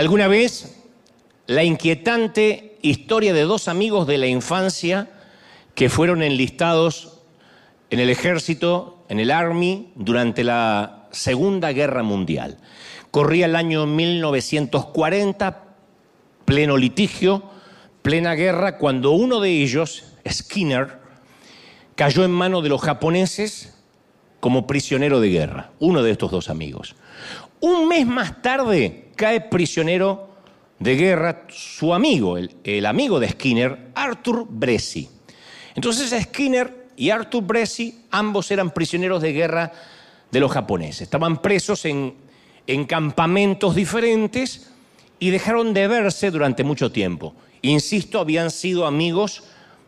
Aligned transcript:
Alguna 0.00 0.28
vez 0.28 0.78
la 1.46 1.62
inquietante 1.62 2.78
historia 2.80 3.34
de 3.34 3.42
dos 3.42 3.68
amigos 3.68 4.06
de 4.06 4.16
la 4.16 4.28
infancia 4.28 5.10
que 5.74 5.90
fueron 5.90 6.22
enlistados 6.22 7.18
en 7.90 8.00
el 8.00 8.08
ejército, 8.08 9.04
en 9.10 9.20
el 9.20 9.30
Army, 9.30 9.92
durante 9.96 10.42
la 10.42 11.06
Segunda 11.10 11.72
Guerra 11.72 12.02
Mundial. 12.02 12.56
Corría 13.10 13.44
el 13.44 13.54
año 13.54 13.84
1940, 13.84 15.64
pleno 16.46 16.78
litigio, 16.78 17.42
plena 18.00 18.32
guerra, 18.32 18.78
cuando 18.78 19.10
uno 19.10 19.38
de 19.38 19.50
ellos, 19.50 20.04
Skinner, 20.26 20.96
cayó 21.94 22.24
en 22.24 22.30
manos 22.30 22.62
de 22.62 22.70
los 22.70 22.80
japoneses 22.80 23.74
como 24.40 24.66
prisionero 24.66 25.20
de 25.20 25.28
guerra, 25.28 25.72
uno 25.78 26.02
de 26.02 26.12
estos 26.12 26.30
dos 26.30 26.48
amigos. 26.48 26.96
Un 27.60 27.86
mes 27.86 28.06
más 28.06 28.40
tarde 28.40 29.09
cae 29.20 29.42
prisionero 29.42 30.30
de 30.78 30.96
guerra 30.96 31.42
su 31.50 31.92
amigo, 31.92 32.38
el, 32.38 32.86
amigo 32.86 33.20
de 33.20 33.28
Skinner, 33.28 33.90
Arthur 33.94 34.46
Bresci. 34.48 35.10
Entonces 35.74 36.18
Skinner 36.22 36.86
y 36.96 37.10
Arthur 37.10 37.42
Bresci 37.44 38.06
ambos 38.10 38.50
eran 38.50 38.70
prisioneros 38.70 39.20
de 39.20 39.34
guerra 39.34 39.72
de 40.30 40.40
los 40.40 40.50
japoneses. 40.50 41.02
Estaban 41.02 41.42
presos 41.42 41.84
en, 41.84 42.14
en 42.66 42.86
campamentos 42.86 43.74
diferentes 43.74 44.70
y 45.18 45.28
dejaron 45.28 45.74
de 45.74 45.86
verse 45.86 46.30
durante 46.30 46.64
mucho 46.64 46.90
tiempo. 46.90 47.34
Insisto, 47.60 48.20
habían 48.20 48.50
sido 48.50 48.86
amigos 48.86 49.42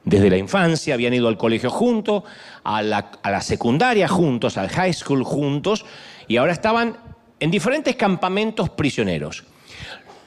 desde 0.05 0.29
la 0.29 0.37
infancia, 0.37 0.93
habían 0.93 1.15
ido 1.15 1.29
al 1.29 1.39
colegio 1.39 1.71
juntos, 1.71 2.25
a 2.65 2.83
la, 2.83 3.13
a 3.23 3.31
la 3.31 3.41
secundaria 3.41 4.09
juntos, 4.09 4.59
al 4.59 4.69
high 4.69 4.93
school 4.93 5.25
juntos, 5.25 5.87
y 6.29 6.37
ahora 6.37 6.53
estaban 6.53 6.99
en 7.43 7.51
diferentes 7.51 7.97
campamentos 7.97 8.71
prisioneros. 8.71 9.43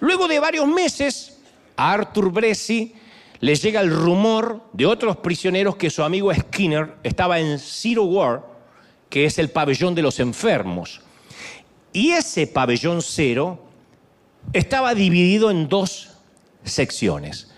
Luego 0.02 0.28
de 0.28 0.38
varios 0.38 0.68
meses, 0.68 1.38
a 1.78 1.94
Arthur 1.94 2.30
Bresci 2.30 2.94
le 3.40 3.56
llega 3.56 3.80
el 3.80 3.90
rumor 3.90 4.64
de 4.74 4.86
otros 4.86 5.16
prisioneros 5.16 5.78
que 5.78 5.90
su 5.90 6.04
amigo 6.04 6.34
Skinner 6.34 6.96
estaba 7.04 7.40
en 7.40 7.58
Zero 7.58 8.04
War, 8.04 8.44
que 9.08 9.24
es 9.24 9.40
el 9.40 9.50
pabellón 9.50 9.96
de 9.96 10.02
los 10.02 10.20
enfermos. 10.20 11.00
Y 11.94 12.12
ese 12.12 12.48
pabellón 12.48 13.02
cero 13.02 13.64
estaba 14.52 14.94
dividido 14.94 15.50
en 15.50 15.70
dos 15.70 16.10
secciones. 16.66 17.50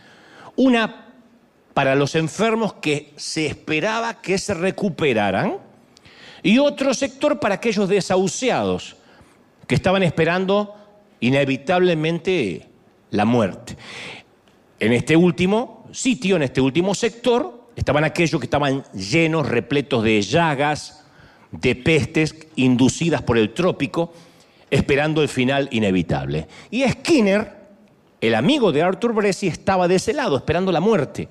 Una 0.55 1.16
para 1.73 1.95
los 1.95 2.14
enfermos 2.14 2.73
que 2.73 3.11
se 3.16 3.47
esperaba 3.47 4.21
que 4.21 4.38
se 4.38 4.53
recuperaran 4.53 5.58
y 6.44 6.59
otro 6.59 6.94
sector 6.94 7.39
para 7.39 7.55
aquellos 7.55 7.89
desahuciados 7.89 8.96
que 9.67 9.75
estaban 9.75 10.01
esperando 10.03 10.73
inevitablemente 11.19 12.67
la 13.11 13.25
muerte. 13.25 13.77
En 14.79 14.93
este 14.93 15.15
último 15.15 15.87
sitio, 15.91 16.35
en 16.37 16.43
este 16.43 16.61
último 16.61 16.95
sector, 16.95 17.67
estaban 17.75 18.03
aquellos 18.03 18.39
que 18.39 18.45
estaban 18.45 18.83
llenos, 18.93 19.47
repletos 19.47 20.03
de 20.03 20.21
llagas, 20.21 21.05
de 21.51 21.75
pestes 21.75 22.35
inducidas 22.55 23.21
por 23.21 23.37
el 23.37 23.53
trópico, 23.53 24.13
esperando 24.69 25.21
el 25.21 25.29
final 25.29 25.67
inevitable. 25.71 26.47
Y 26.71 26.87
Skinner, 26.87 27.55
el 28.21 28.35
amigo 28.35 28.71
de 28.71 28.81
Arthur 28.81 29.13
Bresci, 29.13 29.47
estaba 29.47 29.87
de 29.87 29.95
ese 29.95 30.13
lado, 30.13 30.37
esperando 30.37 30.71
la 30.71 30.79
muerte. 30.79 31.27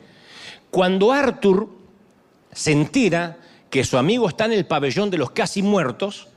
Cuando 0.70 1.12
Arthur 1.12 1.68
se 2.52 2.72
entera 2.72 3.38
que 3.70 3.84
su 3.84 3.98
amigo 3.98 4.28
está 4.28 4.46
en 4.46 4.52
el 4.52 4.66
pabellón 4.66 5.10
de 5.10 5.18
los 5.18 5.30
casi 5.30 5.62
muertos, 5.62 6.28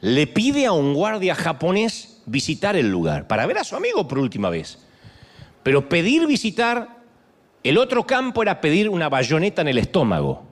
le 0.00 0.26
pide 0.26 0.66
a 0.66 0.72
un 0.72 0.94
guardia 0.94 1.34
japonés 1.34 2.22
visitar 2.26 2.76
el 2.76 2.90
lugar 2.90 3.26
para 3.26 3.46
ver 3.46 3.58
a 3.58 3.64
su 3.64 3.76
amigo 3.76 4.06
por 4.06 4.18
última 4.18 4.50
vez. 4.50 4.78
Pero 5.62 5.88
pedir 5.88 6.26
visitar 6.26 6.98
el 7.64 7.78
otro 7.78 8.06
campo 8.06 8.42
era 8.42 8.60
pedir 8.60 8.88
una 8.88 9.08
bayoneta 9.08 9.62
en 9.62 9.68
el 9.68 9.78
estómago. 9.78 10.44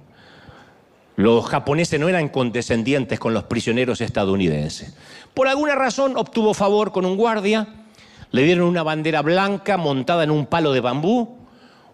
Los 1.17 1.47
japoneses 1.47 1.99
no 1.99 2.09
eran 2.09 2.29
condescendientes 2.29 3.19
con 3.19 3.33
los 3.33 3.45
prisioneros 3.45 4.01
estadounidenses. 4.01 4.95
Por 5.33 5.49
alguna 5.49 5.75
razón 5.75 6.17
obtuvo 6.17 6.53
favor 6.53 6.93
con 6.93 7.07
un 7.07 7.17
guardia, 7.17 7.69
le 8.33 8.43
dieron 8.43 8.69
una 8.69 8.83
bandera 8.83 9.23
blanca 9.23 9.77
montada 9.77 10.25
en 10.25 10.31
un 10.31 10.47
palo 10.47 10.73
de 10.73 10.81
bambú, 10.81 11.39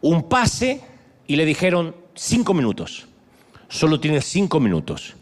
un 0.00 0.28
pase 0.28 0.80
y 1.26 1.36
le 1.36 1.44
dijeron 1.44 1.94
cinco 2.14 2.54
minutos. 2.54 3.06
Solo 3.69 4.00
tienes 4.00 4.24
cinco 4.24 4.58
minutos. 4.58 5.14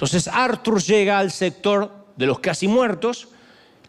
Entonces 0.00 0.28
Arthur 0.28 0.82
llega 0.82 1.18
al 1.18 1.30
sector 1.30 2.06
de 2.16 2.24
los 2.24 2.38
casi 2.38 2.66
muertos, 2.66 3.28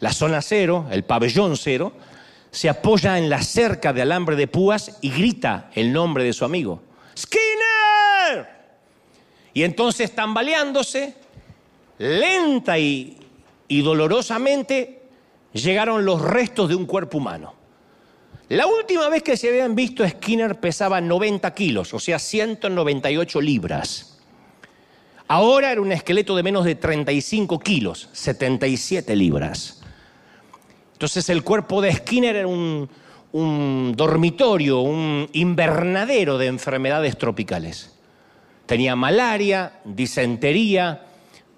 la 0.02 0.12
zona 0.12 0.42
cero, 0.42 0.86
el 0.92 1.06
pabellón 1.06 1.56
cero, 1.56 1.94
se 2.52 2.68
apoya 2.68 3.18
en 3.18 3.30
la 3.30 3.42
cerca 3.42 3.94
de 3.94 4.02
alambre 4.02 4.36
de 4.36 4.46
púas 4.46 4.98
y 5.00 5.10
grita 5.10 5.72
el 5.74 5.94
nombre 5.94 6.26
de 6.26 6.34
su 6.34 6.44
amigo. 6.44 6.82
¡Skinner! 7.18 8.46
Y 9.54 9.64
entonces 9.64 10.14
tambaleándose, 10.14 11.16
lenta 12.00 12.78
y, 12.78 13.18
y 13.70 13.82
dolorosamente, 13.82 15.04
llegaron 15.54 16.04
los 16.04 16.22
restos 16.22 16.68
de 16.68 16.76
un 16.76 16.88
cuerpo 16.88 17.20
humano. 17.20 17.56
La 18.50 18.68
última 18.68 19.08
vez 19.08 19.24
que 19.24 19.38
se 19.38 19.48
habían 19.48 19.76
visto 19.76 20.06
Skinner 20.06 20.60
pesaba 20.60 21.00
90 21.00 21.54
kilos, 21.54 21.94
o 21.94 22.00
sea, 22.00 22.20
198 22.20 23.40
libras. 23.40 24.11
Ahora 25.32 25.72
era 25.72 25.80
un 25.80 25.94
esqueleto 25.94 26.36
de 26.36 26.44
menos 26.44 26.66
de 26.66 26.76
35 26.76 27.58
kilos, 27.60 28.10
77 28.12 29.16
libras. 29.16 29.82
Entonces 30.92 31.30
el 31.30 31.42
cuerpo 31.42 31.82
de 31.82 31.94
Skinner 31.94 32.36
era 32.36 32.48
un, 32.48 33.94
dormitorio, 33.96 34.82
un 34.82 35.30
invernadero 35.32 36.38
de 36.38 36.48
enfermedades 36.48 37.18
tropicales. 37.18 37.98
Tenía 38.66 38.98
malaria, 38.98 39.80
disentería, 39.86 41.06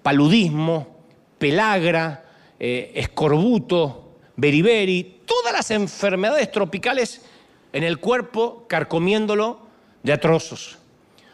paludismo, 0.04 1.00
pelagra, 1.40 2.26
eh, 2.60 2.92
escorbuto, 2.94 4.18
beriberi, 4.36 5.22
todas 5.26 5.52
las 5.52 5.72
enfermedades 5.72 6.48
tropicales 6.52 7.22
en 7.72 7.82
el 7.82 7.98
cuerpo 7.98 8.66
carcomiéndolo 8.68 9.66
de 10.04 10.12
atrozos. 10.12 10.78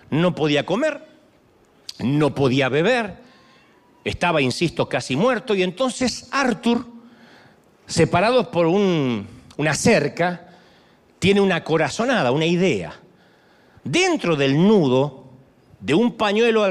No 0.09 0.35
podía 0.35 0.65
comer, 0.65 1.10
no 2.03 2.35
podía 2.35 2.69
beber, 2.69 3.19
estaba, 4.05 4.41
insisto, 4.41 4.89
casi 4.89 5.17
muerto, 5.17 5.55
y 5.55 5.63
entonces 5.63 6.29
Arthur, 6.31 6.87
separado 7.87 8.51
por 8.51 8.67
una 8.67 9.75
cerca, 9.75 10.49
tiene 11.19 11.41
una 11.41 11.63
corazonada, 11.63 12.33
una 12.33 12.47
idea. 12.47 12.95
Dentro 13.85 14.37
del 14.37 14.57
nudo 14.57 15.25
de 15.81 15.95
un 15.95 16.17
pañuelo 16.17 16.65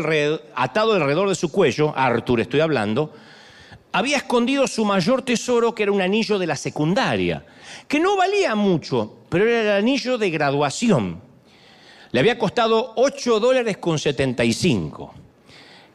atado 0.56 0.94
alrededor 0.94 1.30
de 1.30 1.36
su 1.36 1.52
cuello, 1.52 1.94
Arthur 1.96 2.42
estoy 2.42 2.60
hablando, 2.60 3.14
había 3.92 4.18
escondido 4.18 4.68
su 4.68 4.86
mayor 4.86 5.24
tesoro, 5.24 5.74
que 5.74 5.84
era 5.84 5.92
un 5.92 6.02
anillo 6.02 6.38
de 6.38 6.48
la 6.48 6.56
secundaria, 6.56 7.46
que 7.88 8.00
no 8.00 8.16
valía 8.16 8.54
mucho, 8.56 9.18
pero 9.30 9.48
era 9.48 9.62
el 9.62 9.84
anillo 9.84 10.18
de 10.18 10.30
graduación. 10.30 11.22
Le 12.12 12.20
había 12.20 12.38
costado 12.38 12.94
8 12.96 13.40
dólares 13.40 13.78
con 13.78 14.00
75. 14.00 15.14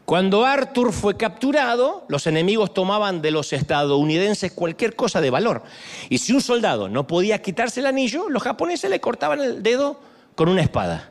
Cuando 0.05 0.45
Arthur 0.45 0.93
fue 0.93 1.17
capturado, 1.17 2.05
los 2.09 2.27
enemigos 2.27 2.75
tomaban 2.75 3.23
de 3.23 3.31
los 3.31 3.55
estadounidenses 3.55 4.53
cualquier 4.53 4.95
cosa 4.97 5.23
de 5.23 5.31
valor. 5.31 5.63
Y 6.11 6.19
si 6.19 6.33
un 6.35 6.43
soldado 6.43 6.91
no 6.91 7.07
podía 7.07 7.41
quitarse 7.41 7.81
el 7.81 7.87
anillo, 7.87 8.29
los 8.29 8.43
japoneses 8.43 8.91
le 8.91 9.01
cortaban 9.01 9.41
el 9.41 9.63
dedo 9.63 9.99
con 10.35 10.51
una 10.51 10.61
espada. 10.61 11.11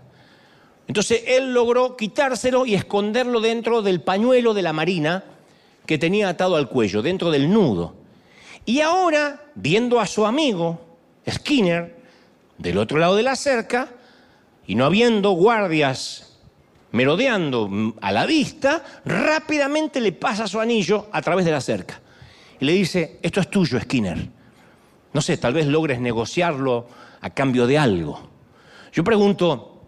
Entonces 0.87 1.23
él 1.25 1.53
logró 1.53 1.97
quitárselo 1.97 2.67
y 2.67 2.75
esconderlo 2.75 3.39
dentro 3.39 3.81
del 3.81 4.01
pañuelo 4.01 4.53
de 4.53 4.61
la 4.61 4.73
marina 4.73 5.23
que 5.87 5.97
tenía 5.97 6.29
atado 6.29 6.55
al 6.55 6.69
cuello, 6.69 7.01
dentro 7.01 7.31
del 7.31 7.51
nudo. 7.51 7.95
Y 8.65 8.81
ahora, 8.81 9.45
viendo 9.55 9.99
a 9.99 10.05
su 10.05 10.25
amigo, 10.25 10.79
Skinner, 11.29 11.97
del 12.59 12.77
otro 12.77 12.99
lado 12.99 13.15
de 13.15 13.23
la 13.23 13.35
cerca, 13.35 13.89
y 14.67 14.75
no 14.75 14.85
habiendo 14.85 15.31
guardias 15.31 16.32
merodeando 16.93 17.95
a 18.01 18.11
la 18.11 18.25
vista, 18.25 18.83
rápidamente 19.03 19.99
le 19.99 20.11
pasa 20.11 20.47
su 20.47 20.59
anillo 20.59 21.07
a 21.11 21.21
través 21.21 21.43
de 21.43 21.51
la 21.51 21.59
cerca. 21.59 21.99
Y 22.59 22.65
le 22.65 22.73
dice, 22.73 23.19
esto 23.21 23.41
es 23.41 23.49
tuyo, 23.49 23.79
Skinner. 23.79 24.29
No 25.11 25.21
sé, 25.21 25.37
tal 25.37 25.53
vez 25.53 25.65
logres 25.67 25.99
negociarlo 25.99 26.87
a 27.19 27.31
cambio 27.31 27.65
de 27.67 27.79
algo. 27.79 28.29
Yo 28.91 29.03
pregunto, 29.03 29.81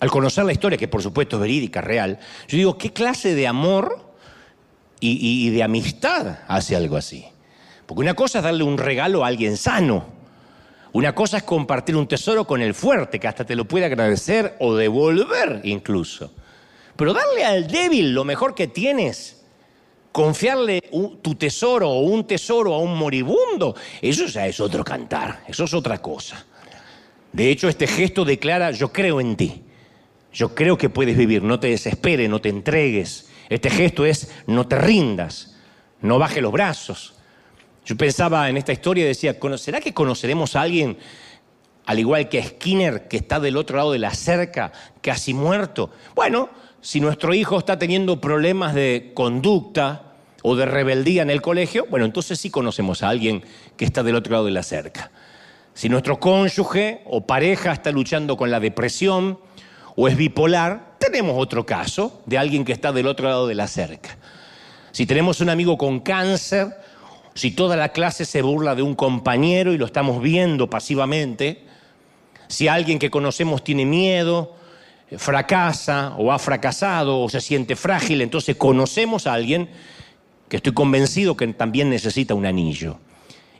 al 0.00 0.10
conocer 0.10 0.44
la 0.44 0.52
historia, 0.52 0.78
que 0.78 0.88
por 0.88 1.02
supuesto 1.02 1.36
es 1.36 1.42
verídica, 1.42 1.82
real, 1.82 2.18
yo 2.48 2.56
digo, 2.56 2.78
¿qué 2.78 2.90
clase 2.90 3.34
de 3.34 3.46
amor 3.46 4.12
y, 5.00 5.46
y 5.46 5.50
de 5.50 5.62
amistad 5.62 6.38
hace 6.48 6.74
algo 6.74 6.96
así? 6.96 7.26
Porque 7.84 8.00
una 8.00 8.14
cosa 8.14 8.38
es 8.38 8.44
darle 8.44 8.64
un 8.64 8.78
regalo 8.78 9.24
a 9.24 9.28
alguien 9.28 9.58
sano, 9.58 10.06
una 10.92 11.14
cosa 11.14 11.38
es 11.38 11.42
compartir 11.42 11.96
un 11.96 12.06
tesoro 12.06 12.46
con 12.46 12.62
el 12.62 12.74
fuerte, 12.74 13.20
que 13.20 13.28
hasta 13.28 13.44
te 13.44 13.56
lo 13.56 13.66
puede 13.66 13.86
agradecer 13.86 14.56
o 14.60 14.74
devolver 14.74 15.60
incluso. 15.64 16.32
Pero 16.96 17.12
darle 17.12 17.44
al 17.44 17.68
débil 17.68 18.12
lo 18.12 18.24
mejor 18.24 18.54
que 18.54 18.66
tienes, 18.66 19.44
confiarle 20.10 20.82
tu 21.22 21.34
tesoro 21.34 21.90
o 21.90 22.00
un 22.00 22.26
tesoro 22.26 22.74
a 22.74 22.78
un 22.78 22.96
moribundo, 22.96 23.76
eso 24.00 24.26
ya 24.26 24.46
es 24.46 24.58
otro 24.60 24.82
cantar, 24.82 25.44
eso 25.46 25.64
es 25.64 25.74
otra 25.74 25.98
cosa. 25.98 26.44
De 27.32 27.50
hecho, 27.50 27.68
este 27.68 27.86
gesto 27.86 28.24
declara, 28.24 28.70
yo 28.70 28.92
creo 28.92 29.20
en 29.20 29.36
ti, 29.36 29.62
yo 30.32 30.54
creo 30.54 30.78
que 30.78 30.88
puedes 30.88 31.16
vivir, 31.16 31.42
no 31.42 31.60
te 31.60 31.68
desesperes, 31.68 32.28
no 32.28 32.40
te 32.40 32.48
entregues. 32.48 33.28
Este 33.48 33.70
gesto 33.70 34.04
es, 34.04 34.30
no 34.46 34.66
te 34.66 34.76
rindas, 34.76 35.56
no 36.00 36.18
baje 36.18 36.40
los 36.40 36.52
brazos. 36.52 37.14
Yo 37.88 37.96
pensaba 37.96 38.50
en 38.50 38.58
esta 38.58 38.70
historia 38.70 39.04
y 39.04 39.08
decía, 39.08 39.34
¿será 39.56 39.80
que 39.80 39.94
conoceremos 39.94 40.54
a 40.56 40.60
alguien 40.60 40.98
al 41.86 41.98
igual 41.98 42.28
que 42.28 42.42
Skinner, 42.42 43.08
que 43.08 43.16
está 43.16 43.40
del 43.40 43.56
otro 43.56 43.78
lado 43.78 43.92
de 43.92 43.98
la 43.98 44.12
cerca, 44.12 44.72
casi 45.00 45.32
muerto. 45.32 45.88
Bueno, 46.14 46.50
si 46.82 47.00
nuestro 47.00 47.32
hijo 47.32 47.58
está 47.58 47.78
teniendo 47.78 48.20
problemas 48.20 48.74
de 48.74 49.12
conducta 49.14 50.12
o 50.42 50.54
de 50.54 50.66
rebeldía 50.66 51.22
en 51.22 51.30
el 51.30 51.40
colegio, 51.40 51.86
bueno, 51.88 52.04
entonces 52.04 52.38
sí 52.38 52.50
conocemos 52.50 53.02
a 53.02 53.08
alguien 53.08 53.42
que 53.78 53.86
está 53.86 54.02
del 54.02 54.16
otro 54.16 54.32
lado 54.32 54.44
de 54.44 54.50
la 54.50 54.62
cerca. 54.62 55.10
Si 55.72 55.88
nuestro 55.88 56.20
cónyuge 56.20 57.00
o 57.06 57.26
pareja 57.26 57.72
está 57.72 57.90
luchando 57.90 58.36
con 58.36 58.50
la 58.50 58.60
depresión 58.60 59.38
o 59.96 60.08
es 60.08 60.16
bipolar, 60.18 60.98
tenemos 60.98 61.36
otro 61.38 61.64
caso 61.64 62.20
de 62.26 62.36
alguien 62.36 62.66
que 62.66 62.72
está 62.72 62.92
del 62.92 63.06
otro 63.06 63.28
lado 63.30 63.46
de 63.46 63.54
la 63.54 63.66
cerca. 63.66 64.18
Si 64.92 65.06
tenemos 65.06 65.40
un 65.40 65.48
amigo 65.48 65.78
con 65.78 66.00
cáncer, 66.00 66.68
si 67.38 67.52
toda 67.52 67.76
la 67.76 67.90
clase 67.90 68.24
se 68.24 68.42
burla 68.42 68.74
de 68.74 68.82
un 68.82 68.96
compañero 68.96 69.72
y 69.72 69.78
lo 69.78 69.86
estamos 69.86 70.20
viendo 70.20 70.68
pasivamente, 70.68 71.62
si 72.48 72.66
alguien 72.66 72.98
que 72.98 73.10
conocemos 73.10 73.62
tiene 73.62 73.86
miedo, 73.86 74.56
fracasa 75.16 76.16
o 76.18 76.32
ha 76.32 76.40
fracasado 76.40 77.20
o 77.20 77.28
se 77.28 77.40
siente 77.40 77.76
frágil, 77.76 78.22
entonces 78.22 78.56
conocemos 78.56 79.28
a 79.28 79.34
alguien 79.34 79.68
que 80.48 80.56
estoy 80.56 80.74
convencido 80.74 81.36
que 81.36 81.46
también 81.46 81.90
necesita 81.90 82.34
un 82.34 82.44
anillo. 82.44 82.98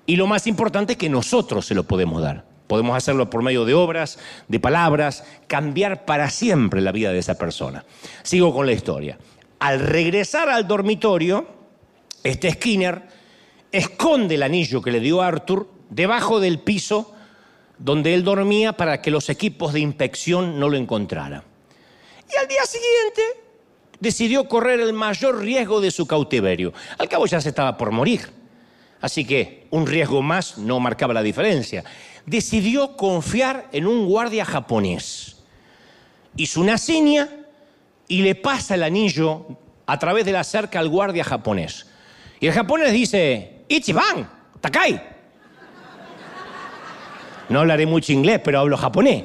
Y 0.07 0.17
lo 0.17 0.27
más 0.27 0.49
importante 0.49 0.95
es 0.95 0.99
que 0.99 1.09
nosotros 1.09 1.65
se 1.65 1.77
lo 1.77 1.85
podemos 1.85 2.21
dar. 2.21 2.47
Podemos 2.67 2.97
hacerlo 2.97 3.31
por 3.31 3.45
medio 3.45 3.65
de 3.65 3.75
obras, 3.75 4.19
de 4.49 4.59
palabras, 4.59 5.23
cambiar 5.47 6.05
para 6.05 6.31
siempre 6.31 6.81
la 6.81 6.91
vida 6.91 7.13
de 7.13 7.21
esa 7.21 7.39
persona. 7.39 7.85
Sigo 8.25 8.53
con 8.53 8.67
la 8.67 8.73
historia. 8.73 9.21
Al 9.61 9.79
regresar 9.79 10.49
al 10.49 10.67
dormitorio, 10.67 11.47
este 12.25 12.51
Skinner 12.51 13.18
esconde 13.73 14.37
el 14.37 14.43
anillo 14.43 14.83
que 14.83 14.91
le 14.91 15.01
dio 15.01 15.23
Arthur 15.23 15.69
debajo 15.91 16.41
del 16.41 16.61
piso 16.61 17.15
donde 17.79 18.15
él 18.15 18.25
dormía 18.25 18.73
para 18.73 19.01
que 19.01 19.11
los 19.11 19.29
equipos 19.29 19.73
de 19.73 19.81
inspección 19.81 20.59
no 20.59 20.69
lo 20.69 20.77
encontraran. 20.77 21.43
Y 22.33 22.37
al 22.37 22.49
día 22.49 22.65
siguiente 22.67 23.23
decidió 24.01 24.49
correr 24.49 24.81
el 24.81 24.93
mayor 24.93 25.41
riesgo 25.41 25.81
de 25.81 25.91
su 25.91 26.07
cautiverio. 26.07 26.73
Al 26.99 27.09
cabo 27.09 27.27
ya 27.27 27.41
se 27.41 27.51
estaba 27.51 27.77
por 27.77 27.91
morir. 27.91 28.29
Así 29.01 29.25
que 29.25 29.67
un 29.71 29.87
riesgo 29.87 30.23
más 30.23 30.59
no 30.59 30.81
marcaba 30.81 31.15
la 31.15 31.23
diferencia. 31.23 31.85
Decidió 32.27 32.97
confiar 32.97 33.69
en 33.73 33.87
un 33.87 34.07
guardia 34.07 34.45
japonés. 34.45 35.37
Hizo 36.37 36.61
una 36.61 36.79
seña 36.79 37.29
y 38.09 38.23
le 38.23 38.35
pasa 38.35 38.75
el 38.75 38.83
anillo 38.83 39.47
a 39.87 39.99
través 39.99 40.25
de 40.25 40.33
la 40.33 40.45
cerca 40.45 40.81
al 40.81 40.89
guardia 40.89 41.25
japonés. 41.25 41.87
Y 42.41 42.47
el 42.47 42.53
japonés 42.53 42.93
dice, 42.93 43.58
Ichiban, 43.69 44.29
Takai. 44.61 45.01
No 47.49 47.61
hablaré 47.61 47.87
mucho 47.87 48.13
inglés, 48.13 48.41
pero 48.45 48.61
hablo 48.61 48.77
japonés. 48.77 49.25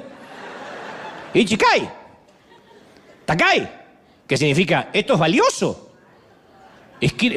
Ichikai. 1.33 1.89
Takai. 3.25 3.69
Que 4.27 4.37
significa, 4.37 4.89
esto 4.93 5.13
es 5.13 5.19
valioso. 5.19 5.91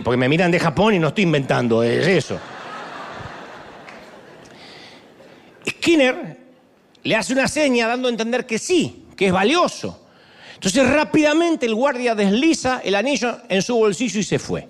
Porque 0.04 0.16
me 0.16 0.28
miran 0.28 0.50
de 0.50 0.60
Japón 0.60 0.94
y 0.94 0.98
no 0.98 1.08
estoy 1.08 1.24
inventando, 1.24 1.82
es 1.82 2.06
eso. 2.06 2.38
Skinner 5.68 6.38
le 7.02 7.16
hace 7.16 7.32
una 7.32 7.48
seña 7.48 7.88
dando 7.88 8.08
a 8.08 8.10
entender 8.12 8.46
que 8.46 8.58
sí, 8.58 9.06
que 9.16 9.26
es 9.26 9.32
valioso. 9.32 10.06
Entonces 10.54 10.88
rápidamente 10.88 11.66
el 11.66 11.74
guardia 11.74 12.14
desliza 12.14 12.80
el 12.84 12.94
anillo 12.94 13.38
en 13.48 13.62
su 13.62 13.76
bolsillo 13.76 14.20
y 14.20 14.24
se 14.24 14.38
fue. 14.38 14.68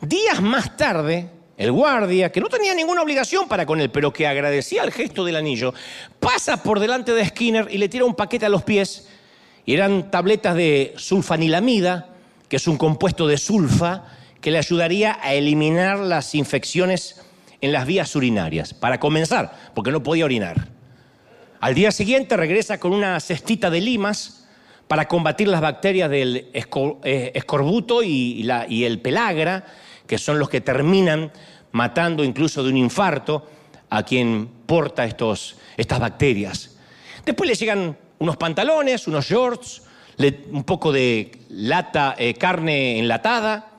Días 0.00 0.40
más 0.40 0.76
tarde, 0.76 1.28
el 1.56 1.72
guardia, 1.72 2.30
que 2.30 2.40
no 2.40 2.48
tenía 2.48 2.72
ninguna 2.72 3.02
obligación 3.02 3.48
para 3.48 3.66
con 3.66 3.80
él, 3.80 3.90
pero 3.90 4.12
que 4.12 4.28
agradecía 4.28 4.84
el 4.84 4.92
gesto 4.92 5.24
del 5.24 5.34
anillo, 5.34 5.74
pasa 6.20 6.62
por 6.62 6.78
delante 6.78 7.12
de 7.12 7.26
Skinner 7.26 7.66
y 7.68 7.78
le 7.78 7.88
tira 7.88 8.04
un 8.04 8.14
paquete 8.14 8.46
a 8.46 8.48
los 8.48 8.62
pies. 8.62 9.08
Y 9.66 9.74
eran 9.74 10.10
tabletas 10.10 10.54
de 10.54 10.94
sulfanilamida, 10.96 12.10
que 12.48 12.56
es 12.56 12.68
un 12.68 12.76
compuesto 12.76 13.26
de 13.26 13.38
sulfa 13.38 14.04
que 14.40 14.52
le 14.52 14.58
ayudaría 14.58 15.18
a 15.20 15.34
eliminar 15.34 15.98
las 15.98 16.36
infecciones 16.36 17.20
en 17.60 17.72
las 17.72 17.84
vías 17.84 18.14
urinarias. 18.14 18.72
Para 18.74 19.00
comenzar, 19.00 19.72
porque 19.74 19.90
no 19.90 20.04
podía 20.04 20.26
orinar. 20.26 20.68
Al 21.60 21.74
día 21.74 21.90
siguiente 21.90 22.36
regresa 22.36 22.78
con 22.78 22.92
una 22.92 23.18
cestita 23.18 23.68
de 23.68 23.80
limas 23.80 24.46
para 24.86 25.08
combatir 25.08 25.48
las 25.48 25.60
bacterias 25.60 26.08
del 26.08 26.46
eh, 26.54 27.32
escorbuto 27.34 28.04
y, 28.04 28.48
y 28.68 28.84
el 28.84 29.00
pelagra 29.00 29.66
que 30.08 30.18
son 30.18 30.40
los 30.40 30.48
que 30.48 30.60
terminan 30.60 31.30
matando 31.70 32.24
incluso 32.24 32.64
de 32.64 32.70
un 32.70 32.76
infarto 32.78 33.46
a 33.90 34.02
quien 34.02 34.48
porta 34.66 35.04
estos, 35.04 35.56
estas 35.76 36.00
bacterias. 36.00 36.76
Después 37.24 37.48
le 37.48 37.54
llegan 37.54 37.96
unos 38.18 38.36
pantalones, 38.36 39.06
unos 39.06 39.26
shorts, 39.26 39.82
un 40.50 40.64
poco 40.64 40.90
de 40.90 41.30
lata, 41.50 42.16
eh, 42.18 42.34
carne 42.34 42.98
enlatada, 42.98 43.70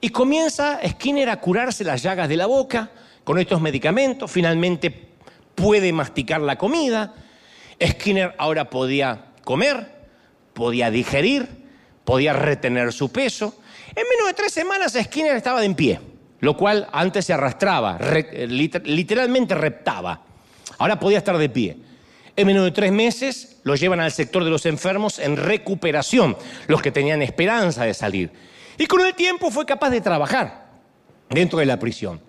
y 0.00 0.10
comienza 0.10 0.80
Skinner 0.86 1.30
a 1.30 1.40
curarse 1.40 1.84
las 1.84 2.02
llagas 2.02 2.28
de 2.28 2.36
la 2.36 2.46
boca 2.46 2.90
con 3.24 3.38
estos 3.38 3.60
medicamentos. 3.60 4.30
Finalmente 4.30 4.90
puede 5.54 5.92
masticar 5.92 6.40
la 6.40 6.56
comida. 6.56 7.14
Skinner 7.84 8.34
ahora 8.38 8.68
podía 8.68 9.26
comer, 9.44 9.90
podía 10.54 10.90
digerir, 10.90 11.61
podía 12.04 12.32
retener 12.32 12.92
su 12.92 13.10
peso. 13.10 13.56
En 13.94 14.04
menos 14.08 14.26
de 14.28 14.34
tres 14.34 14.52
semanas 14.52 14.96
Skinner 15.00 15.36
estaba 15.36 15.64
en 15.64 15.74
pie, 15.74 16.00
lo 16.40 16.56
cual 16.56 16.88
antes 16.92 17.26
se 17.26 17.32
arrastraba, 17.32 17.98
literalmente 18.44 19.54
reptaba. 19.54 20.22
Ahora 20.78 20.98
podía 20.98 21.18
estar 21.18 21.36
de 21.36 21.48
pie. 21.48 21.76
En 22.34 22.46
menos 22.46 22.64
de 22.64 22.70
tres 22.70 22.90
meses 22.90 23.60
lo 23.62 23.74
llevan 23.74 24.00
al 24.00 24.10
sector 24.10 24.42
de 24.42 24.50
los 24.50 24.64
enfermos 24.64 25.18
en 25.18 25.36
recuperación, 25.36 26.36
los 26.66 26.80
que 26.80 26.90
tenían 26.90 27.20
esperanza 27.20 27.84
de 27.84 27.92
salir. 27.92 28.32
Y 28.78 28.86
con 28.86 29.02
el 29.02 29.14
tiempo 29.14 29.50
fue 29.50 29.66
capaz 29.66 29.90
de 29.90 30.00
trabajar 30.00 30.70
dentro 31.28 31.58
de 31.58 31.66
la 31.66 31.78
prisión. 31.78 32.20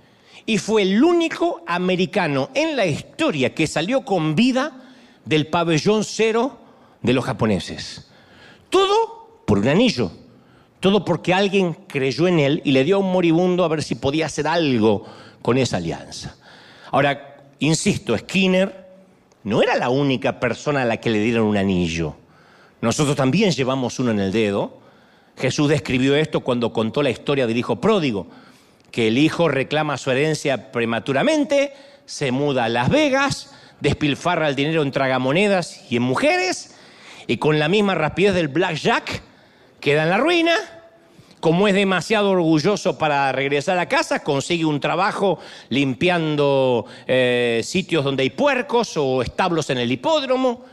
Y 0.45 0.57
fue 0.57 0.81
el 0.81 1.01
único 1.01 1.63
americano 1.65 2.49
en 2.53 2.75
la 2.75 2.85
historia 2.85 3.55
que 3.55 3.65
salió 3.65 4.03
con 4.03 4.35
vida 4.35 4.81
del 5.23 5.47
pabellón 5.47 6.03
cero 6.03 6.59
de 7.01 7.13
los 7.13 7.23
japoneses. 7.23 8.09
Todo 8.69 9.22
por 9.45 9.59
un 9.59 9.67
anillo. 9.67 10.11
Todo 10.79 11.05
porque 11.05 11.33
alguien 11.33 11.73
creyó 11.87 12.27
en 12.27 12.39
él 12.39 12.61
y 12.65 12.71
le 12.71 12.83
dio 12.83 12.97
a 12.97 12.99
un 12.99 13.11
moribundo 13.11 13.63
a 13.63 13.69
ver 13.69 13.83
si 13.83 13.95
podía 13.95 14.25
hacer 14.25 14.47
algo 14.47 15.05
con 15.41 15.57
esa 15.57 15.77
alianza. 15.77 16.35
Ahora, 16.91 17.45
insisto, 17.59 18.17
Skinner 18.17 18.85
no 19.43 19.61
era 19.61 19.75
la 19.75 19.89
única 19.89 20.39
persona 20.39 20.81
a 20.81 20.85
la 20.85 20.97
que 20.97 21.09
le 21.09 21.19
dieron 21.19 21.45
un 21.45 21.57
anillo. 21.57 22.15
Nosotros 22.81 23.15
también 23.15 23.51
llevamos 23.51 23.99
uno 23.99 24.11
en 24.11 24.19
el 24.19 24.31
dedo. 24.31 24.77
Jesús 25.37 25.69
describió 25.69 26.15
esto 26.15 26.41
cuando 26.41 26.73
contó 26.73 27.01
la 27.01 27.09
historia 27.09 27.47
del 27.47 27.57
hijo 27.57 27.79
pródigo, 27.79 28.27
que 28.91 29.07
el 29.07 29.17
hijo 29.17 29.47
reclama 29.47 29.97
su 29.97 30.11
herencia 30.11 30.71
prematuramente, 30.71 31.73
se 32.05 32.31
muda 32.31 32.65
a 32.65 32.69
Las 32.69 32.89
Vegas, 32.89 33.51
despilfarra 33.79 34.49
el 34.49 34.55
dinero 34.55 34.83
en 34.83 34.91
tragamonedas 34.91 35.89
y 35.89 35.95
en 35.95 36.03
mujeres, 36.03 36.75
y 37.25 37.37
con 37.37 37.57
la 37.57 37.69
misma 37.69 37.95
rapidez 37.95 38.33
del 38.33 38.49
blackjack 38.49 39.23
queda 39.83 40.03
en 40.03 40.09
la 40.09 40.17
ruina. 40.17 40.55
Como 41.41 41.67
es 41.67 41.73
demasiado 41.73 42.31
orgulloso 42.31 42.97
para 42.97 43.29
regresar 43.33 43.77
a 43.77 43.89
casa, 43.89 44.23
consigue 44.23 44.63
un 44.63 44.79
trabajo 44.79 45.39
limpiando 45.67 46.85
eh, 47.05 47.59
sitios 47.65 48.05
donde 48.05 48.23
hay 48.23 48.29
puercos 48.29 48.95
o 48.95 49.21
establos 49.21 49.69
en 49.69 49.77
el 49.77 49.91
hipódromo. 49.91 50.63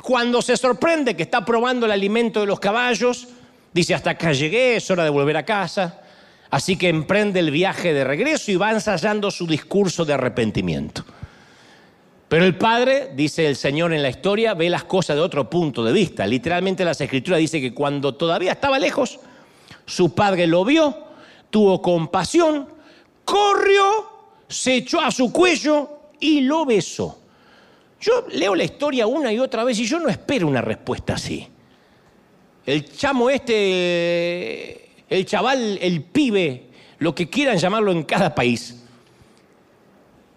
Cuando 0.00 0.40
se 0.40 0.56
sorprende 0.56 1.16
que 1.16 1.24
está 1.24 1.44
probando 1.44 1.86
el 1.86 1.92
alimento 1.92 2.40
de 2.40 2.46
los 2.46 2.60
caballos, 2.60 3.26
dice, 3.72 3.92
hasta 3.92 4.10
acá 4.10 4.32
llegué, 4.32 4.76
es 4.76 4.88
hora 4.88 5.02
de 5.02 5.10
volver 5.10 5.36
a 5.36 5.44
casa. 5.44 6.00
Así 6.48 6.76
que 6.76 6.88
emprende 6.88 7.40
el 7.40 7.50
viaje 7.50 7.92
de 7.92 8.04
regreso 8.04 8.52
y 8.52 8.56
va 8.56 8.70
ensayando 8.70 9.32
su 9.32 9.48
discurso 9.48 10.04
de 10.04 10.12
arrepentimiento. 10.12 11.04
Pero 12.30 12.44
el 12.44 12.56
padre, 12.56 13.10
dice 13.12 13.44
el 13.48 13.56
Señor 13.56 13.92
en 13.92 14.04
la 14.04 14.08
historia, 14.08 14.54
ve 14.54 14.70
las 14.70 14.84
cosas 14.84 15.16
de 15.16 15.20
otro 15.20 15.50
punto 15.50 15.82
de 15.82 15.92
vista. 15.92 16.24
Literalmente 16.28 16.84
las 16.84 17.00
escrituras 17.00 17.40
dice 17.40 17.60
que 17.60 17.74
cuando 17.74 18.14
todavía 18.14 18.52
estaba 18.52 18.78
lejos, 18.78 19.18
su 19.84 20.14
padre 20.14 20.46
lo 20.46 20.64
vio, 20.64 20.96
tuvo 21.50 21.82
compasión, 21.82 22.68
corrió, 23.24 24.08
se 24.46 24.76
echó 24.76 25.00
a 25.00 25.10
su 25.10 25.32
cuello 25.32 25.90
y 26.20 26.42
lo 26.42 26.64
besó. 26.64 27.18
Yo 28.00 28.24
leo 28.30 28.54
la 28.54 28.62
historia 28.62 29.08
una 29.08 29.32
y 29.32 29.40
otra 29.40 29.64
vez 29.64 29.80
y 29.80 29.86
yo 29.86 29.98
no 29.98 30.08
espero 30.08 30.46
una 30.46 30.60
respuesta 30.60 31.14
así. 31.14 31.48
El 32.64 32.96
chamo 32.96 33.28
este 33.28 35.02
el 35.08 35.26
chaval, 35.26 35.80
el 35.82 36.04
pibe, 36.04 36.68
lo 37.00 37.12
que 37.12 37.28
quieran 37.28 37.58
llamarlo 37.58 37.90
en 37.90 38.04
cada 38.04 38.32
país, 38.36 38.84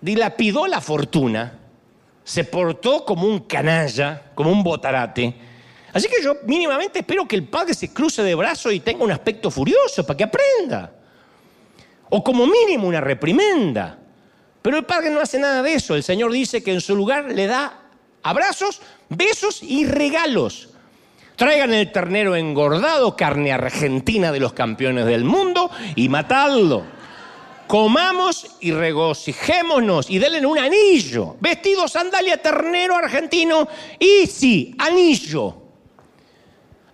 dilapidó 0.02 0.66
la 0.66 0.82
fortuna, 0.82 1.60
se 2.24 2.44
portó 2.46 3.04
como 3.06 3.28
un 3.28 3.42
canalla, 3.42 4.32
como 4.34 4.52
un 4.52 4.64
botarate. 4.64 5.34
Así 5.94 6.08
que 6.08 6.24
yo 6.24 6.38
mínimamente 6.46 7.00
espero 7.00 7.28
que 7.28 7.36
el 7.36 7.48
padre 7.48 7.74
se 7.74 7.94
cruce 7.94 8.24
de 8.24 8.34
brazos 8.36 8.74
y 8.74 8.80
tenga 8.80 9.04
un 9.04 9.12
aspecto 9.12 9.52
furioso 9.52 10.06
para 10.06 10.18
que 10.18 10.24
aprenda. 10.24 10.92
O 12.10 12.24
como 12.24 12.48
mínimo 12.48 12.88
una 12.88 13.02
reprimenda. 13.02 14.00
Pero 14.62 14.78
el 14.78 14.86
padre 14.86 15.10
no 15.10 15.20
hace 15.20 15.38
nada 15.38 15.62
de 15.62 15.74
eso. 15.74 15.96
El 15.96 16.04
Señor 16.04 16.32
dice 16.32 16.64
que 16.64 16.74
en 16.74 16.82
su 16.82 16.96
lugar 16.96 17.26
le 17.26 17.48
da 17.48 17.82
abrazos, 18.24 18.82
besos 19.10 19.62
y 19.62 19.86
regalos. 19.86 20.70
Traigan 21.36 21.74
el 21.74 21.92
ternero 21.92 22.36
engordado, 22.36 23.16
carne 23.16 23.52
argentina 23.52 24.32
de 24.32 24.40
los 24.40 24.54
campeones 24.54 25.06
del 25.06 25.24
mundo 25.24 25.70
y 25.96 26.08
matadlo. 26.10 26.84
Comamos 27.68 28.58
y 28.60 28.72
regocijémonos 28.72 30.10
y 30.10 30.20
denle 30.20 30.46
un 30.46 30.60
anillo. 30.60 31.38
Vestido, 31.40 31.88
sandalia, 31.88 32.38
ternero 32.38 32.96
argentino 32.96 33.68
y 34.00 34.28
sí, 34.28 34.76
anillo. 34.78 35.58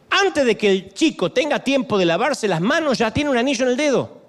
Antes 0.09 0.45
de 0.45 0.57
que 0.57 0.71
el 0.71 0.93
chico 0.93 1.31
tenga 1.31 1.59
tiempo 1.63 1.97
de 1.97 2.05
lavarse 2.05 2.47
las 2.47 2.61
manos, 2.61 2.97
ya 2.97 3.11
tiene 3.11 3.29
un 3.29 3.37
anillo 3.37 3.65
en 3.65 3.71
el 3.71 3.77
dedo. 3.77 4.19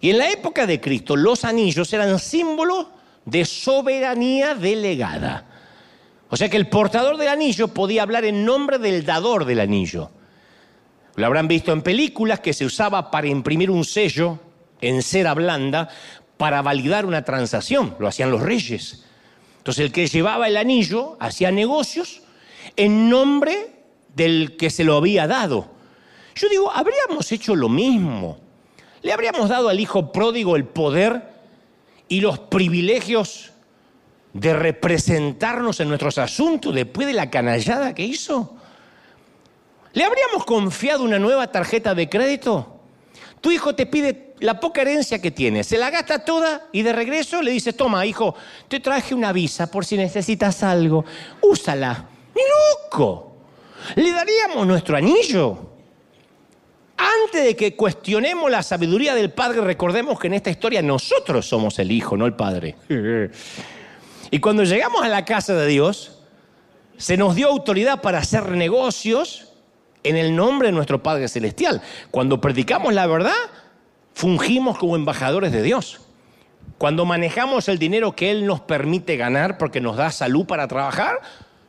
Y 0.00 0.10
en 0.10 0.18
la 0.18 0.30
época 0.30 0.66
de 0.66 0.80
Cristo, 0.80 1.16
los 1.16 1.44
anillos 1.44 1.92
eran 1.92 2.18
símbolo 2.18 2.90
de 3.24 3.44
soberanía 3.44 4.54
delegada. 4.54 5.46
O 6.28 6.36
sea 6.36 6.48
que 6.48 6.56
el 6.56 6.68
portador 6.68 7.16
del 7.16 7.28
anillo 7.28 7.68
podía 7.68 8.02
hablar 8.02 8.24
en 8.24 8.44
nombre 8.44 8.78
del 8.78 9.04
dador 9.04 9.44
del 9.44 9.60
anillo. 9.60 10.10
Lo 11.16 11.26
habrán 11.26 11.48
visto 11.48 11.72
en 11.72 11.82
películas 11.82 12.40
que 12.40 12.52
se 12.52 12.64
usaba 12.64 13.10
para 13.10 13.28
imprimir 13.28 13.70
un 13.70 13.84
sello 13.84 14.38
en 14.88 15.02
cera 15.02 15.34
blanda 15.34 15.88
para 16.36 16.62
validar 16.62 17.06
una 17.06 17.24
transacción. 17.24 17.96
Lo 17.98 18.08
hacían 18.08 18.30
los 18.30 18.42
reyes. 18.42 19.04
Entonces 19.58 19.86
el 19.86 19.92
que 19.92 20.06
llevaba 20.06 20.48
el 20.48 20.56
anillo 20.56 21.16
hacía 21.20 21.50
negocios 21.50 22.22
en 22.76 23.08
nombre 23.08 23.70
del 24.14 24.56
que 24.56 24.70
se 24.70 24.84
lo 24.84 24.96
había 24.96 25.26
dado. 25.26 25.68
Yo 26.34 26.48
digo, 26.48 26.70
habríamos 26.70 27.30
hecho 27.32 27.54
lo 27.54 27.68
mismo. 27.68 28.38
Le 29.02 29.12
habríamos 29.12 29.48
dado 29.48 29.68
al 29.68 29.80
hijo 29.80 30.12
pródigo 30.12 30.56
el 30.56 30.64
poder 30.64 31.34
y 32.08 32.20
los 32.20 32.38
privilegios 32.38 33.52
de 34.34 34.52
representarnos 34.52 35.80
en 35.80 35.88
nuestros 35.88 36.18
asuntos 36.18 36.74
después 36.74 37.06
de 37.06 37.14
la 37.14 37.30
canallada 37.30 37.94
que 37.94 38.02
hizo? 38.02 38.56
¿Le 39.92 40.04
habríamos 40.04 40.44
confiado 40.44 41.04
una 41.04 41.20
nueva 41.20 41.50
tarjeta 41.50 41.94
de 41.94 42.08
crédito? 42.08 42.80
Tu 43.40 43.52
hijo 43.52 43.74
te 43.74 43.86
pide 43.86 44.33
la 44.44 44.60
poca 44.60 44.82
herencia 44.82 45.22
que 45.22 45.30
tiene, 45.30 45.64
se 45.64 45.78
la 45.78 45.88
gasta 45.88 46.18
toda 46.18 46.68
y 46.70 46.82
de 46.82 46.92
regreso 46.92 47.40
le 47.40 47.50
dices, 47.50 47.74
toma 47.74 48.04
hijo, 48.04 48.34
te 48.68 48.78
traje 48.78 49.14
una 49.14 49.32
visa 49.32 49.70
por 49.70 49.86
si 49.86 49.96
necesitas 49.96 50.62
algo, 50.62 51.02
úsala. 51.40 52.10
¡Ni 52.36 52.42
loco! 52.92 53.36
¿Le 53.94 54.12
daríamos 54.12 54.66
nuestro 54.66 54.98
anillo? 54.98 55.70
Antes 56.94 57.42
de 57.42 57.56
que 57.56 57.74
cuestionemos 57.74 58.50
la 58.50 58.62
sabiduría 58.62 59.14
del 59.14 59.32
Padre, 59.32 59.62
recordemos 59.62 60.20
que 60.20 60.26
en 60.26 60.34
esta 60.34 60.50
historia 60.50 60.82
nosotros 60.82 61.48
somos 61.48 61.78
el 61.78 61.90
Hijo, 61.90 62.14
no 62.14 62.26
el 62.26 62.34
Padre. 62.34 62.76
Y 64.30 64.40
cuando 64.40 64.64
llegamos 64.64 65.02
a 65.02 65.08
la 65.08 65.24
casa 65.24 65.54
de 65.54 65.66
Dios, 65.68 66.18
se 66.98 67.16
nos 67.16 67.34
dio 67.34 67.48
autoridad 67.48 68.02
para 68.02 68.18
hacer 68.18 68.50
negocios 68.50 69.54
en 70.02 70.18
el 70.18 70.36
nombre 70.36 70.68
de 70.68 70.72
nuestro 70.72 71.02
Padre 71.02 71.28
Celestial. 71.28 71.80
Cuando 72.10 72.42
predicamos 72.42 72.92
la 72.92 73.06
verdad, 73.06 73.32
fungimos 74.14 74.78
como 74.78 74.96
embajadores 74.96 75.52
de 75.52 75.62
Dios. 75.62 76.00
Cuando 76.78 77.04
manejamos 77.04 77.68
el 77.68 77.78
dinero 77.78 78.16
que 78.16 78.30
Él 78.30 78.46
nos 78.46 78.60
permite 78.60 79.16
ganar 79.16 79.58
porque 79.58 79.80
nos 79.80 79.96
da 79.96 80.10
salud 80.10 80.46
para 80.46 80.66
trabajar, 80.66 81.20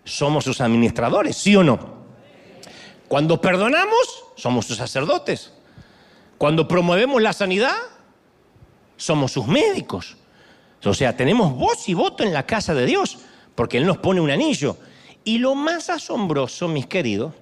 somos 0.04 0.44
sus 0.44 0.62
administradores, 0.62 1.38
¿sí 1.38 1.56
o 1.56 1.64
no? 1.64 1.96
Cuando 3.08 3.42
perdonamos, 3.42 4.25
somos 4.36 4.66
sus 4.66 4.78
sacerdotes. 4.78 5.52
Cuando 6.38 6.68
promovemos 6.68 7.22
la 7.22 7.34
sanidad, 7.34 7.75
somos 8.98 9.32
sus 9.32 9.48
médicos. 9.48 10.18
O 10.84 10.94
sea, 10.94 11.16
tenemos 11.16 11.56
voz 11.56 11.90
y 11.90 11.94
voto 11.94 12.24
en 12.24 12.34
la 12.34 12.46
casa 12.46 12.74
de 12.74 12.86
Dios, 12.86 13.20
porque 13.56 13.78
Él 13.78 13.86
nos 13.86 13.98
pone 13.98 14.22
un 14.22 14.30
anillo. 14.30 14.78
Y 15.24 15.40
lo 15.40 15.56
más 15.56 15.90
asombroso, 15.90 16.68
mis 16.68 16.86
queridos, 16.86 17.34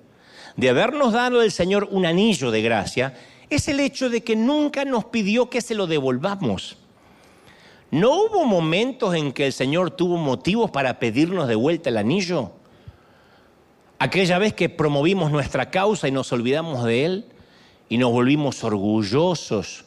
de 0.55 0.69
habernos 0.69 1.13
dado 1.13 1.41
el 1.41 1.51
Señor 1.51 1.87
un 1.91 2.05
anillo 2.05 2.51
de 2.51 2.61
gracia, 2.61 3.17
es 3.55 3.67
el 3.67 3.79
hecho 3.79 4.09
de 4.09 4.23
que 4.23 4.35
nunca 4.35 4.85
nos 4.85 5.05
pidió 5.05 5.49
que 5.49 5.61
se 5.61 5.75
lo 5.75 5.87
devolvamos. 5.87 6.77
¿No 7.91 8.11
hubo 8.23 8.45
momentos 8.45 9.13
en 9.13 9.31
que 9.31 9.45
el 9.45 9.53
Señor 9.53 9.91
tuvo 9.91 10.17
motivos 10.17 10.71
para 10.71 10.97
pedirnos 10.99 11.47
de 11.47 11.55
vuelta 11.55 11.89
el 11.89 11.97
anillo? 11.97 12.51
Aquella 13.99 14.39
vez 14.39 14.53
que 14.53 14.67
promovimos 14.67 15.31
nuestra 15.31 15.69
causa 15.69 16.07
y 16.07 16.11
nos 16.11 16.31
olvidamos 16.31 16.83
de 16.85 17.05
Él 17.05 17.25
y 17.89 17.97
nos 17.97 18.11
volvimos 18.11 18.63
orgullosos, 18.63 19.85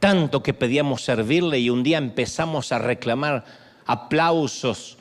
tanto 0.00 0.42
que 0.42 0.52
pedíamos 0.52 1.02
servirle 1.02 1.60
y 1.60 1.70
un 1.70 1.82
día 1.82 1.98
empezamos 1.98 2.72
a 2.72 2.78
reclamar 2.78 3.44
aplausos, 3.86 4.98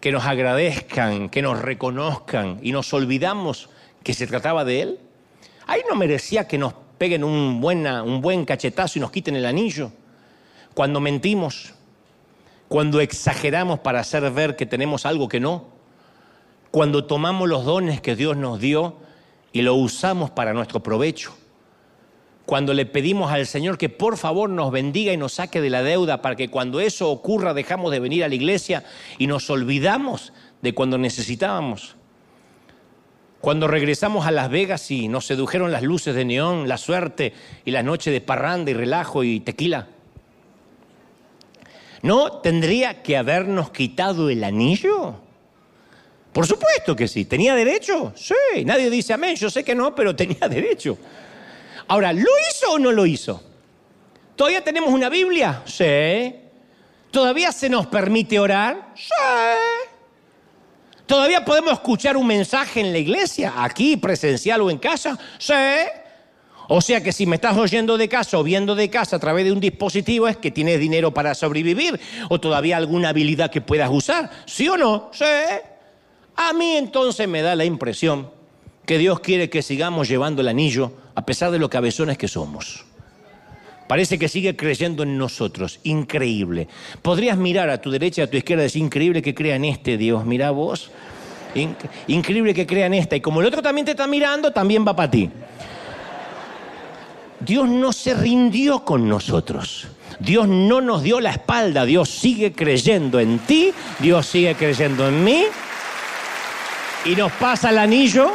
que 0.00 0.12
nos 0.12 0.24
agradezcan, 0.24 1.28
que 1.28 1.42
nos 1.42 1.60
reconozcan 1.60 2.58
y 2.62 2.72
nos 2.72 2.92
olvidamos 2.92 3.68
que 4.02 4.14
se 4.14 4.26
trataba 4.26 4.64
de 4.64 4.82
Él. 4.82 4.98
Ahí 5.66 5.82
no 5.90 5.96
merecía 5.96 6.46
que 6.46 6.58
nos 6.58 6.74
peguen 6.98 7.24
un, 7.24 7.62
un 7.62 8.20
buen 8.20 8.44
cachetazo 8.44 8.98
y 8.98 9.00
nos 9.00 9.10
quiten 9.10 9.36
el 9.36 9.46
anillo. 9.46 9.92
Cuando 10.74 11.00
mentimos, 11.00 11.74
cuando 12.68 13.00
exageramos 13.00 13.80
para 13.80 14.00
hacer 14.00 14.30
ver 14.30 14.56
que 14.56 14.66
tenemos 14.66 15.06
algo 15.06 15.28
que 15.28 15.40
no, 15.40 15.68
cuando 16.70 17.04
tomamos 17.04 17.48
los 17.48 17.64
dones 17.64 18.00
que 18.00 18.16
Dios 18.16 18.36
nos 18.36 18.60
dio 18.60 18.96
y 19.52 19.62
lo 19.62 19.74
usamos 19.74 20.30
para 20.30 20.52
nuestro 20.52 20.82
provecho 20.82 21.34
cuando 22.46 22.72
le 22.72 22.86
pedimos 22.86 23.32
al 23.32 23.44
Señor 23.46 23.76
que 23.76 23.88
por 23.88 24.16
favor 24.16 24.48
nos 24.48 24.70
bendiga 24.70 25.12
y 25.12 25.16
nos 25.16 25.34
saque 25.34 25.60
de 25.60 25.68
la 25.68 25.82
deuda 25.82 26.22
para 26.22 26.36
que 26.36 26.48
cuando 26.48 26.80
eso 26.80 27.10
ocurra 27.10 27.52
dejamos 27.52 27.90
de 27.90 27.98
venir 27.98 28.22
a 28.24 28.28
la 28.28 28.36
iglesia 28.36 28.84
y 29.18 29.26
nos 29.26 29.50
olvidamos 29.50 30.32
de 30.62 30.72
cuando 30.72 30.96
necesitábamos. 30.96 31.95
Cuando 33.46 33.68
regresamos 33.68 34.26
a 34.26 34.32
Las 34.32 34.50
Vegas 34.50 34.90
y 34.90 35.06
nos 35.06 35.24
sedujeron 35.24 35.70
las 35.70 35.84
luces 35.84 36.16
de 36.16 36.24
neón, 36.24 36.66
la 36.66 36.76
suerte 36.76 37.32
y 37.64 37.70
la 37.70 37.84
noche 37.84 38.10
de 38.10 38.20
parranda 38.20 38.72
y 38.72 38.74
relajo 38.74 39.22
y 39.22 39.38
tequila. 39.38 39.86
¿No 42.02 42.38
tendría 42.38 43.04
que 43.04 43.16
habernos 43.16 43.70
quitado 43.70 44.30
el 44.30 44.42
anillo? 44.42 45.14
Por 46.32 46.44
supuesto 46.44 46.96
que 46.96 47.06
sí. 47.06 47.24
¿Tenía 47.26 47.54
derecho? 47.54 48.12
Sí. 48.16 48.64
Nadie 48.64 48.90
dice 48.90 49.12
amén. 49.12 49.36
Yo 49.36 49.48
sé 49.48 49.62
que 49.62 49.76
no, 49.76 49.94
pero 49.94 50.16
tenía 50.16 50.48
derecho. 50.50 50.98
Ahora, 51.86 52.12
¿lo 52.12 52.28
hizo 52.50 52.72
o 52.72 52.78
no 52.80 52.90
lo 52.90 53.06
hizo? 53.06 53.40
¿Todavía 54.34 54.64
tenemos 54.64 54.90
una 54.90 55.08
Biblia? 55.08 55.62
Sí. 55.66 56.34
¿Todavía 57.12 57.52
se 57.52 57.68
nos 57.68 57.86
permite 57.86 58.40
orar? 58.40 58.88
Sí. 58.96 59.12
¿Todavía 61.06 61.44
podemos 61.44 61.72
escuchar 61.72 62.16
un 62.16 62.26
mensaje 62.26 62.80
en 62.80 62.92
la 62.92 62.98
iglesia, 62.98 63.54
aquí, 63.56 63.96
presencial 63.96 64.60
o 64.60 64.70
en 64.70 64.78
casa? 64.78 65.16
Sí. 65.38 65.54
O 66.68 66.80
sea 66.80 67.00
que 67.00 67.12
si 67.12 67.26
me 67.26 67.36
estás 67.36 67.56
oyendo 67.56 67.96
de 67.96 68.08
casa 68.08 68.38
o 68.38 68.42
viendo 68.42 68.74
de 68.74 68.90
casa 68.90 69.16
a 69.16 69.18
través 69.20 69.44
de 69.44 69.52
un 69.52 69.60
dispositivo 69.60 70.26
es 70.26 70.36
que 70.36 70.50
tienes 70.50 70.80
dinero 70.80 71.14
para 71.14 71.34
sobrevivir 71.34 72.00
o 72.28 72.40
todavía 72.40 72.76
alguna 72.76 73.10
habilidad 73.10 73.52
que 73.52 73.60
puedas 73.60 73.88
usar. 73.90 74.30
¿Sí 74.46 74.68
o 74.68 74.76
no? 74.76 75.10
Sí. 75.12 75.24
A 76.34 76.52
mí 76.52 76.76
entonces 76.76 77.28
me 77.28 77.40
da 77.40 77.54
la 77.54 77.64
impresión 77.64 78.30
que 78.84 78.98
Dios 78.98 79.20
quiere 79.20 79.48
que 79.48 79.62
sigamos 79.62 80.08
llevando 80.08 80.42
el 80.42 80.48
anillo 80.48 80.92
a 81.14 81.24
pesar 81.24 81.52
de 81.52 81.58
lo 81.58 81.70
cabezones 81.70 82.18
que 82.18 82.28
somos. 82.28 82.84
Parece 83.86 84.18
que 84.18 84.28
sigue 84.28 84.56
creyendo 84.56 85.02
en 85.04 85.16
nosotros. 85.16 85.78
Increíble. 85.84 86.68
Podrías 87.02 87.38
mirar 87.38 87.70
a 87.70 87.80
tu 87.80 87.90
derecha 87.90 88.22
y 88.22 88.24
a 88.24 88.30
tu 88.30 88.36
izquierda 88.36 88.64
y 88.64 88.66
decir, 88.66 88.82
increíble 88.82 89.22
que 89.22 89.34
crean 89.34 89.64
este 89.64 89.96
Dios. 89.96 90.24
Mira 90.24 90.50
vos. 90.50 90.90
increíble 92.06 92.52
que 92.52 92.66
crean 92.66 92.94
esta. 92.94 93.16
Y 93.16 93.20
como 93.20 93.40
el 93.40 93.46
otro 93.46 93.62
también 93.62 93.84
te 93.84 93.92
está 93.92 94.06
mirando, 94.06 94.52
también 94.52 94.84
va 94.86 94.96
para 94.96 95.10
ti. 95.10 95.30
Dios 97.40 97.68
no 97.68 97.92
se 97.92 98.14
rindió 98.14 98.84
con 98.84 99.08
nosotros. 99.08 99.86
Dios 100.18 100.48
no 100.48 100.80
nos 100.80 101.02
dio 101.02 101.20
la 101.20 101.30
espalda. 101.30 101.84
Dios 101.84 102.08
sigue 102.08 102.52
creyendo 102.52 103.20
en 103.20 103.38
ti. 103.40 103.72
Dios 104.00 104.26
sigue 104.26 104.54
creyendo 104.54 105.08
en 105.08 105.22
mí. 105.22 105.44
Y 107.04 107.14
nos 107.14 107.30
pasa 107.32 107.70
el 107.70 107.78
anillo 107.78 108.32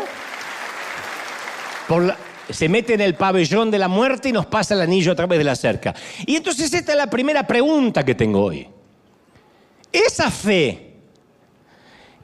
por 1.87 2.03
la, 2.03 2.17
se 2.51 2.69
mete 2.69 2.93
en 2.93 3.01
el 3.01 3.15
pabellón 3.15 3.71
de 3.71 3.79
la 3.79 3.87
muerte 3.87 4.29
y 4.29 4.31
nos 4.31 4.45
pasa 4.45 4.73
el 4.73 4.81
anillo 4.81 5.11
a 5.11 5.15
través 5.15 5.37
de 5.37 5.43
la 5.43 5.55
cerca. 5.55 5.93
Y 6.25 6.35
entonces 6.35 6.73
esta 6.73 6.91
es 6.91 6.97
la 6.97 7.07
primera 7.07 7.45
pregunta 7.45 8.03
que 8.03 8.15
tengo 8.15 8.43
hoy. 8.43 8.67
Esa 9.91 10.31
fe 10.31 10.93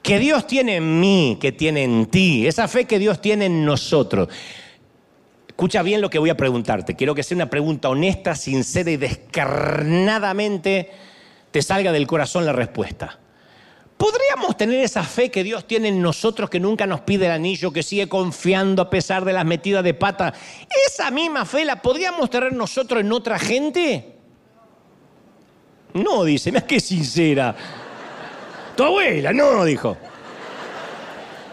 que 0.02 0.18
Dios 0.18 0.46
tiene 0.46 0.76
en 0.76 1.00
mí, 1.00 1.38
que 1.40 1.52
tiene 1.52 1.84
en 1.84 2.06
ti, 2.06 2.46
esa 2.46 2.68
fe 2.68 2.84
que 2.86 2.98
Dios 2.98 3.20
tiene 3.20 3.46
en 3.46 3.64
nosotros, 3.64 4.28
Escucha 5.58 5.82
bien 5.82 6.00
lo 6.00 6.08
que 6.08 6.20
voy 6.20 6.30
a 6.30 6.36
preguntarte. 6.36 6.94
Quiero 6.94 7.16
que 7.16 7.24
sea 7.24 7.34
una 7.34 7.50
pregunta 7.50 7.88
honesta, 7.88 8.36
sincera 8.36 8.92
y 8.92 8.96
descarnadamente 8.96 10.88
te 11.50 11.62
salga 11.62 11.90
del 11.90 12.06
corazón 12.06 12.46
la 12.46 12.52
respuesta. 12.52 13.18
¿Podríamos 13.98 14.56
tener 14.56 14.78
esa 14.78 15.02
fe 15.02 15.28
que 15.28 15.42
Dios 15.42 15.66
tiene 15.66 15.88
en 15.88 16.00
nosotros, 16.00 16.48
que 16.48 16.60
nunca 16.60 16.86
nos 16.86 17.00
pide 17.00 17.26
el 17.26 17.32
anillo, 17.32 17.72
que 17.72 17.82
sigue 17.82 18.08
confiando 18.08 18.80
a 18.80 18.88
pesar 18.88 19.24
de 19.24 19.32
las 19.32 19.44
metidas 19.44 19.82
de 19.82 19.92
pata? 19.92 20.32
¿Esa 20.86 21.10
misma 21.10 21.44
fe 21.44 21.64
la 21.64 21.82
podríamos 21.82 22.30
tener 22.30 22.52
nosotros 22.52 23.00
en 23.00 23.10
otra 23.10 23.40
gente? 23.40 24.14
No, 25.94 26.22
dice, 26.22 26.52
mira 26.52 26.64
qué 26.64 26.78
sincera. 26.78 27.56
Tu 28.76 28.84
abuela, 28.84 29.32
no, 29.32 29.64
dijo. 29.64 29.96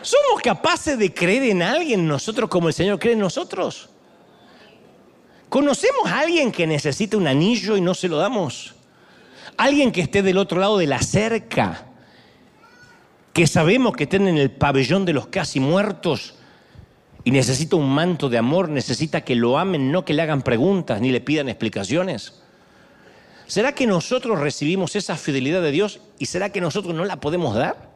¿Somos 0.04 0.40
capaces 0.44 1.00
de 1.00 1.12
creer 1.12 1.44
en 1.46 1.64
alguien 1.64 2.08
nosotros 2.08 2.48
como 2.48 2.68
el 2.68 2.76
Señor 2.76 3.00
cree 3.00 3.14
en 3.14 3.20
nosotros? 3.20 3.90
¿Conocemos 5.50 6.06
a 6.06 6.20
alguien 6.20 6.52
que 6.52 6.68
necesita 6.68 7.18
un 7.18 7.26
anillo 7.26 7.76
y 7.76 7.82
no 7.82 7.96
se 7.96 8.08
lo 8.08 8.18
damos? 8.18 8.76
Alguien 9.58 9.92
que 9.92 10.02
esté 10.02 10.22
del 10.22 10.38
otro 10.38 10.60
lado 10.60 10.78
de 10.78 10.86
la 10.86 11.02
cerca, 11.02 11.85
que 13.36 13.48
sabemos 13.48 13.98
que 13.98 14.06
estén 14.06 14.30
en 14.30 14.38
el 14.38 14.50
pabellón 14.50 15.04
de 15.04 15.12
los 15.12 15.28
casi 15.28 15.60
muertos 15.60 16.36
y 17.26 17.32
necesita 17.32 17.76
un 17.76 17.94
manto 17.94 18.30
de 18.30 18.38
amor, 18.38 18.70
necesita 18.70 19.26
que 19.26 19.36
lo 19.36 19.58
amen, 19.60 19.92
no 19.92 20.06
que 20.06 20.14
le 20.14 20.22
hagan 20.22 20.42
preguntas 20.42 21.02
ni 21.02 21.12
le 21.12 21.20
pidan 21.20 21.50
explicaciones. 21.50 22.42
¿Será 23.46 23.76
que 23.76 23.88
nosotros 23.88 24.40
recibimos 24.40 24.96
esa 24.96 25.18
fidelidad 25.18 25.62
de 25.62 25.72
Dios 25.72 26.00
y 26.18 26.28
será 26.28 26.54
que 26.54 26.62
nosotros 26.62 26.96
no 26.96 27.04
la 27.04 27.20
podemos 27.20 27.54
dar? 27.56 27.90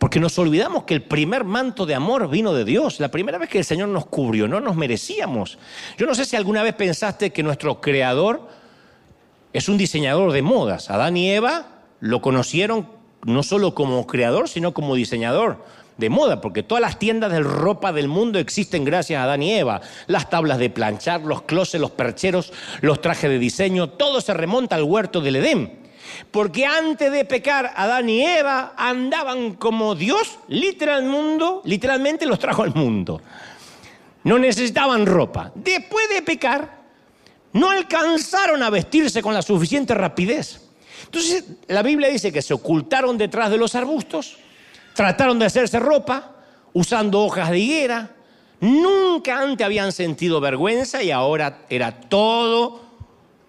Porque 0.00 0.18
nos 0.18 0.36
olvidamos 0.36 0.82
que 0.82 0.94
el 0.94 1.02
primer 1.02 1.44
manto 1.44 1.86
de 1.86 1.94
amor 1.94 2.28
vino 2.28 2.52
de 2.54 2.64
Dios. 2.64 2.98
La 2.98 3.12
primera 3.12 3.38
vez 3.38 3.50
que 3.50 3.58
el 3.58 3.64
Señor 3.64 3.88
nos 3.88 4.06
cubrió, 4.06 4.48
no 4.48 4.58
nos 4.58 4.74
merecíamos. 4.74 5.58
Yo 5.96 6.06
no 6.06 6.16
sé 6.16 6.24
si 6.24 6.34
alguna 6.34 6.64
vez 6.64 6.74
pensaste 6.74 7.30
que 7.30 7.44
nuestro 7.44 7.80
creador 7.80 8.48
es 9.52 9.68
un 9.68 9.78
diseñador 9.78 10.32
de 10.32 10.42
modas. 10.42 10.90
Adán 10.90 11.16
y 11.16 11.30
Eva 11.30 11.68
lo 12.00 12.20
conocieron 12.20 13.03
no 13.24 13.42
solo 13.42 13.74
como 13.74 14.06
creador, 14.06 14.48
sino 14.48 14.72
como 14.72 14.94
diseñador 14.94 15.58
de 15.96 16.10
moda, 16.10 16.40
porque 16.40 16.62
todas 16.62 16.82
las 16.82 16.98
tiendas 16.98 17.30
de 17.30 17.40
ropa 17.40 17.92
del 17.92 18.08
mundo 18.08 18.38
existen 18.38 18.84
gracias 18.84 19.20
a 19.20 19.24
Adán 19.24 19.42
y 19.42 19.52
Eva. 19.52 19.80
Las 20.06 20.28
tablas 20.28 20.58
de 20.58 20.70
planchar, 20.70 21.20
los 21.20 21.42
closets, 21.42 21.80
los 21.80 21.92
percheros, 21.92 22.52
los 22.80 23.00
trajes 23.00 23.30
de 23.30 23.38
diseño, 23.38 23.90
todo 23.90 24.20
se 24.20 24.34
remonta 24.34 24.76
al 24.76 24.82
huerto 24.82 25.20
del 25.20 25.36
Edén. 25.36 25.84
Porque 26.30 26.66
antes 26.66 27.10
de 27.10 27.24
pecar, 27.24 27.72
Adán 27.76 28.08
y 28.08 28.24
Eva 28.24 28.74
andaban 28.76 29.54
como 29.54 29.94
Dios, 29.94 30.38
literalmente 30.48 32.26
los 32.26 32.38
trajo 32.38 32.62
al 32.62 32.74
mundo. 32.74 33.20
No 34.24 34.38
necesitaban 34.38 35.06
ropa. 35.06 35.52
Después 35.54 36.08
de 36.08 36.22
pecar, 36.22 36.82
no 37.52 37.70
alcanzaron 37.70 38.62
a 38.62 38.70
vestirse 38.70 39.22
con 39.22 39.34
la 39.34 39.42
suficiente 39.42 39.94
rapidez. 39.94 40.60
Entonces, 41.04 41.44
la 41.68 41.82
Biblia 41.82 42.08
dice 42.08 42.32
que 42.32 42.42
se 42.42 42.54
ocultaron 42.54 43.18
detrás 43.18 43.50
de 43.50 43.58
los 43.58 43.74
arbustos, 43.74 44.36
trataron 44.94 45.38
de 45.38 45.46
hacerse 45.46 45.78
ropa 45.78 46.36
usando 46.72 47.20
hojas 47.22 47.50
de 47.50 47.58
higuera. 47.58 48.10
Nunca 48.60 49.40
antes 49.40 49.64
habían 49.64 49.92
sentido 49.92 50.40
vergüenza 50.40 51.02
y 51.02 51.10
ahora 51.10 51.64
era 51.68 51.92
todo 51.92 52.82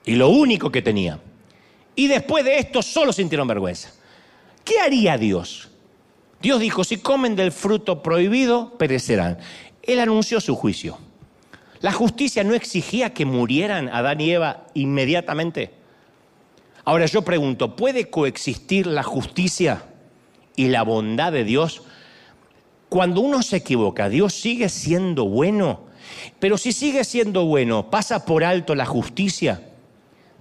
y 0.05 0.15
lo 0.15 0.29
único 0.29 0.71
que 0.71 0.81
tenían. 0.81 1.19
Y 1.95 2.07
después 2.07 2.43
de 2.43 2.57
esto 2.57 2.81
solo 2.81 3.13
sintieron 3.13 3.47
vergüenza. 3.47 3.91
¿Qué 4.63 4.79
haría 4.79 5.17
Dios? 5.17 5.69
Dios 6.41 6.59
dijo, 6.59 6.83
si 6.83 6.97
comen 6.97 7.35
del 7.35 7.51
fruto 7.51 8.03
prohibido, 8.03 8.77
perecerán. 8.77 9.37
Él 9.81 9.99
anunció 9.99 10.41
su 10.41 10.55
juicio. 10.55 10.97
La 11.81 11.91
justicia 11.91 12.43
no 12.43 12.53
exigía 12.53 13.13
que 13.13 13.25
murieran 13.25 13.89
Adán 13.89 14.19
y 14.19 14.31
Eva 14.31 14.65
inmediatamente. 14.73 15.71
Ahora 16.85 17.07
yo 17.07 17.23
pregunto, 17.23 17.75
¿puede 17.75 18.11
coexistir 18.11 18.85
la 18.85 19.01
justicia 19.01 19.83
y 20.55 20.67
la 20.67 20.83
bondad 20.83 21.31
de 21.31 21.43
Dios? 21.43 21.81
Cuando 22.89 23.21
uno 23.21 23.41
se 23.41 23.57
equivoca, 23.57 24.07
Dios 24.07 24.33
sigue 24.33 24.69
siendo 24.69 25.25
bueno. 25.25 25.81
Pero 26.39 26.59
si 26.59 26.71
sigue 26.71 27.03
siendo 27.03 27.45
bueno, 27.45 27.89
pasa 27.89 28.23
por 28.23 28.43
alto 28.43 28.75
la 28.75 28.85
justicia. 28.85 29.63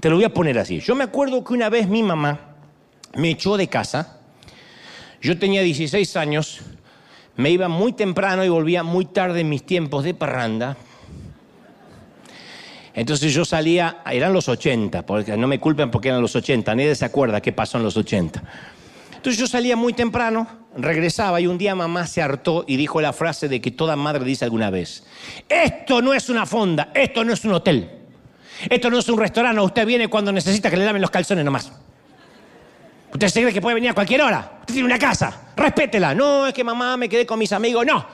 Te 0.00 0.10
lo 0.10 0.16
voy 0.16 0.24
a 0.24 0.34
poner 0.34 0.58
así. 0.58 0.80
Yo 0.80 0.94
me 0.94 1.04
acuerdo 1.04 1.42
que 1.42 1.54
una 1.54 1.70
vez 1.70 1.88
mi 1.88 2.02
mamá 2.02 2.56
me 3.14 3.30
echó 3.30 3.56
de 3.56 3.68
casa. 3.68 4.20
Yo 5.22 5.38
tenía 5.38 5.62
16 5.62 6.16
años, 6.16 6.60
me 7.36 7.50
iba 7.50 7.68
muy 7.68 7.94
temprano 7.94 8.44
y 8.44 8.50
volvía 8.50 8.82
muy 8.82 9.06
tarde 9.06 9.40
en 9.40 9.48
mis 9.48 9.64
tiempos 9.64 10.04
de 10.04 10.12
parranda. 10.12 10.76
Entonces 12.94 13.34
yo 13.34 13.44
salía, 13.44 14.02
eran 14.10 14.32
los 14.32 14.48
80, 14.48 15.04
porque 15.04 15.36
no 15.36 15.48
me 15.48 15.58
culpen 15.58 15.90
porque 15.90 16.08
eran 16.08 16.22
los 16.22 16.36
80, 16.36 16.74
nadie 16.74 16.94
se 16.94 17.04
acuerda 17.04 17.40
qué 17.40 17.52
pasó 17.52 17.78
en 17.78 17.84
los 17.84 17.96
80. 17.96 18.42
Entonces 19.16 19.40
yo 19.40 19.46
salía 19.46 19.74
muy 19.74 19.92
temprano, 19.94 20.46
regresaba 20.76 21.40
y 21.40 21.46
un 21.46 21.58
día 21.58 21.74
mamá 21.74 22.06
se 22.06 22.22
hartó 22.22 22.64
y 22.68 22.76
dijo 22.76 23.00
la 23.00 23.12
frase 23.12 23.48
de 23.48 23.60
que 23.60 23.72
toda 23.72 23.96
madre 23.96 24.24
dice 24.24 24.44
alguna 24.44 24.70
vez, 24.70 25.04
esto 25.48 26.02
no 26.02 26.14
es 26.14 26.28
una 26.28 26.46
fonda, 26.46 26.90
esto 26.94 27.24
no 27.24 27.32
es 27.32 27.44
un 27.44 27.54
hotel. 27.54 27.90
Esto 28.70 28.88
no 28.88 28.98
es 28.98 29.08
un 29.08 29.18
restaurante, 29.18 29.60
usted 29.60 29.84
viene 29.84 30.08
cuando 30.08 30.30
necesita 30.30 30.70
que 30.70 30.76
le 30.76 30.84
laven 30.84 31.02
los 31.02 31.10
calzones 31.10 31.44
nomás. 31.44 31.72
Usted 33.12 33.28
se 33.28 33.40
cree 33.42 33.52
que 33.52 33.60
puede 33.60 33.74
venir 33.74 33.90
a 33.90 33.94
cualquier 33.94 34.22
hora. 34.22 34.58
Usted 34.60 34.74
tiene 34.74 34.86
una 34.86 34.98
casa, 34.98 35.52
respétela. 35.56 36.14
No, 36.14 36.46
es 36.46 36.54
que 36.54 36.64
mamá 36.64 36.96
me 36.96 37.08
quedé 37.08 37.26
con 37.26 37.38
mis 37.38 37.52
amigos. 37.52 37.86
No, 37.86 38.04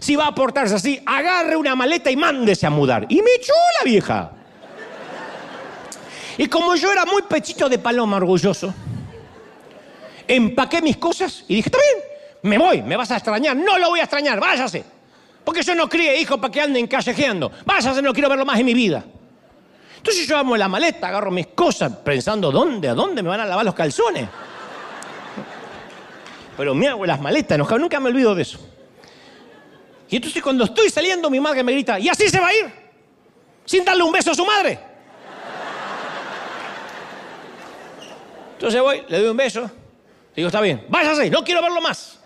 si 0.00 0.16
va 0.16 0.26
a 0.26 0.34
portarse 0.34 0.74
así, 0.74 1.00
agarre 1.06 1.56
una 1.56 1.76
maleta 1.76 2.10
y 2.10 2.16
mándese 2.16 2.66
a 2.66 2.70
mudar. 2.70 3.06
Y 3.08 3.16
me 3.16 3.30
echó 3.36 3.52
la 3.78 3.84
vieja. 3.84 4.32
Y 6.38 6.48
como 6.48 6.74
yo 6.74 6.90
era 6.90 7.04
muy 7.04 7.22
pechito 7.22 7.68
de 7.68 7.78
paloma 7.78 8.16
orgulloso, 8.16 8.72
empaqué 10.26 10.80
mis 10.80 10.96
cosas 10.96 11.44
y 11.46 11.56
dije, 11.56 11.68
está 11.68 11.78
bien, 11.78 12.04
me 12.42 12.56
voy, 12.56 12.82
me 12.82 12.96
vas 12.96 13.10
a 13.10 13.16
extrañar. 13.16 13.54
No 13.54 13.78
lo 13.78 13.90
voy 13.90 14.00
a 14.00 14.04
extrañar, 14.04 14.40
váyase. 14.40 14.82
Porque 15.44 15.62
yo 15.62 15.74
no 15.74 15.86
crié 15.86 16.18
hijos 16.18 16.38
para 16.40 16.50
que 16.50 16.62
anden 16.62 16.86
callejeando. 16.86 17.52
Váyase, 17.66 18.00
no 18.00 18.14
quiero 18.14 18.30
verlo 18.30 18.46
más 18.46 18.58
en 18.58 18.66
mi 18.66 18.72
vida. 18.72 19.04
Entonces 19.98 20.26
yo 20.26 20.38
amo 20.38 20.56
la 20.56 20.66
maleta, 20.66 21.08
agarro 21.08 21.30
mis 21.30 21.48
cosas 21.48 21.92
pensando, 22.02 22.50
¿dónde? 22.50 22.88
¿A 22.88 22.94
dónde 22.94 23.22
me 23.22 23.28
van 23.28 23.40
a 23.40 23.44
lavar 23.44 23.66
los 23.66 23.74
calzones? 23.74 24.26
Pero 26.56 26.74
me 26.74 26.88
hago 26.88 27.04
las 27.04 27.20
maletas, 27.20 27.58
nunca 27.58 28.00
me 28.00 28.08
olvido 28.08 28.34
de 28.34 28.42
eso. 28.42 28.69
Y 30.10 30.16
entonces 30.16 30.42
cuando 30.42 30.64
estoy 30.64 30.90
saliendo, 30.90 31.30
mi 31.30 31.38
madre 31.38 31.62
me 31.62 31.72
grita, 31.72 31.98
¿y 31.98 32.08
así 32.08 32.28
se 32.28 32.40
va 32.40 32.48
a 32.48 32.54
ir? 32.54 32.70
Sin 33.64 33.84
darle 33.84 34.02
un 34.02 34.10
beso 34.10 34.32
a 34.32 34.34
su 34.34 34.44
madre. 34.44 34.78
Entonces 38.54 38.80
voy, 38.80 39.02
le 39.08 39.20
doy 39.20 39.30
un 39.30 39.36
beso, 39.36 39.70
digo, 40.34 40.48
está 40.48 40.60
bien, 40.60 40.84
váyase, 40.88 41.30
no 41.30 41.44
quiero 41.44 41.62
verlo 41.62 41.80
más. 41.80 42.18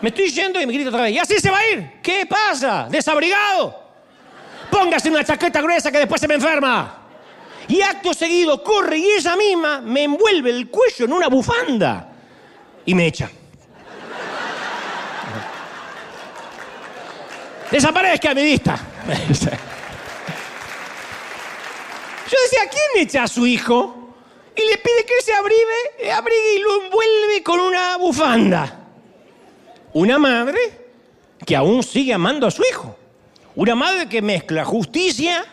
Me 0.00 0.08
estoy 0.08 0.30
yendo 0.30 0.60
y 0.60 0.66
me 0.66 0.72
grita 0.72 0.88
otra 0.88 1.02
vez, 1.02 1.12
¿y 1.12 1.18
así 1.18 1.38
se 1.38 1.50
va 1.50 1.58
a 1.58 1.70
ir? 1.70 2.00
¿Qué 2.02 2.24
pasa? 2.26 2.88
Desabrigado. 2.90 3.78
Póngase 4.70 5.10
una 5.10 5.22
chaqueta 5.22 5.60
gruesa 5.60 5.92
que 5.92 5.98
después 5.98 6.20
se 6.20 6.26
me 6.26 6.34
enferma. 6.34 6.96
Y 7.68 7.82
acto 7.82 8.14
seguido 8.14 8.64
corre 8.64 8.96
y 8.96 9.10
ella 9.10 9.36
misma 9.36 9.80
me 9.80 10.04
envuelve 10.04 10.50
el 10.50 10.70
cuello 10.70 11.04
en 11.04 11.12
una 11.12 11.28
bufanda 11.28 12.08
y 12.86 12.94
me 12.94 13.06
echa. 13.06 13.30
Desaparezca 17.70 18.34
mi 18.34 18.42
vista. 18.42 18.78
Yo 22.30 22.36
decía, 22.44 22.60
¿quién 22.70 23.06
echa 23.06 23.24
a 23.24 23.28
su 23.28 23.46
hijo? 23.46 24.14
Y 24.56 24.60
le 24.60 24.78
pide 24.78 25.04
que 25.06 25.22
se 25.24 25.32
abrigue, 25.32 26.12
abrigue 26.12 26.56
y 26.56 26.58
lo 26.60 26.84
envuelve 26.84 27.42
con 27.44 27.60
una 27.60 27.96
bufanda. 27.96 28.88
Una 29.92 30.18
madre 30.18 30.58
que 31.46 31.56
aún 31.56 31.82
sigue 31.82 32.12
amando 32.12 32.46
a 32.46 32.50
su 32.50 32.62
hijo. 32.70 32.96
Una 33.54 33.74
madre 33.74 34.08
que 34.08 34.22
mezcla 34.22 34.64
justicia 34.64 35.44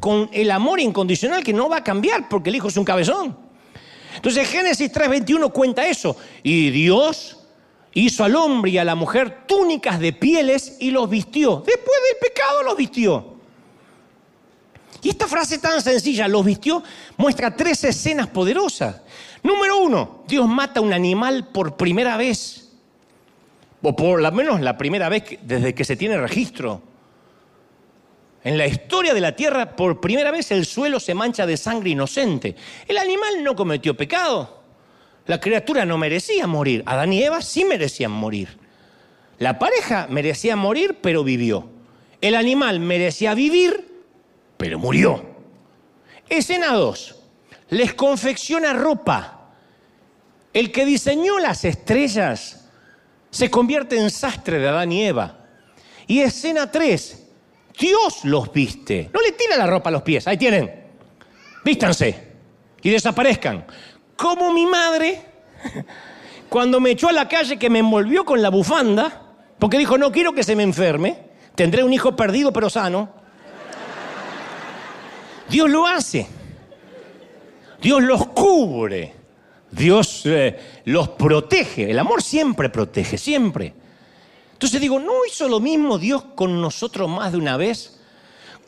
con 0.00 0.28
el 0.32 0.50
amor 0.50 0.80
incondicional 0.80 1.44
que 1.44 1.52
no 1.52 1.68
va 1.68 1.78
a 1.78 1.84
cambiar 1.84 2.28
porque 2.28 2.50
el 2.50 2.56
hijo 2.56 2.68
es 2.68 2.76
un 2.76 2.84
cabezón. 2.84 3.36
Entonces 4.16 4.48
Génesis 4.48 4.90
3:21 4.92 5.52
cuenta 5.52 5.86
eso. 5.86 6.16
Y 6.42 6.70
Dios 6.70 7.38
hizo 7.94 8.24
al 8.24 8.36
hombre 8.36 8.70
y 8.70 8.78
a 8.78 8.84
la 8.84 8.94
mujer 8.94 9.44
túnicas 9.46 10.00
de 10.00 10.12
pieles 10.12 10.76
y 10.80 10.90
los 10.90 11.08
vistió. 11.08 11.62
Después 11.66 11.98
del 12.10 12.28
pecado 12.30 12.62
los 12.62 12.76
vistió. 12.76 13.32
Y 15.02 15.10
esta 15.10 15.26
frase 15.26 15.58
tan 15.58 15.82
sencilla, 15.82 16.28
los 16.28 16.44
vistió, 16.44 16.82
muestra 17.16 17.56
tres 17.56 17.82
escenas 17.84 18.28
poderosas. 18.28 19.00
Número 19.42 19.78
uno, 19.78 20.22
Dios 20.28 20.48
mata 20.48 20.78
a 20.78 20.82
un 20.82 20.92
animal 20.92 21.48
por 21.48 21.76
primera 21.76 22.16
vez. 22.16 22.70
O 23.82 23.96
por 23.96 24.22
lo 24.22 24.30
menos 24.30 24.60
la 24.60 24.78
primera 24.78 25.08
vez 25.08 25.24
desde 25.42 25.74
que 25.74 25.84
se 25.84 25.96
tiene 25.96 26.16
registro. 26.16 26.82
En 28.44 28.56
la 28.56 28.66
historia 28.66 29.12
de 29.12 29.20
la 29.20 29.34
tierra, 29.34 29.74
por 29.74 30.00
primera 30.00 30.30
vez 30.30 30.52
el 30.52 30.66
suelo 30.66 31.00
se 31.00 31.14
mancha 31.14 31.46
de 31.46 31.56
sangre 31.56 31.90
inocente. 31.90 32.54
El 32.86 32.98
animal 32.98 33.42
no 33.42 33.56
cometió 33.56 33.96
pecado. 33.96 34.61
La 35.26 35.40
criatura 35.40 35.84
no 35.84 35.98
merecía 35.98 36.46
morir. 36.46 36.82
Adán 36.86 37.12
y 37.12 37.22
Eva 37.22 37.42
sí 37.42 37.64
merecían 37.64 38.10
morir. 38.10 38.58
La 39.38 39.58
pareja 39.58 40.06
merecía 40.08 40.56
morir, 40.56 40.98
pero 41.00 41.24
vivió. 41.24 41.68
El 42.20 42.34
animal 42.34 42.80
merecía 42.80 43.34
vivir, 43.34 43.88
pero 44.56 44.78
murió. 44.78 45.24
Escena 46.28 46.72
2. 46.72 47.16
Les 47.70 47.94
confecciona 47.94 48.72
ropa. 48.72 49.50
El 50.52 50.70
que 50.70 50.84
diseñó 50.84 51.38
las 51.38 51.64
estrellas 51.64 52.68
se 53.30 53.50
convierte 53.50 53.98
en 53.98 54.10
sastre 54.10 54.58
de 54.58 54.68
Adán 54.68 54.92
y 54.92 55.04
Eva. 55.04 55.46
Y 56.06 56.20
escena 56.20 56.70
3. 56.70 57.26
Dios 57.78 58.24
los 58.24 58.52
viste. 58.52 59.10
No 59.12 59.20
le 59.20 59.32
tira 59.32 59.56
la 59.56 59.66
ropa 59.66 59.88
a 59.88 59.92
los 59.92 60.02
pies. 60.02 60.26
Ahí 60.28 60.36
tienen. 60.36 60.70
Vístanse 61.64 62.32
y 62.82 62.90
desaparezcan. 62.90 63.64
Como 64.16 64.52
mi 64.52 64.66
madre, 64.66 65.20
cuando 66.48 66.80
me 66.80 66.90
echó 66.90 67.08
a 67.08 67.12
la 67.12 67.28
calle 67.28 67.58
que 67.58 67.70
me 67.70 67.80
envolvió 67.80 68.24
con 68.24 68.40
la 68.42 68.50
bufanda, 68.50 69.22
porque 69.58 69.78
dijo, 69.78 69.98
no 69.98 70.12
quiero 70.12 70.32
que 70.32 70.42
se 70.42 70.56
me 70.56 70.62
enferme, 70.62 71.18
tendré 71.54 71.82
un 71.82 71.92
hijo 71.92 72.14
perdido 72.14 72.52
pero 72.52 72.70
sano. 72.70 73.08
Dios 75.48 75.70
lo 75.70 75.86
hace. 75.86 76.26
Dios 77.80 78.02
los 78.02 78.26
cubre. 78.28 79.14
Dios 79.70 80.22
eh, 80.26 80.58
los 80.84 81.10
protege. 81.10 81.90
El 81.90 81.98
amor 81.98 82.22
siempre 82.22 82.68
protege, 82.68 83.18
siempre. 83.18 83.74
Entonces 84.52 84.80
digo, 84.80 85.00
¿no 85.00 85.24
hizo 85.26 85.48
lo 85.48 85.60
mismo 85.60 85.98
Dios 85.98 86.24
con 86.34 86.60
nosotros 86.60 87.08
más 87.08 87.32
de 87.32 87.38
una 87.38 87.56
vez? 87.56 87.98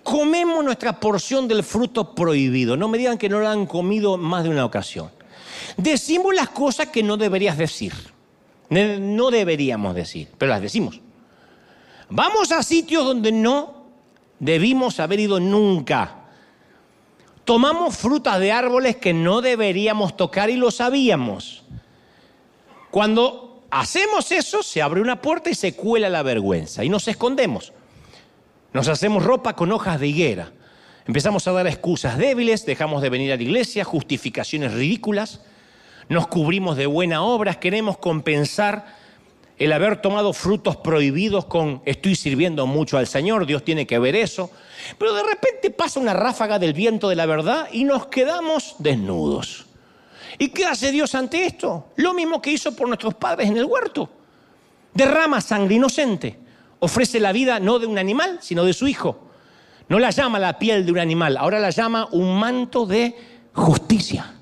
comemos 0.04 0.62
nuestra 0.62 1.00
porción 1.00 1.48
del 1.48 1.64
fruto 1.64 2.14
prohibido. 2.14 2.76
No 2.76 2.87
me 2.87 2.98
digan 2.98 3.18
que 3.18 3.28
no 3.28 3.40
lo 3.40 3.48
han 3.48 3.66
comido 3.66 4.16
más 4.16 4.44
de 4.44 4.50
una 4.50 4.64
ocasión. 4.64 5.11
Decimos 5.77 6.35
las 6.35 6.49
cosas 6.51 6.89
que 6.89 7.03
no 7.03 7.17
deberías 7.17 7.59
decir. 7.59 7.93
No 8.71 9.31
deberíamos 9.31 9.95
decir, 9.95 10.29
pero 10.39 10.51
las 10.51 10.63
decimos. 10.63 11.01
Vamos 12.09 12.53
a 12.53 12.63
sitios 12.63 13.05
donde 13.05 13.33
no 13.33 13.85
debimos 14.39 15.01
haber 15.01 15.21
ido 15.21 15.41
nunca. 15.41 16.17
Tomamos 17.45 17.97
frutas 17.97 18.41
de 18.41 18.53
árboles 18.53 18.97
que 18.97 19.13
no 19.13 19.43
deberíamos 19.43 20.17
tocar 20.17 20.51
y 20.51 20.57
lo 20.57 20.71
sabíamos. 20.71 21.63
Cuando 22.91 23.65
hacemos 23.71 24.31
eso, 24.33 24.63
se 24.63 24.81
abre 24.81 25.01
una 25.01 25.21
puerta 25.21 25.51
y 25.51 25.55
se 25.55 25.75
cuela 25.75 26.09
la 26.09 26.23
vergüenza 26.23 26.85
y 26.85 26.89
nos 26.89 27.07
escondemos. 27.09 27.73
Nos 28.73 28.89
hacemos 28.89 29.23
ropa 29.23 29.55
con 29.55 29.73
hojas 29.73 30.01
de 30.01 30.09
higuera. 30.09 30.53
Empezamos 31.07 31.47
a 31.47 31.53
dar 31.53 31.67
excusas 31.67 32.17
débiles, 32.17 32.65
dejamos 32.65 33.03
de 33.03 33.11
venir 33.11 33.33
a 33.33 33.37
la 33.37 33.43
iglesia, 33.43 33.85
justificaciones 33.85 34.73
ridículas, 34.73 35.43
nos 36.09 36.27
cubrimos 36.27 36.77
de 36.77 36.87
buenas 36.87 37.21
obras, 37.21 37.57
queremos 37.57 37.99
compensar 37.99 38.87
el 39.59 39.73
haber 39.73 40.03
tomado 40.03 40.33
frutos 40.33 40.77
prohibidos 40.77 41.45
con 41.45 41.81
estoy 41.85 42.17
sirviendo 42.17 42.67
mucho 42.67 42.99
al 42.99 43.07
Señor, 43.07 43.47
Dios 43.47 43.64
tiene 43.64 43.87
que 43.87 43.99
ver 43.99 44.17
eso. 44.17 44.51
Pero 44.99 45.14
de 45.14 45.23
repente 45.23 45.71
pasa 45.71 46.01
una 46.01 46.12
ráfaga 46.12 46.59
del 46.59 46.73
viento 46.73 47.09
de 47.09 47.17
la 47.17 47.27
verdad 47.27 47.69
y 47.73 47.85
nos 47.85 48.07
quedamos 48.07 48.75
desnudos. 48.79 49.67
¿Y 50.38 50.49
qué 50.49 50.67
hace 50.67 50.90
Dios 50.90 51.14
ante 51.14 51.47
esto? 51.47 51.87
Lo 51.97 52.12
mismo 52.14 52.43
que 52.43 52.51
hizo 52.51 52.75
por 52.75 52.88
nuestros 52.88 53.14
padres 53.14 53.49
en 53.49 53.57
el 53.57 53.64
huerto. 53.64 54.11
Derrama 54.93 55.40
sangre 55.40 55.77
inocente 55.77 56.45
ofrece 56.85 57.19
la 57.19 57.33
vida 57.33 57.59
no 57.61 57.79
de 57.79 57.87
un 57.87 57.99
animal, 57.99 58.38
sino 58.40 58.64
de 58.64 58.75
su 58.75 58.87
hijo. 58.87 59.19
No 59.88 59.99
la 59.99 60.11
llama 60.11 60.38
la 60.38 60.59
piel 60.59 60.85
de 60.85 60.93
un 60.93 60.99
animal, 60.99 61.37
ahora 61.37 61.59
la 61.59 61.71
llama 61.71 62.09
un 62.12 62.38
manto 62.38 62.87
de 62.87 63.14
justicia. 63.53 64.35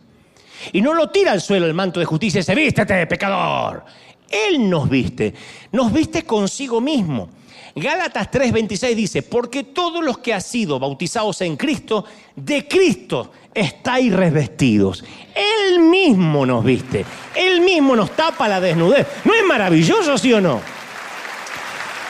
Y 0.72 0.81
no 0.81 0.94
lo 0.94 1.11
tira 1.11 1.33
al 1.33 1.40
suelo 1.40 1.66
el 1.66 1.75
manto 1.75 1.98
de 1.98 2.07
justicia 2.07 2.38
y 2.38 2.42
dice, 2.42 2.55
vístete, 2.55 3.07
pecador. 3.07 3.85
Él 4.31 4.68
nos 4.68 4.88
viste, 4.88 5.35
nos 5.72 5.92
viste 5.92 6.25
consigo 6.25 6.81
mismo. 6.81 7.29
Gálatas 7.75 8.31
3:26 8.31 8.94
dice, 8.94 9.22
porque 9.22 9.64
todos 9.64 10.05
los 10.05 10.18
que 10.18 10.35
han 10.35 10.42
sido 10.42 10.79
bautizados 10.79 11.40
en 11.40 11.57
Cristo, 11.57 12.05
de 12.37 12.68
Cristo 12.68 13.33
estáis 13.55 14.12
revestidos. 14.12 15.05
Él 15.35 15.81
mismo 15.81 16.44
nos 16.44 16.64
viste, 16.64 17.05
Él 17.35 17.62
mismo 17.62 17.96
nos 17.96 18.11
tapa 18.12 18.48
la 18.48 18.61
desnudez. 18.61 19.07
¿No 19.25 19.35
es 19.35 19.44
maravilloso, 19.44 20.18
sí 20.18 20.33
o 20.33 20.40
no? 20.40 20.61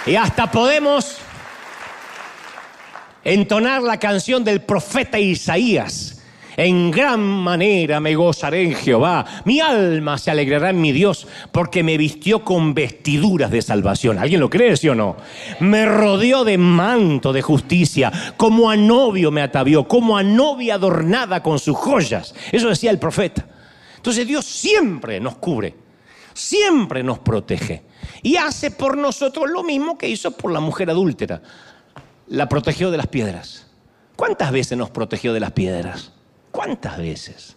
Y 0.07 0.17
hasta 0.17 0.51
podemos 0.51 1.19
entonar 3.23 3.83
la 3.83 3.99
canción 3.99 4.43
del 4.43 4.63
profeta 4.63 5.19
Isaías. 5.19 6.22
En 6.57 6.91
gran 6.91 7.21
manera 7.21 8.01
me 8.01 8.15
gozaré 8.15 8.63
en 8.63 8.75
Jehová. 8.75 9.25
Mi 9.45 9.61
alma 9.61 10.19
se 10.19 10.31
alegrará 10.31 10.71
en 10.71 10.81
mi 10.81 10.93
Dios 10.93 11.27
porque 11.51 11.83
me 11.83 11.97
vistió 11.97 12.45
con 12.45 12.75
vestiduras 12.75 13.51
de 13.51 13.63
salvación. 13.63 14.19
¿Alguien 14.19 14.41
lo 14.41 14.51
cree, 14.51 14.77
sí 14.77 14.89
o 14.89 14.95
no? 14.95 15.17
Me 15.61 15.87
rodeó 15.87 16.45
de 16.45 16.59
manto 16.59 17.33
de 17.33 17.43
justicia. 17.43 18.13
Como 18.37 18.71
a 18.71 18.77
novio 18.77 19.31
me 19.31 19.43
atavió, 19.43 19.89
como 19.89 20.17
a 20.17 20.23
novia 20.23 20.75
adornada 20.75 21.43
con 21.43 21.59
sus 21.59 21.77
joyas. 21.77 22.35
Eso 22.51 22.69
decía 22.69 22.91
el 22.91 22.99
profeta. 22.99 23.47
Entonces 23.97 24.27
Dios 24.27 24.45
siempre 24.45 25.21
nos 25.21 25.37
cubre, 25.37 25.77
siempre 26.35 27.05
nos 27.05 27.21
protege 27.21 27.85
y 28.23 28.37
hace 28.37 28.73
por 28.73 28.97
nosotros 28.97 29.49
lo 29.49 29.63
mismo 29.63 29.97
que 29.97 30.09
hizo 30.09 30.33
por 30.33 30.51
la 30.51 30.61
mujer 30.61 30.91
adúltera. 30.91 31.41
La 32.27 32.49
protegió 32.49 32.91
de 32.91 32.97
las 32.97 33.07
piedras. 33.07 33.67
¿Cuántas 34.17 34.51
veces 34.53 34.77
nos 34.77 34.91
protegió 34.91 35.33
de 35.33 35.41
las 35.41 35.53
piedras? 35.53 36.13
¿Cuántas 36.53 36.99
veces? 36.99 37.57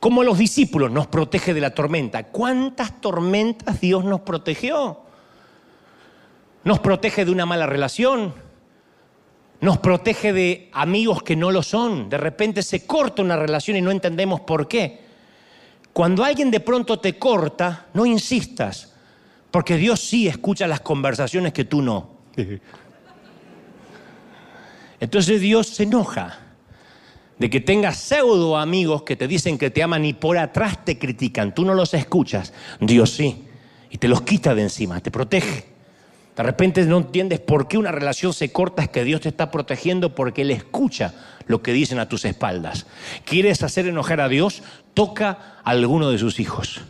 Como 0.00 0.22
los 0.22 0.36
discípulos 0.36 0.90
nos 0.90 1.06
protege 1.06 1.54
de 1.54 1.60
la 1.60 1.70
tormenta. 1.70 2.24
¿Cuántas 2.24 3.00
tormentas 3.00 3.80
Dios 3.80 4.04
nos 4.04 4.20
protegió? 4.20 5.00
Nos 6.64 6.80
protege 6.80 7.24
de 7.24 7.30
una 7.30 7.46
mala 7.46 7.66
relación. 7.66 8.34
Nos 9.60 9.78
protege 9.78 10.32
de 10.32 10.68
amigos 10.72 11.22
que 11.22 11.36
no 11.36 11.50
lo 11.50 11.62
son. 11.62 12.10
De 12.10 12.18
repente 12.18 12.62
se 12.62 12.86
corta 12.86 13.22
una 13.22 13.36
relación 13.36 13.76
y 13.76 13.80
no 13.80 13.90
entendemos 13.90 14.40
por 14.40 14.68
qué. 14.68 15.06
Cuando 15.92 16.24
alguien 16.24 16.50
de 16.50 16.60
pronto 16.60 16.98
te 16.98 17.18
corta, 17.18 17.86
no 17.94 18.04
insistas. 18.04 18.92
Porque 19.50 19.76
Dios 19.76 20.00
sí 20.00 20.28
escucha 20.28 20.66
las 20.66 20.80
conversaciones 20.80 21.52
que 21.52 21.64
tú 21.64 21.80
no. 21.80 22.16
Entonces 25.00 25.40
Dios 25.40 25.68
se 25.68 25.84
enoja 25.84 26.45
de 27.38 27.50
que 27.50 27.60
tengas 27.60 27.96
pseudo 27.96 28.56
amigos 28.56 29.02
que 29.02 29.16
te 29.16 29.28
dicen 29.28 29.58
que 29.58 29.70
te 29.70 29.82
aman 29.82 30.04
y 30.04 30.12
por 30.12 30.38
atrás 30.38 30.84
te 30.84 30.98
critican. 30.98 31.54
Tú 31.54 31.64
no 31.64 31.74
los 31.74 31.94
escuchas. 31.94 32.52
Dios 32.80 33.10
sí. 33.10 33.44
Y 33.90 33.98
te 33.98 34.08
los 34.08 34.22
quita 34.22 34.54
de 34.54 34.62
encima, 34.62 35.00
te 35.00 35.10
protege. 35.10 35.66
De 36.36 36.42
repente 36.42 36.84
no 36.84 36.98
entiendes 36.98 37.40
por 37.40 37.66
qué 37.66 37.78
una 37.78 37.92
relación 37.92 38.32
se 38.32 38.52
corta, 38.52 38.82
es 38.82 38.88
que 38.90 39.04
Dios 39.04 39.22
te 39.22 39.28
está 39.28 39.50
protegiendo 39.50 40.14
porque 40.14 40.42
Él 40.42 40.50
escucha 40.50 41.14
lo 41.46 41.62
que 41.62 41.72
dicen 41.72 41.98
a 41.98 42.08
tus 42.08 42.24
espaldas. 42.24 42.86
¿Quieres 43.24 43.62
hacer 43.62 43.86
enojar 43.86 44.20
a 44.20 44.28
Dios? 44.28 44.62
Toca 44.92 45.58
a 45.64 45.70
alguno 45.70 46.10
de 46.10 46.18
sus 46.18 46.40
hijos 46.40 46.82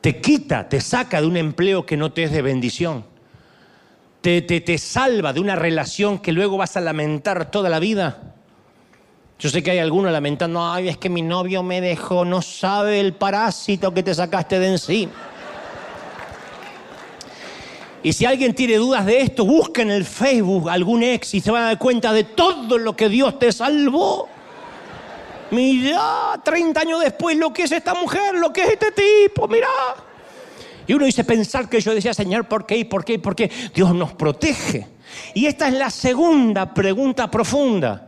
te 0.00 0.20
quita, 0.20 0.68
te 0.68 0.80
saca 0.80 1.20
de 1.20 1.26
un 1.26 1.36
empleo 1.36 1.84
que 1.84 1.96
no 1.96 2.12
te 2.12 2.24
es 2.24 2.32
de 2.32 2.42
bendición. 2.42 3.04
Te, 4.20 4.42
te, 4.42 4.78
salva 4.78 5.32
de 5.32 5.40
una 5.40 5.56
relación 5.56 6.18
que 6.18 6.32
luego 6.32 6.56
vas 6.56 6.76
a 6.76 6.80
lamentar 6.80 7.50
toda 7.50 7.68
la 7.68 7.78
vida. 7.78 8.34
Yo 9.38 9.48
sé 9.48 9.62
que 9.62 9.70
hay 9.70 9.78
algunos 9.78 10.10
lamentando, 10.10 10.60
ay, 10.68 10.88
es 10.88 10.96
que 10.96 11.08
mi 11.08 11.22
novio 11.22 11.62
me 11.62 11.80
dejó, 11.80 12.24
no 12.24 12.42
sabe 12.42 12.98
el 12.98 13.14
parásito 13.14 13.94
que 13.94 14.02
te 14.02 14.12
sacaste 14.12 14.58
de 14.58 14.66
encima. 14.66 15.12
Y 18.02 18.12
si 18.12 18.24
alguien 18.24 18.52
tiene 18.52 18.76
dudas 18.76 19.06
de 19.06 19.20
esto, 19.20 19.44
busca 19.44 19.82
en 19.82 19.92
el 19.92 20.04
Facebook 20.04 20.68
algún 20.68 21.04
ex 21.04 21.34
y 21.34 21.40
se 21.40 21.52
va 21.52 21.60
a 21.60 21.62
dar 21.66 21.78
cuenta 21.78 22.12
de 22.12 22.24
todo 22.24 22.78
lo 22.78 22.96
que 22.96 23.08
Dios 23.08 23.38
te 23.38 23.52
salvó. 23.52 24.28
Mira, 25.52 26.40
30 26.44 26.80
años 26.80 27.00
después, 27.00 27.36
lo 27.36 27.52
que 27.52 27.62
es 27.62 27.72
esta 27.72 27.94
mujer, 27.94 28.34
lo 28.34 28.52
que 28.52 28.62
es 28.62 28.70
este 28.70 28.90
tipo, 28.90 29.46
mira. 29.46 29.68
Y 30.84 30.94
uno 30.94 31.04
dice 31.04 31.22
pensar 31.22 31.68
que 31.68 31.80
yo 31.80 31.94
decía, 31.94 32.12
Señor, 32.12 32.48
¿por 32.48 32.66
qué? 32.66 32.84
¿Por 32.84 33.04
qué? 33.04 33.20
¿Por 33.20 33.36
qué? 33.36 33.48
Dios 33.72 33.94
nos 33.94 34.14
protege. 34.14 34.88
Y 35.34 35.46
esta 35.46 35.68
es 35.68 35.74
la 35.74 35.90
segunda 35.90 36.74
pregunta 36.74 37.30
profunda. 37.30 38.07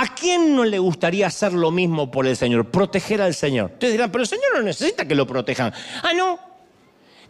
¿A 0.00 0.14
quién 0.14 0.54
no 0.54 0.64
le 0.64 0.78
gustaría 0.78 1.26
hacer 1.26 1.52
lo 1.52 1.70
mismo 1.70 2.10
por 2.10 2.26
el 2.26 2.36
Señor? 2.36 2.70
Proteger 2.70 3.20
al 3.20 3.34
Señor. 3.34 3.72
Ustedes 3.72 3.94
dirán, 3.94 4.12
pero 4.12 4.22
el 4.22 4.28
Señor 4.28 4.46
no 4.54 4.62
necesita 4.62 5.06
que 5.06 5.14
lo 5.14 5.26
protejan. 5.26 5.72
Ah, 6.02 6.12
no. 6.14 6.38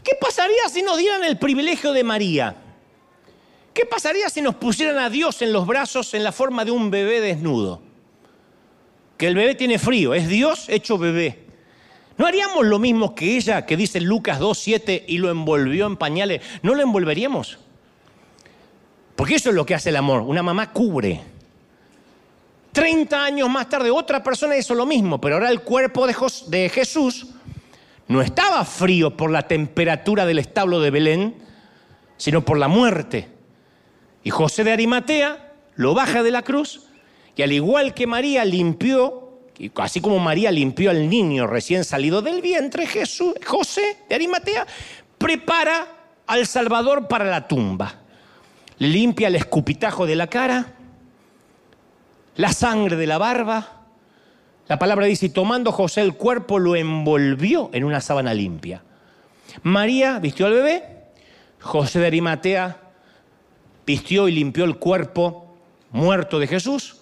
¿Qué 0.04 0.12
pasaría 0.20 0.68
si 0.70 0.82
nos 0.82 0.98
dieran 0.98 1.24
el 1.24 1.38
privilegio 1.38 1.92
de 1.92 2.04
María? 2.04 2.56
¿Qué 3.72 3.86
pasaría 3.86 4.28
si 4.28 4.42
nos 4.42 4.56
pusieran 4.56 4.98
a 4.98 5.08
Dios 5.08 5.40
en 5.42 5.52
los 5.52 5.66
brazos 5.66 6.12
en 6.14 6.24
la 6.24 6.32
forma 6.32 6.64
de 6.64 6.70
un 6.70 6.90
bebé 6.90 7.20
desnudo? 7.20 7.88
que 9.18 9.26
el 9.26 9.34
bebé 9.34 9.56
tiene 9.56 9.78
frío, 9.78 10.14
es 10.14 10.28
Dios 10.28 10.68
hecho 10.68 10.96
bebé. 10.96 11.44
¿No 12.16 12.26
haríamos 12.26 12.64
lo 12.64 12.78
mismo 12.78 13.14
que 13.14 13.36
ella, 13.36 13.66
que 13.66 13.76
dice 13.76 14.00
Lucas 14.00 14.40
2.7 14.40 15.04
y 15.08 15.18
lo 15.18 15.30
envolvió 15.30 15.86
en 15.86 15.96
pañales? 15.96 16.40
¿No 16.62 16.74
lo 16.74 16.82
envolveríamos? 16.82 17.58
Porque 19.16 19.34
eso 19.34 19.50
es 19.50 19.56
lo 19.56 19.66
que 19.66 19.74
hace 19.74 19.88
el 19.88 19.96
amor. 19.96 20.22
Una 20.22 20.42
mamá 20.42 20.72
cubre. 20.72 21.20
30 22.72 23.24
años 23.24 23.48
más 23.48 23.68
tarde 23.68 23.90
otra 23.90 24.22
persona 24.22 24.56
hizo 24.56 24.74
lo 24.74 24.86
mismo, 24.86 25.20
pero 25.20 25.36
ahora 25.36 25.50
el 25.50 25.60
cuerpo 25.60 26.06
de 26.06 26.68
Jesús 26.68 27.26
no 28.08 28.22
estaba 28.22 28.64
frío 28.64 29.16
por 29.16 29.30
la 29.30 29.46
temperatura 29.46 30.24
del 30.26 30.38
establo 30.38 30.80
de 30.80 30.90
Belén, 30.90 31.34
sino 32.16 32.44
por 32.44 32.58
la 32.58 32.68
muerte. 32.68 33.28
Y 34.24 34.30
José 34.30 34.64
de 34.64 34.72
Arimatea 34.72 35.52
lo 35.76 35.94
baja 35.94 36.22
de 36.22 36.30
la 36.30 36.42
cruz 36.42 36.88
y 37.36 37.42
al 37.42 37.52
igual 37.52 37.94
que 37.94 38.06
María 38.06 38.44
limpió, 38.44 39.38
así 39.76 40.00
como 40.00 40.18
María 40.18 40.50
limpió 40.50 40.90
al 40.90 41.08
niño 41.08 41.46
recién 41.46 41.84
salido 41.84 42.20
del 42.20 42.42
vientre, 42.42 42.86
Jesús, 42.86 43.34
José 43.46 43.98
de 44.08 44.14
Arimatea 44.14 44.66
prepara 45.18 45.86
al 46.26 46.46
Salvador 46.46 47.08
para 47.08 47.26
la 47.26 47.46
tumba. 47.46 47.94
Le 48.78 48.88
limpia 48.88 49.28
el 49.28 49.36
escupitajo 49.36 50.06
de 50.06 50.16
la 50.16 50.26
cara, 50.28 50.77
la 52.38 52.52
sangre 52.52 52.96
de 52.96 53.06
la 53.06 53.18
barba. 53.18 53.82
La 54.68 54.78
palabra 54.78 55.06
dice, 55.06 55.26
y 55.26 55.30
tomando 55.30 55.72
José 55.72 56.02
el 56.02 56.14
cuerpo, 56.14 56.58
lo 56.58 56.76
envolvió 56.76 57.68
en 57.72 57.84
una 57.84 58.00
sábana 58.00 58.32
limpia. 58.32 58.82
María 59.64 60.20
vistió 60.20 60.46
al 60.46 60.52
bebé, 60.52 60.84
José 61.60 61.98
de 61.98 62.06
Arimatea 62.06 62.80
vistió 63.84 64.28
y 64.28 64.32
limpió 64.32 64.64
el 64.64 64.76
cuerpo 64.76 65.56
muerto 65.90 66.38
de 66.38 66.46
Jesús. 66.46 66.98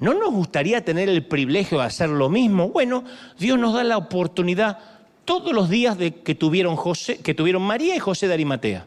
¿No 0.00 0.14
nos 0.14 0.32
gustaría 0.32 0.84
tener 0.84 1.08
el 1.08 1.24
privilegio 1.26 1.78
de 1.78 1.84
hacer 1.84 2.08
lo 2.08 2.28
mismo? 2.28 2.70
Bueno, 2.70 3.04
Dios 3.38 3.56
nos 3.56 3.74
da 3.74 3.84
la 3.84 3.98
oportunidad 3.98 4.78
todos 5.24 5.52
los 5.52 5.70
días 5.70 5.96
de 5.96 6.22
que, 6.22 6.34
tuvieron 6.34 6.74
José, 6.74 7.18
que 7.18 7.34
tuvieron 7.34 7.62
María 7.62 7.94
y 7.94 8.00
José 8.00 8.26
de 8.26 8.34
Arimatea. 8.34 8.86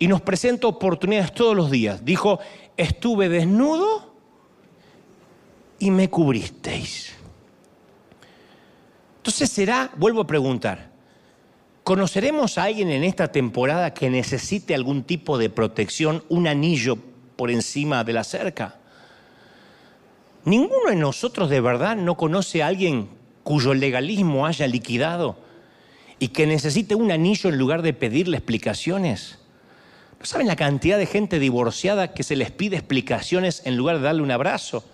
Y 0.00 0.08
nos 0.08 0.20
presenta 0.20 0.66
oportunidades 0.66 1.32
todos 1.32 1.54
los 1.54 1.70
días. 1.70 2.04
Dijo, 2.04 2.40
estuve 2.76 3.28
desnudo 3.28 4.09
y 5.80 5.90
me 5.90 6.08
cubristeis. 6.08 7.12
Entonces 9.16 9.50
será, 9.50 9.90
vuelvo 9.96 10.20
a 10.20 10.26
preguntar, 10.26 10.90
¿conoceremos 11.82 12.58
a 12.58 12.64
alguien 12.64 12.90
en 12.90 13.02
esta 13.02 13.32
temporada 13.32 13.92
que 13.92 14.08
necesite 14.10 14.74
algún 14.74 15.02
tipo 15.02 15.38
de 15.38 15.50
protección, 15.50 16.22
un 16.28 16.46
anillo 16.46 16.96
por 17.36 17.50
encima 17.50 18.04
de 18.04 18.12
la 18.12 18.24
cerca? 18.24 18.76
¿Ninguno 20.44 20.90
de 20.90 20.96
nosotros 20.96 21.50
de 21.50 21.60
verdad 21.60 21.96
no 21.96 22.16
conoce 22.16 22.62
a 22.62 22.68
alguien 22.68 23.08
cuyo 23.42 23.74
legalismo 23.74 24.46
haya 24.46 24.66
liquidado 24.66 25.36
y 26.18 26.28
que 26.28 26.46
necesite 26.46 26.94
un 26.94 27.10
anillo 27.10 27.50
en 27.50 27.58
lugar 27.58 27.82
de 27.82 27.94
pedirle 27.94 28.36
explicaciones? 28.36 29.38
¿No 30.18 30.26
saben 30.26 30.46
la 30.46 30.56
cantidad 30.56 30.98
de 30.98 31.06
gente 31.06 31.38
divorciada 31.38 32.12
que 32.12 32.22
se 32.22 32.36
les 32.36 32.50
pide 32.50 32.76
explicaciones 32.76 33.62
en 33.64 33.76
lugar 33.76 33.96
de 33.96 34.02
darle 34.02 34.22
un 34.22 34.30
abrazo? 34.30 34.84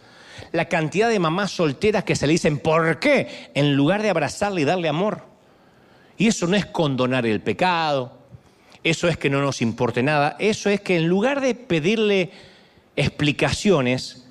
La 0.52 0.66
cantidad 0.66 1.08
de 1.08 1.18
mamás 1.18 1.50
solteras 1.50 2.04
que 2.04 2.16
se 2.16 2.26
le 2.26 2.32
dicen 2.32 2.58
¿por 2.58 2.98
qué? 2.98 3.50
en 3.54 3.74
lugar 3.74 4.02
de 4.02 4.10
abrazarle 4.10 4.62
y 4.62 4.64
darle 4.64 4.88
amor. 4.88 5.22
Y 6.18 6.28
eso 6.28 6.46
no 6.46 6.56
es 6.56 6.66
condonar 6.66 7.26
el 7.26 7.40
pecado, 7.40 8.16
eso 8.86 9.08
es 9.08 9.16
que 9.16 9.28
no 9.28 9.40
nos 9.40 9.62
importe 9.62 10.02
nada, 10.02 10.36
eso 10.38 10.70
es 10.70 10.80
que 10.80 10.96
en 10.96 11.08
lugar 11.08 11.40
de 11.40 11.54
pedirle 11.54 12.30
explicaciones, 12.94 14.26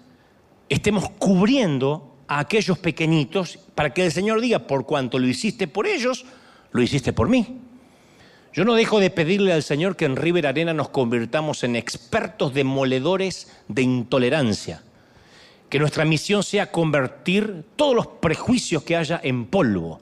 estemos 0.70 1.10
cubriendo 1.20 2.16
a 2.28 2.40
aquellos 2.40 2.80
pequeñitos 2.80 3.60
para 3.76 3.94
que 3.94 4.06
el 4.06 4.12
Señor 4.12 4.40
diga, 4.40 4.60
por 4.60 4.86
cuanto 4.86 5.20
lo 5.20 5.28
hiciste 5.28 5.68
por 5.68 5.88
ellos, 5.88 6.26
lo 6.72 6.82
hiciste 6.82 7.12
por 7.12 7.28
mí. 7.28 7.60
Yo 8.54 8.64
no 8.64 8.76
dejo 8.76 9.02
de 9.02 9.10
pedirle 9.10 9.52
al 9.52 9.62
Señor 9.62 9.98
que 9.98 10.06
en 10.06 10.16
River 10.16 10.48
Arena 10.48 10.74
nos 10.74 10.88
convirtamos 10.88 11.66
en 11.66 11.76
expertos 11.76 12.54
demoledores 12.54 13.52
de 13.68 13.82
intolerancia 13.82 14.85
que 15.76 15.80
nuestra 15.80 16.06
misión 16.06 16.42
sea 16.42 16.72
convertir 16.72 17.66
todos 17.76 17.94
los 17.94 18.08
prejuicios 18.08 18.82
que 18.84 18.96
haya 18.96 19.20
en 19.22 19.44
polvo. 19.44 20.00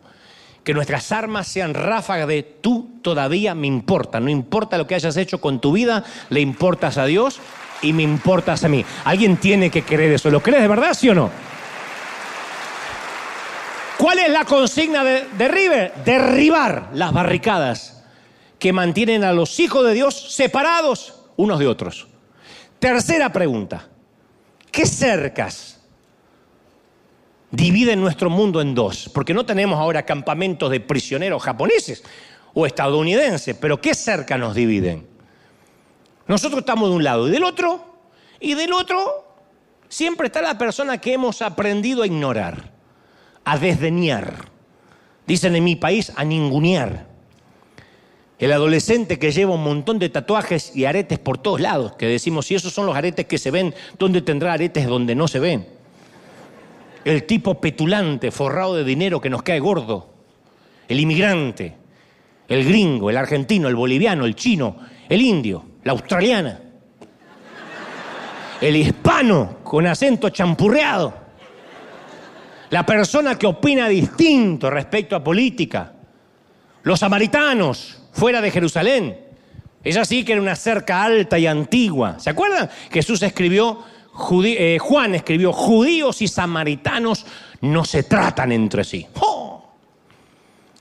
Que 0.64 0.72
nuestras 0.72 1.12
armas 1.12 1.48
sean 1.48 1.74
ráfagas 1.74 2.28
de 2.28 2.44
tú 2.44 3.00
todavía 3.02 3.56
me 3.56 3.66
importa. 3.66 4.20
No 4.20 4.30
importa 4.30 4.78
lo 4.78 4.86
que 4.86 4.94
hayas 4.94 5.18
hecho 5.18 5.42
con 5.42 5.60
tu 5.60 5.72
vida, 5.72 6.04
le 6.30 6.42
importas 6.42 7.00
a 7.00 7.08
Dios 7.08 7.40
y 7.82 7.92
me 7.92 8.04
importas 8.04 8.64
a 8.64 8.70
mí. 8.70 8.86
Alguien 9.04 9.38
tiene 9.38 9.72
que 9.72 9.82
creer 9.82 10.14
eso. 10.14 10.30
¿Lo 10.30 10.44
crees 10.44 10.62
de 10.62 10.68
verdad, 10.68 10.94
sí 10.94 11.10
o 11.10 11.16
no? 11.16 11.32
¿Cuál 13.98 14.20
es 14.20 14.30
la 14.30 14.46
consigna 14.46 15.04
de, 15.04 15.26
de 15.36 15.48
River? 15.48 15.94
Derribar 16.06 16.92
las 16.94 17.12
barricadas 17.12 18.04
que 18.60 18.74
mantienen 18.74 19.24
a 19.24 19.34
los 19.34 19.60
hijos 19.60 19.84
de 19.88 19.96
Dios 19.96 20.36
separados 20.36 21.16
unos 21.36 21.58
de 21.58 21.66
otros. 21.66 22.10
Tercera 22.78 23.34
pregunta. 23.34 23.88
¿Qué 24.74 24.88
cercas 24.88 25.80
dividen 27.52 28.02
nuestro 28.02 28.32
mundo 28.32 28.60
en 28.60 28.74
dos? 28.74 29.08
Porque 29.14 29.32
no 29.32 29.46
tenemos 29.46 29.80
ahora 29.80 30.04
campamentos 30.04 30.72
de 30.72 30.80
prisioneros 30.80 31.44
japoneses 31.44 32.04
o 32.56 32.66
estadounidenses, 32.66 33.56
pero 33.56 33.80
¿qué 33.80 33.94
cercas 33.94 34.40
nos 34.40 34.56
dividen? 34.56 35.08
Nosotros 36.26 36.62
estamos 36.62 36.90
de 36.90 36.96
un 36.96 37.04
lado 37.04 37.28
y 37.28 37.32
del 37.32 37.44
otro, 37.44 38.00
y 38.40 38.56
del 38.56 38.74
otro 38.74 39.36
siempre 39.90 40.26
está 40.26 40.42
la 40.42 40.58
persona 40.58 40.98
que 41.00 41.14
hemos 41.14 41.44
aprendido 41.44 42.02
a 42.02 42.08
ignorar, 42.08 42.72
a 43.46 43.60
desdeñar. 43.60 44.50
Dicen 45.28 45.56
en 45.56 45.66
mi 45.66 45.76
país, 45.76 46.12
a 46.16 46.24
ningunear. 46.24 47.13
El 48.44 48.52
adolescente 48.52 49.20
que 49.20 49.32
lleva 49.32 49.54
un 49.54 49.64
montón 49.64 50.00
de 50.00 50.10
tatuajes 50.10 50.76
y 50.76 50.84
aretes 50.84 51.18
por 51.18 51.38
todos 51.38 51.62
lados, 51.62 51.94
que 51.94 52.08
decimos, 52.08 52.46
si 52.46 52.56
esos 52.56 52.74
son 52.74 52.86
los 52.86 52.94
aretes 52.94 53.26
que 53.26 53.38
se 53.38 53.52
ven, 53.52 53.74
¿dónde 53.98 54.22
tendrá 54.22 54.52
aretes 54.52 54.86
donde 54.86 55.16
no 55.16 55.30
se 55.30 55.40
ven? 55.40 55.66
El 57.06 57.24
tipo 57.24 57.62
petulante, 57.62 58.32
forrado 58.32 58.76
de 58.76 58.84
dinero 58.84 59.22
que 59.22 59.30
nos 59.30 59.44
cae 59.44 59.62
gordo. 59.62 60.10
El 60.90 61.00
inmigrante, 61.00 61.74
el 62.50 62.66
gringo, 62.66 63.10
el 63.10 63.16
argentino, 63.16 63.70
el 63.70 63.78
boliviano, 63.78 64.26
el 64.26 64.36
chino, 64.36 64.76
el 65.08 65.22
indio, 65.22 65.64
la 65.86 65.94
australiana. 65.94 66.60
El 68.60 68.76
hispano 68.76 69.60
con 69.64 69.88
acento 69.88 70.28
champurreado. 70.32 71.14
La 72.72 72.86
persona 72.86 73.40
que 73.40 73.48
opina 73.48 73.88
distinto 73.88 74.70
respecto 74.70 75.16
a 75.16 75.24
política. 75.24 75.94
Los 76.82 77.00
samaritanos, 77.00 78.03
fuera 78.14 78.42
de 78.42 78.52
Jerusalén. 78.52 79.18
Ella 79.84 80.06
sí 80.06 80.24
que 80.24 80.32
era 80.32 80.42
una 80.42 80.56
cerca 80.56 81.04
alta 81.04 81.38
y 81.38 81.46
antigua. 81.46 82.18
¿Se 82.20 82.30
acuerdan? 82.30 82.70
Jesús 82.90 83.22
escribió, 83.22 83.84
eh, 84.46 84.78
Juan 84.80 85.16
escribió, 85.16 85.52
judíos 85.52 86.22
y 86.22 86.28
samaritanos 86.28 87.26
no 87.62 87.84
se 87.84 88.04
tratan 88.04 88.52
entre 88.54 88.86
sí. 88.86 89.08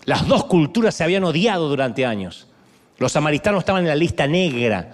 Las 0.04 0.26
dos 0.26 0.44
culturas 0.44 0.94
se 0.94 1.04
habían 1.04 1.24
odiado 1.24 1.68
durante 1.68 2.06
años. 2.06 2.48
Los 2.98 3.12
samaritanos 3.12 3.60
estaban 3.60 3.82
en 3.82 3.88
la 3.88 3.96
lista 3.96 4.26
negra. 4.26 4.92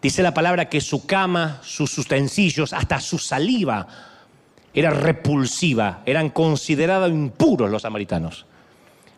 Dice 0.00 0.22
la 0.22 0.32
palabra 0.32 0.68
que 0.68 0.80
su 0.80 1.06
cama, 1.06 1.60
sus 1.62 1.96
utensilios, 1.98 2.72
hasta 2.72 3.00
su 3.00 3.18
saliva 3.18 3.86
era 4.72 4.90
repulsiva, 4.90 6.02
eran 6.04 6.30
considerados 6.30 7.10
impuros 7.10 7.70
los 7.70 7.82
samaritanos. 7.82 8.44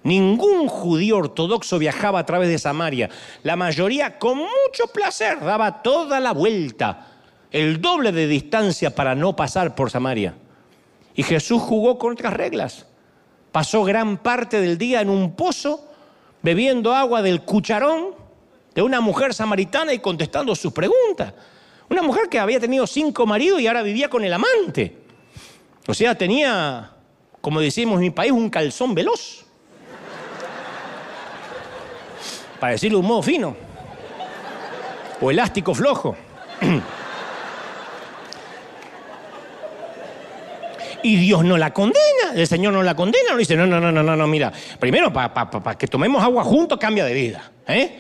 Ningún 0.04 0.68
judío 0.68 1.18
ortodoxo 1.18 1.78
viajaba 1.78 2.20
a 2.20 2.26
través 2.26 2.48
de 2.48 2.58
Samaria. 2.58 3.10
La 3.42 3.56
mayoría 3.56 4.18
con 4.18 4.38
mucho 4.38 4.86
placer 4.92 5.40
daba 5.40 5.82
toda 5.82 6.20
la 6.20 6.32
vuelta, 6.32 7.06
el 7.50 7.80
doble 7.80 8.12
de 8.12 8.26
distancia 8.26 8.94
para 8.94 9.14
no 9.14 9.34
pasar 9.34 9.74
por 9.74 9.90
Samaria. 9.90 10.34
Y 11.14 11.22
Jesús 11.24 11.60
jugó 11.60 11.98
con 11.98 12.12
otras 12.12 12.32
reglas. 12.32 12.86
Pasó 13.50 13.82
gran 13.82 14.18
parte 14.18 14.60
del 14.60 14.78
día 14.78 15.00
en 15.00 15.10
un 15.10 15.34
pozo 15.34 15.88
bebiendo 16.42 16.94
agua 16.94 17.22
del 17.22 17.42
cucharón 17.42 18.14
de 18.74 18.82
una 18.82 19.00
mujer 19.00 19.34
samaritana 19.34 19.92
y 19.92 19.98
contestando 19.98 20.54
sus 20.54 20.72
preguntas. 20.72 21.32
Una 21.90 22.02
mujer 22.02 22.28
que 22.28 22.38
había 22.38 22.60
tenido 22.60 22.86
cinco 22.86 23.26
maridos 23.26 23.60
y 23.60 23.66
ahora 23.66 23.82
vivía 23.82 24.08
con 24.08 24.22
el 24.22 24.32
amante. 24.32 24.96
O 25.88 25.94
sea, 25.94 26.16
tenía, 26.16 26.92
como 27.40 27.60
decimos 27.60 27.96
en 27.96 28.02
mi 28.02 28.10
país, 28.10 28.30
un 28.30 28.50
calzón 28.50 28.94
veloz 28.94 29.47
para 32.58 32.72
decirlo 32.72 32.98
de 32.98 33.02
un 33.02 33.08
modo 33.08 33.22
fino, 33.22 33.56
o 35.20 35.30
elástico 35.30 35.74
flojo. 35.74 36.16
y 41.02 41.16
Dios 41.16 41.44
no 41.44 41.56
la 41.56 41.72
condena, 41.72 42.32
el 42.34 42.46
Señor 42.46 42.72
no 42.72 42.82
la 42.82 42.94
condena, 42.94 43.32
no 43.32 43.38
dice, 43.38 43.56
no, 43.56 43.66
no, 43.66 43.80
no, 43.80 43.90
no, 43.92 44.16
no, 44.16 44.26
mira, 44.26 44.52
primero 44.78 45.12
para 45.12 45.78
que 45.78 45.86
tomemos 45.86 46.22
agua 46.22 46.44
juntos 46.44 46.78
cambia 46.78 47.04
de 47.04 47.14
vida, 47.14 47.50
¿eh? 47.66 47.98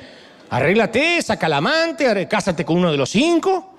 Arréglate, 0.50 1.20
saca 1.22 1.48
la 1.48 1.58
amante, 1.58 2.26
cásate 2.26 2.64
con 2.64 2.78
uno 2.78 2.90
de 2.90 2.96
los 2.96 3.10
cinco, 3.10 3.74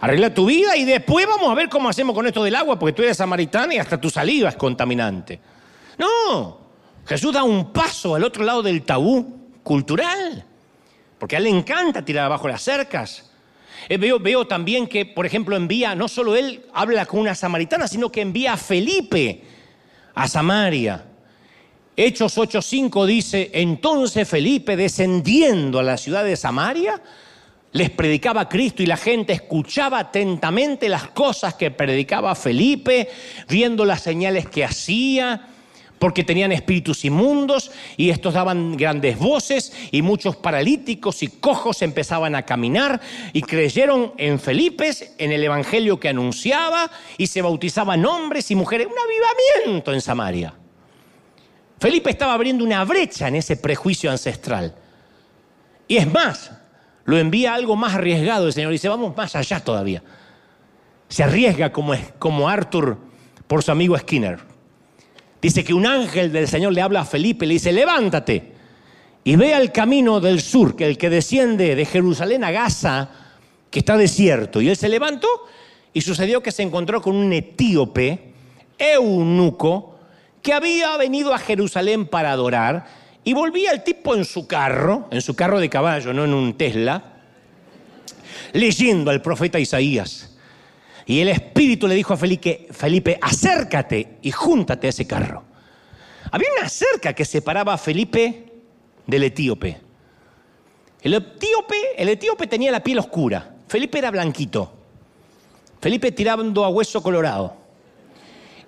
arregla 0.00 0.34
tu 0.34 0.46
vida 0.46 0.76
y 0.76 0.84
después 0.84 1.26
vamos 1.26 1.48
a 1.50 1.54
ver 1.54 1.68
cómo 1.68 1.88
hacemos 1.88 2.14
con 2.14 2.26
esto 2.26 2.42
del 2.42 2.56
agua, 2.56 2.78
porque 2.78 2.92
tú 2.92 3.02
eres 3.02 3.16
samaritana 3.16 3.74
y 3.74 3.78
hasta 3.78 4.00
tu 4.00 4.10
saliva 4.10 4.48
es 4.48 4.56
contaminante. 4.56 5.40
No, 5.96 6.58
Jesús 7.06 7.32
da 7.32 7.44
un 7.44 7.72
paso 7.72 8.16
al 8.16 8.24
otro 8.24 8.44
lado 8.44 8.62
del 8.62 8.82
tabú 8.82 9.43
cultural, 9.64 10.44
porque 11.18 11.34
a 11.34 11.38
él 11.38 11.44
le 11.44 11.50
encanta 11.50 12.04
tirar 12.04 12.26
abajo 12.26 12.46
las 12.46 12.62
cercas. 12.62 13.32
Eh, 13.88 13.96
veo, 13.96 14.20
veo 14.20 14.46
también 14.46 14.86
que, 14.86 15.04
por 15.04 15.26
ejemplo, 15.26 15.56
envía, 15.56 15.96
no 15.96 16.06
solo 16.06 16.36
él 16.36 16.64
habla 16.72 17.04
con 17.06 17.18
una 17.18 17.34
samaritana, 17.34 17.88
sino 17.88 18.12
que 18.12 18.20
envía 18.20 18.52
a 18.52 18.56
Felipe 18.56 19.42
a 20.14 20.28
Samaria. 20.28 21.04
Hechos 21.96 22.36
8.5 22.38 23.06
dice, 23.06 23.50
entonces 23.54 24.28
Felipe 24.28 24.76
descendiendo 24.76 25.78
a 25.78 25.82
la 25.82 25.96
ciudad 25.96 26.24
de 26.24 26.36
Samaria, 26.36 27.00
les 27.72 27.90
predicaba 27.90 28.48
Cristo 28.48 28.82
y 28.82 28.86
la 28.86 28.96
gente 28.96 29.32
escuchaba 29.32 29.98
atentamente 29.98 30.88
las 30.88 31.08
cosas 31.08 31.54
que 31.54 31.70
predicaba 31.70 32.34
Felipe, 32.34 33.08
viendo 33.48 33.84
las 33.84 34.02
señales 34.02 34.48
que 34.48 34.64
hacía, 34.64 35.48
porque 35.98 36.24
tenían 36.24 36.52
espíritus 36.52 37.04
inmundos 37.04 37.70
y 37.96 38.10
estos 38.10 38.34
daban 38.34 38.76
grandes 38.76 39.18
voces 39.18 39.72
y 39.90 40.02
muchos 40.02 40.36
paralíticos 40.36 41.22
y 41.22 41.28
cojos 41.28 41.82
empezaban 41.82 42.34
a 42.34 42.42
caminar 42.42 43.00
y 43.32 43.42
creyeron 43.42 44.12
en 44.18 44.38
Felipe, 44.38 44.90
en 45.18 45.32
el 45.32 45.42
evangelio 45.42 45.98
que 45.98 46.08
anunciaba 46.08 46.90
y 47.16 47.26
se 47.26 47.42
bautizaban 47.42 48.04
hombres 48.04 48.50
y 48.50 48.54
mujeres. 48.54 48.86
Un 48.86 48.98
avivamiento 48.98 49.92
en 49.92 50.00
Samaria. 50.00 50.54
Felipe 51.78 52.10
estaba 52.10 52.34
abriendo 52.34 52.64
una 52.64 52.84
brecha 52.84 53.28
en 53.28 53.36
ese 53.36 53.56
prejuicio 53.56 54.10
ancestral. 54.10 54.74
Y 55.86 55.96
es 55.96 56.10
más, 56.10 56.50
lo 57.04 57.18
envía 57.18 57.52
a 57.52 57.56
algo 57.56 57.76
más 57.76 57.94
arriesgado 57.94 58.46
el 58.46 58.52
Señor. 58.52 58.72
Dice, 58.72 58.88
vamos 58.88 59.16
más 59.16 59.36
allá 59.36 59.60
todavía. 59.60 60.02
Se 61.08 61.22
arriesga 61.22 61.72
como, 61.72 61.94
como 62.18 62.48
Arthur 62.48 62.98
por 63.46 63.62
su 63.62 63.70
amigo 63.70 63.98
Skinner. 63.98 64.53
Dice 65.44 65.62
que 65.62 65.74
un 65.74 65.84
ángel 65.84 66.32
del 66.32 66.48
Señor 66.48 66.72
le 66.72 66.80
habla 66.80 67.02
a 67.02 67.04
Felipe 67.04 67.44
y 67.44 67.48
le 67.48 67.54
dice, 67.56 67.70
levántate 67.70 68.54
y 69.24 69.36
ve 69.36 69.52
al 69.52 69.72
camino 69.72 70.18
del 70.18 70.40
sur, 70.40 70.74
que 70.74 70.86
el 70.86 70.96
que 70.96 71.10
desciende 71.10 71.74
de 71.74 71.84
Jerusalén 71.84 72.44
a 72.44 72.50
Gaza, 72.50 73.10
que 73.70 73.80
está 73.80 73.98
desierto. 73.98 74.62
Y 74.62 74.70
él 74.70 74.76
se 74.78 74.88
levantó 74.88 75.28
y 75.92 76.00
sucedió 76.00 76.42
que 76.42 76.50
se 76.50 76.62
encontró 76.62 77.02
con 77.02 77.14
un 77.14 77.30
etíope, 77.30 78.32
eunuco, 78.78 79.98
que 80.40 80.54
había 80.54 80.96
venido 80.96 81.34
a 81.34 81.38
Jerusalén 81.38 82.06
para 82.06 82.32
adorar 82.32 82.86
y 83.22 83.34
volvía 83.34 83.70
el 83.72 83.84
tipo 83.84 84.14
en 84.14 84.24
su 84.24 84.46
carro, 84.46 85.08
en 85.10 85.20
su 85.20 85.36
carro 85.36 85.60
de 85.60 85.68
caballo, 85.68 86.14
no 86.14 86.24
en 86.24 86.32
un 86.32 86.54
Tesla, 86.54 87.04
leyendo 88.54 89.10
al 89.10 89.20
profeta 89.20 89.60
Isaías. 89.60 90.33
Y 91.06 91.20
el 91.20 91.28
Espíritu 91.28 91.86
le 91.86 91.94
dijo 91.94 92.14
a 92.14 92.16
Felipe, 92.16 92.66
Felipe, 92.70 93.18
acércate 93.20 94.18
y 94.22 94.30
júntate 94.30 94.86
a 94.86 94.90
ese 94.90 95.06
carro. 95.06 95.44
Había 96.30 96.48
una 96.58 96.68
cerca 96.68 97.12
que 97.12 97.24
separaba 97.24 97.74
a 97.74 97.78
Felipe 97.78 98.52
del 99.06 99.24
etíope. 99.24 99.80
El 101.02 101.14
etíope, 101.14 101.76
el 101.98 102.08
etíope 102.08 102.46
tenía 102.46 102.72
la 102.72 102.82
piel 102.82 102.98
oscura, 102.98 103.54
Felipe 103.68 103.98
era 103.98 104.10
blanquito. 104.10 104.72
Felipe 105.80 106.12
tirando 106.12 106.64
a 106.64 106.70
hueso 106.70 107.02
colorado. 107.02 107.56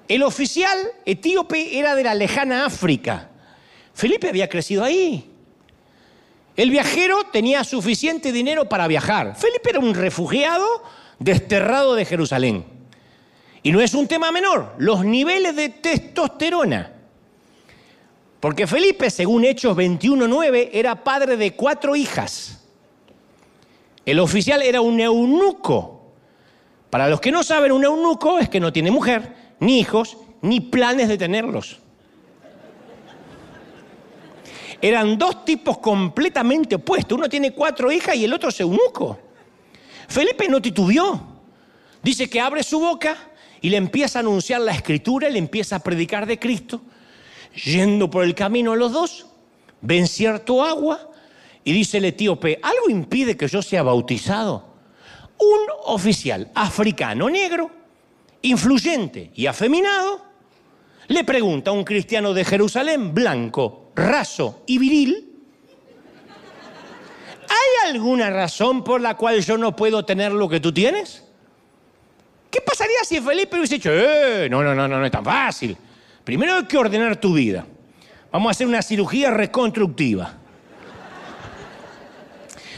El 0.07 0.23
oficial 0.23 0.79
etíope 1.05 1.79
era 1.79 1.95
de 1.95 2.05
la 2.05 2.15
lejana 2.15 2.67
África. 2.67 3.31
Felipe 3.95 4.29
había 4.29 4.49
crecido 4.49 4.85
ahí. 4.85 5.31
El 6.57 6.71
viajero 6.71 7.25
tenía 7.33 7.65
suficiente 7.65 8.33
dinero 8.33 8.69
para 8.69 8.87
viajar. 8.87 9.35
Felipe 9.37 9.71
era 9.71 9.81
un 9.81 9.95
refugiado 9.95 10.67
desterrado 11.19 11.95
de 11.95 12.05
Jerusalén. 12.05 12.65
Y 13.63 13.73
no 13.73 13.81
es 13.81 13.95
un 13.95 14.07
tema 14.07 14.31
menor, 14.31 14.75
los 14.79 15.05
niveles 15.05 15.57
de 15.57 15.69
testosterona. 15.69 16.93
Porque 18.41 18.67
Felipe, 18.67 19.11
según 19.11 19.45
Hechos 19.45 19.77
21.9, 19.77 20.71
era 20.73 21.03
padre 21.03 21.37
de 21.37 21.55
cuatro 21.55 21.97
hijas. 21.97 22.65
El 24.05 24.21
oficial 24.21 24.63
era 24.63 24.81
un 24.81 25.01
eunuco. 25.01 26.13
Para 26.91 27.09
los 27.09 27.21
que 27.21 27.33
no 27.33 27.43
saben, 27.43 27.73
un 27.73 27.85
eunuco 27.85 28.39
es 28.39 28.49
que 28.49 28.61
no 28.61 28.73
tiene 28.73 28.93
mujer, 28.93 29.35
ni 29.59 29.81
hijos, 29.81 30.17
ni 30.43 30.61
planes 30.61 31.09
de 31.09 31.19
tenerlos. 31.19 31.81
Eran 34.81 35.19
dos 35.19 35.45
tipos 35.45 35.79
completamente 35.79 36.77
opuestos. 36.77 37.19
Uno 37.19 37.29
tiene 37.29 37.53
cuatro 37.53 37.91
hijas 37.91 38.15
y 38.15 38.25
el 38.25 38.33
otro 38.33 38.51
es 38.51 38.61
eunuco. 38.61 39.19
Felipe 40.09 40.49
no 40.49 40.61
titubeó. 40.61 41.21
Dice 42.03 42.29
que 42.31 42.41
abre 42.41 42.63
su 42.63 42.79
boca 42.79 43.17
y 43.61 43.71
le 43.71 43.77
empieza 43.77 44.19
a 44.19 44.21
anunciar 44.21 44.61
la 44.61 44.73
escritura, 44.73 45.29
le 45.29 45.39
empieza 45.39 45.77
a 45.77 45.81
predicar 45.81 46.27
de 46.27 46.39
Cristo. 46.39 46.83
Yendo 47.65 48.11
por 48.11 48.25
el 48.25 48.35
camino 48.35 48.77
los 48.77 48.93
dos, 48.93 49.27
ven 49.81 50.07
cierto 50.07 50.63
agua 50.63 51.11
y 51.65 51.73
dice 51.73 51.99
el 51.99 52.05
etíope, 52.05 52.61
¿algo 52.63 52.91
impide 52.91 53.37
que 53.37 53.49
yo 53.49 53.63
sea 53.63 53.83
bautizado? 53.83 54.77
Un 55.39 55.59
oficial 55.85 56.51
africano 56.55 57.29
negro, 57.29 57.71
influyente 58.43 59.33
y 59.35 59.47
afeminado, 59.47 60.25
le 61.09 61.25
pregunta 61.25 61.71
a 61.71 61.75
un 61.75 61.85
cristiano 61.85 62.35
de 62.35 62.45
Jerusalén, 62.45 63.15
blanco, 63.15 63.91
raso 63.95 64.63
y 64.67 64.79
viril, 64.79 65.36
¿hay 67.85 67.91
alguna 67.93 68.31
razón 68.31 68.85
por 68.85 69.01
la 69.01 69.17
cual 69.17 69.41
yo 69.41 69.59
no 69.59 69.75
puedo 69.75 70.05
tener 70.05 70.33
lo 70.33 70.49
que 70.49 70.61
tú 70.61 70.73
tienes? 70.73 71.25
¿Qué 72.51 72.61
pasaría 72.61 72.99
si 73.05 73.21
Felipe 73.21 73.57
hubiese 73.57 73.75
dicho, 73.75 73.91
eh, 73.93 74.49
no, 74.51 74.63
no, 74.63 74.75
no, 74.75 74.89
no, 74.89 74.99
no 74.99 75.05
es 75.05 75.13
tan 75.13 75.25
fácil. 75.25 75.77
Primero 76.25 76.57
hay 76.57 76.65
que 76.65 76.79
ordenar 76.79 77.17
tu 77.17 77.35
vida. 77.35 77.67
Vamos 78.33 78.49
a 78.49 78.51
hacer 78.53 78.67
una 78.67 78.83
cirugía 78.83 79.31
reconstructiva. 79.31 80.35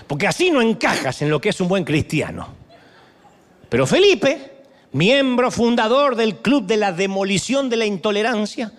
Porque 0.06 0.26
así 0.26 0.50
no 0.50 0.60
encajas 0.60 1.22
en 1.22 1.30
lo 1.30 1.40
que 1.40 1.50
es 1.50 1.60
un 1.60 1.68
buen 1.68 1.84
cristiano. 1.84 2.48
Pero 3.68 3.86
Felipe, 3.86 4.64
miembro 4.92 5.50
fundador 5.50 6.16
del 6.16 6.36
Club 6.36 6.66
de 6.66 6.78
la 6.78 6.92
Demolición 6.92 7.68
de 7.68 7.76
la 7.76 7.86
Intolerancia, 7.86 8.72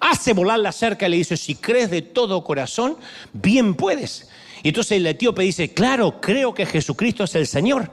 hace 0.00 0.32
volar 0.32 0.58
la 0.58 0.72
cerca 0.72 1.06
y 1.06 1.10
le 1.10 1.16
dice, 1.18 1.36
si 1.36 1.54
crees 1.54 1.90
de 1.90 2.02
todo 2.02 2.42
corazón, 2.42 2.96
bien 3.32 3.74
puedes. 3.74 4.28
Y 4.64 4.68
entonces 4.68 4.96
el 4.96 5.06
etíope 5.06 5.42
dice, 5.42 5.72
claro, 5.72 6.20
creo 6.20 6.54
que 6.54 6.64
Jesucristo 6.64 7.22
es 7.24 7.34
el 7.34 7.46
Señor. 7.46 7.90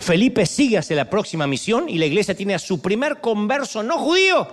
Felipe 0.00 0.44
sigue 0.44 0.76
hacia 0.76 0.96
la 0.96 1.08
próxima 1.08 1.46
misión 1.46 1.88
y 1.88 1.96
la 1.96 2.06
iglesia 2.06 2.34
tiene 2.34 2.54
a 2.54 2.58
su 2.58 2.82
primer 2.82 3.20
converso 3.20 3.82
no 3.84 3.98
judío. 3.98 4.46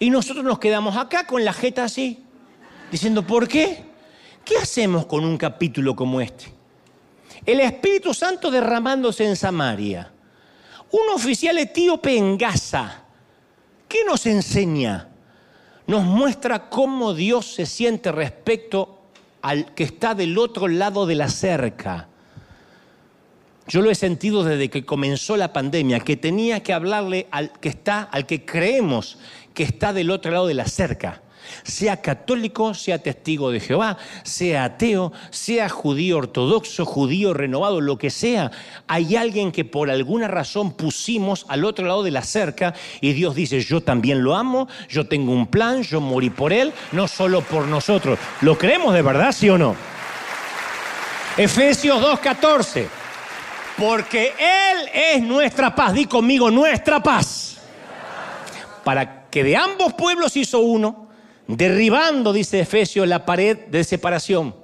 Y 0.00 0.10
nosotros 0.10 0.44
nos 0.44 0.58
quedamos 0.58 0.96
acá 0.96 1.24
con 1.26 1.44
la 1.44 1.52
jeta 1.52 1.84
así, 1.84 2.24
diciendo, 2.90 3.24
¿por 3.24 3.46
qué? 3.46 3.84
¿Qué 4.44 4.56
hacemos 4.58 5.06
con 5.06 5.24
un 5.24 5.38
capítulo 5.38 5.94
como 5.96 6.20
este? 6.20 6.52
El 7.46 7.60
Espíritu 7.60 8.12
Santo 8.12 8.50
derramándose 8.50 9.24
en 9.24 9.36
Samaria. 9.36 10.12
Un 10.90 11.14
oficial 11.14 11.56
etíope 11.58 12.16
en 12.16 12.36
Gaza. 12.36 13.04
¿Qué 13.88 14.04
nos 14.04 14.26
enseña? 14.26 15.12
nos 15.86 16.04
muestra 16.04 16.68
cómo 16.68 17.14
Dios 17.14 17.54
se 17.54 17.66
siente 17.66 18.12
respecto 18.12 18.91
al 19.42 19.74
que 19.74 19.84
está 19.84 20.14
del 20.14 20.38
otro 20.38 20.68
lado 20.68 21.06
de 21.06 21.14
la 21.14 21.28
cerca. 21.28 22.08
Yo 23.68 23.82
lo 23.82 23.90
he 23.90 23.94
sentido 23.94 24.42
desde 24.44 24.70
que 24.70 24.84
comenzó 24.84 25.36
la 25.36 25.52
pandemia, 25.52 26.00
que 26.00 26.16
tenía 26.16 26.62
que 26.62 26.72
hablarle 26.72 27.28
al 27.30 27.52
que 27.52 27.68
está, 27.68 28.02
al 28.02 28.26
que 28.26 28.44
creemos 28.44 29.18
que 29.54 29.62
está 29.62 29.92
del 29.92 30.10
otro 30.10 30.32
lado 30.32 30.46
de 30.46 30.54
la 30.54 30.66
cerca 30.66 31.22
sea 31.62 32.00
católico, 32.00 32.74
sea 32.74 32.98
testigo 32.98 33.50
de 33.50 33.60
Jehová, 33.60 33.98
sea 34.22 34.64
ateo, 34.64 35.12
sea 35.30 35.68
judío 35.68 36.18
ortodoxo, 36.18 36.84
judío 36.84 37.34
renovado, 37.34 37.80
lo 37.80 37.98
que 37.98 38.10
sea, 38.10 38.50
hay 38.86 39.16
alguien 39.16 39.52
que 39.52 39.64
por 39.64 39.90
alguna 39.90 40.28
razón 40.28 40.72
pusimos 40.72 41.46
al 41.48 41.64
otro 41.64 41.86
lado 41.86 42.02
de 42.02 42.10
la 42.10 42.22
cerca 42.22 42.74
y 43.00 43.12
Dios 43.12 43.34
dice, 43.34 43.60
yo 43.60 43.80
también 43.80 44.22
lo 44.22 44.34
amo, 44.34 44.68
yo 44.88 45.06
tengo 45.06 45.32
un 45.32 45.46
plan, 45.46 45.82
yo 45.82 46.00
morí 46.00 46.30
por 46.30 46.52
él, 46.52 46.72
no 46.92 47.08
solo 47.08 47.40
por 47.42 47.66
nosotros. 47.66 48.18
¿Lo 48.40 48.58
creemos 48.58 48.94
de 48.94 49.02
verdad, 49.02 49.32
sí 49.32 49.48
o 49.48 49.58
no? 49.58 49.74
Efesios 51.36 51.98
2.14, 52.02 52.86
porque 53.78 54.34
Él 54.38 54.88
es 54.92 55.22
nuestra 55.22 55.74
paz, 55.74 55.94
di 55.94 56.04
conmigo, 56.04 56.50
nuestra 56.50 57.02
paz. 57.02 57.56
Para 58.84 59.28
que 59.30 59.42
de 59.42 59.56
ambos 59.56 59.94
pueblos 59.94 60.36
hizo 60.36 60.58
uno 60.60 61.08
derribando, 61.46 62.32
dice 62.32 62.60
Efesios, 62.60 63.08
la 63.08 63.24
pared 63.24 63.58
de 63.66 63.84
separación, 63.84 64.54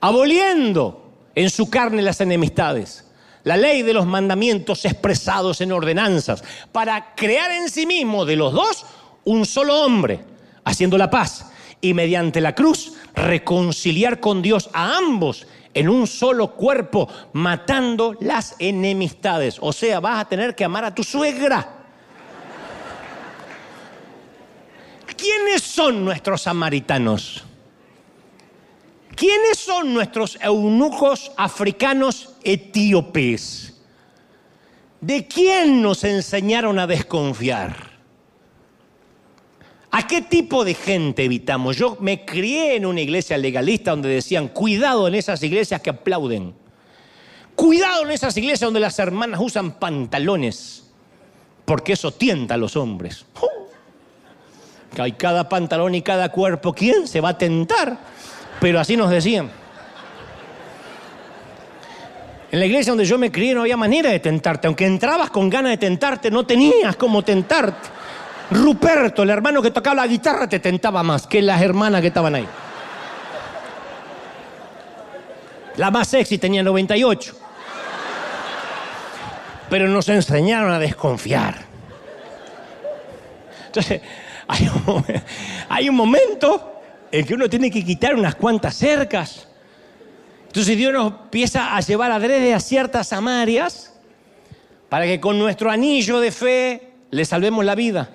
aboliendo 0.00 1.10
en 1.34 1.50
su 1.50 1.70
carne 1.70 2.02
las 2.02 2.20
enemistades, 2.20 3.04
la 3.44 3.56
ley 3.56 3.82
de 3.82 3.94
los 3.94 4.06
mandamientos 4.06 4.84
expresados 4.84 5.60
en 5.60 5.72
ordenanzas, 5.72 6.44
para 6.70 7.14
crear 7.14 7.50
en 7.50 7.68
sí 7.68 7.86
mismo 7.86 8.24
de 8.24 8.36
los 8.36 8.52
dos 8.52 8.86
un 9.24 9.46
solo 9.46 9.82
hombre, 9.82 10.24
haciendo 10.64 10.98
la 10.98 11.10
paz, 11.10 11.46
y 11.80 11.94
mediante 11.94 12.40
la 12.40 12.54
cruz 12.54 12.94
reconciliar 13.14 14.20
con 14.20 14.40
Dios 14.40 14.70
a 14.72 14.96
ambos 14.96 15.46
en 15.74 15.88
un 15.88 16.06
solo 16.06 16.54
cuerpo, 16.54 17.08
matando 17.32 18.16
las 18.20 18.54
enemistades. 18.58 19.56
O 19.60 19.72
sea, 19.72 19.98
vas 20.00 20.20
a 20.20 20.28
tener 20.28 20.54
que 20.54 20.64
amar 20.64 20.84
a 20.84 20.94
tu 20.94 21.02
suegra 21.02 21.81
¿quiénes 25.22 25.62
son 25.62 26.04
nuestros 26.04 26.42
samaritanos? 26.42 27.44
¿Quiénes 29.14 29.58
son 29.58 29.94
nuestros 29.94 30.36
eunucos 30.42 31.30
africanos 31.36 32.30
etíopes? 32.42 33.80
¿De 35.00 35.28
quién 35.28 35.80
nos 35.80 36.02
enseñaron 36.02 36.78
a 36.80 36.88
desconfiar? 36.88 37.92
¿A 39.92 40.06
qué 40.06 40.22
tipo 40.22 40.64
de 40.64 40.74
gente 40.74 41.24
evitamos? 41.24 41.76
Yo 41.76 41.98
me 42.00 42.24
crié 42.24 42.76
en 42.76 42.86
una 42.86 43.02
iglesia 43.02 43.38
legalista 43.38 43.92
donde 43.92 44.08
decían, 44.08 44.48
cuidado 44.48 45.06
en 45.06 45.14
esas 45.14 45.42
iglesias 45.42 45.82
que 45.82 45.90
aplauden. 45.90 46.54
Cuidado 47.54 48.02
en 48.04 48.10
esas 48.10 48.36
iglesias 48.36 48.60
donde 48.60 48.80
las 48.80 48.98
hermanas 48.98 49.38
usan 49.40 49.78
pantalones, 49.78 50.90
porque 51.64 51.92
eso 51.92 52.10
tienta 52.10 52.54
a 52.54 52.56
los 52.56 52.74
hombres. 52.74 53.26
¡Oh! 53.40 53.61
Hay 54.98 55.12
cada 55.12 55.48
pantalón 55.48 55.94
y 55.94 56.02
cada 56.02 56.30
cuerpo, 56.30 56.72
¿quién 56.72 57.06
se 57.08 57.20
va 57.20 57.30
a 57.30 57.38
tentar? 57.38 57.96
Pero 58.60 58.78
así 58.78 58.96
nos 58.96 59.10
decían. 59.10 59.50
En 62.50 62.60
la 62.60 62.66
iglesia 62.66 62.90
donde 62.90 63.06
yo 63.06 63.16
me 63.16 63.32
crié 63.32 63.54
no 63.54 63.62
había 63.62 63.78
manera 63.78 64.10
de 64.10 64.20
tentarte. 64.20 64.66
Aunque 64.66 64.84
entrabas 64.84 65.30
con 65.30 65.48
ganas 65.48 65.70
de 65.72 65.78
tentarte, 65.78 66.30
no 66.30 66.44
tenías 66.44 66.96
como 66.96 67.22
tentarte. 67.22 67.88
Ruperto, 68.50 69.22
el 69.22 69.30
hermano 69.30 69.62
que 69.62 69.70
tocaba 69.70 69.96
la 69.96 70.06
guitarra, 70.06 70.46
te 70.46 70.58
tentaba 70.58 71.02
más 71.02 71.26
que 71.26 71.40
las 71.40 71.62
hermanas 71.62 72.02
que 72.02 72.08
estaban 72.08 72.34
ahí. 72.34 72.46
La 75.76 75.90
más 75.90 76.08
sexy 76.08 76.36
tenía 76.36 76.62
98. 76.62 77.34
Pero 79.70 79.88
nos 79.88 80.06
enseñaron 80.10 80.70
a 80.70 80.78
desconfiar. 80.78 81.54
Entonces, 83.68 84.02
hay 85.68 85.88
un, 85.88 85.96
momento 85.96 86.80
en 87.10 87.26
que 87.26 87.34
uno 87.34 87.48
tiene 87.48 87.70
que 87.70 87.84
quitar 87.84 88.14
unas 88.14 88.34
cuantas 88.34 88.74
cercas 88.74 89.48
entonces 90.52 90.76
Dios 90.76 90.92
nos 90.92 91.12
empieza 91.12 91.74
a 91.74 91.80
llevar 91.80 92.12
adrede 92.12 92.52
a 92.52 92.60
ciertas 92.60 93.14
amarias 93.14 93.98
para 94.90 95.06
que 95.06 95.18
con 95.18 95.38
nuestro 95.38 95.70
anillo 95.70 96.20
de 96.20 96.30
fe 96.30 96.92
le 97.10 97.24
salvemos 97.24 97.64
la 97.64 97.74
vida. 97.74 98.10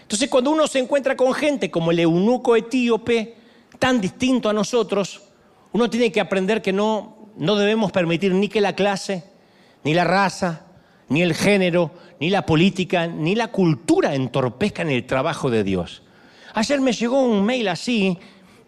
Entonces 0.00 0.30
cuando 0.30 0.50
uno 0.50 0.66
se 0.66 0.78
encuentra 0.78 1.14
con 1.14 1.34
gente 1.34 1.70
como 1.70 1.90
el 1.90 2.00
eunuco 2.00 2.56
etíope, 2.56 3.34
tan 3.78 4.00
distinto 4.00 4.48
a 4.48 4.54
nosotros, 4.54 5.24
uno 5.72 5.90
tiene 5.90 6.10
que 6.10 6.22
aprender 6.22 6.62
que 6.62 6.72
no, 6.72 7.28
no 7.36 7.54
debemos 7.54 7.92
permitir 7.92 8.32
ni 8.32 8.48
que 8.48 8.62
la 8.62 8.74
clase, 8.74 9.24
ni 9.82 9.92
la 9.92 10.04
raza, 10.04 10.62
ni 11.10 11.20
el 11.20 11.34
género, 11.34 11.90
ni 12.20 12.30
la 12.30 12.46
política, 12.46 13.06
ni 13.06 13.34
la 13.34 13.48
cultura 13.48 14.14
entorpezcan 14.14 14.90
el 14.90 15.06
trabajo 15.06 15.50
de 15.50 15.64
Dios. 15.64 16.02
Ayer 16.54 16.80
me 16.80 16.92
llegó 16.92 17.20
un 17.22 17.44
mail 17.44 17.68
así 17.68 18.16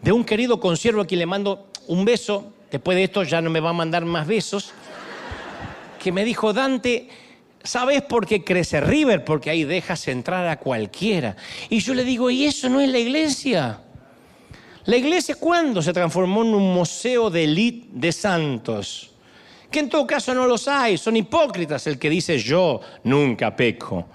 de 0.02 0.12
un 0.12 0.24
querido 0.24 0.60
consiervo 0.60 1.02
a 1.02 1.06
quien 1.06 1.20
le 1.20 1.26
mando 1.26 1.68
un 1.86 2.04
beso, 2.04 2.52
después 2.70 2.96
de 2.96 3.04
esto 3.04 3.22
ya 3.22 3.40
no 3.40 3.50
me 3.50 3.60
va 3.60 3.70
a 3.70 3.74
mandar 3.74 4.04
más 4.04 4.26
besos, 4.26 4.72
que 6.02 6.12
me 6.12 6.24
dijo, 6.24 6.52
Dante, 6.52 7.08
¿sabes 7.62 8.02
por 8.02 8.26
qué 8.26 8.44
crece 8.44 8.80
River? 8.80 9.24
Porque 9.24 9.50
ahí 9.50 9.64
dejas 9.64 10.06
entrar 10.08 10.46
a 10.48 10.58
cualquiera. 10.58 11.36
Y 11.68 11.80
yo 11.80 11.94
le 11.94 12.04
digo, 12.04 12.30
¿y 12.30 12.44
eso 12.44 12.68
no 12.68 12.80
es 12.80 12.90
la 12.90 12.98
iglesia? 12.98 13.80
La 14.84 14.96
iglesia, 14.96 15.34
¿cuándo 15.34 15.82
se 15.82 15.92
transformó 15.92 16.42
en 16.42 16.54
un 16.54 16.72
museo 16.72 17.28
de 17.28 17.44
élite 17.44 17.88
de 17.90 18.12
santos? 18.12 19.15
Que 19.70 19.80
en 19.80 19.88
todo 19.88 20.06
caso 20.06 20.34
no 20.34 20.46
los 20.46 20.68
hay, 20.68 20.96
son 20.96 21.16
hipócritas 21.16 21.86
el 21.86 21.98
que 21.98 22.10
dice 22.10 22.38
yo 22.38 22.80
nunca 23.04 23.54
peco. 23.54 24.06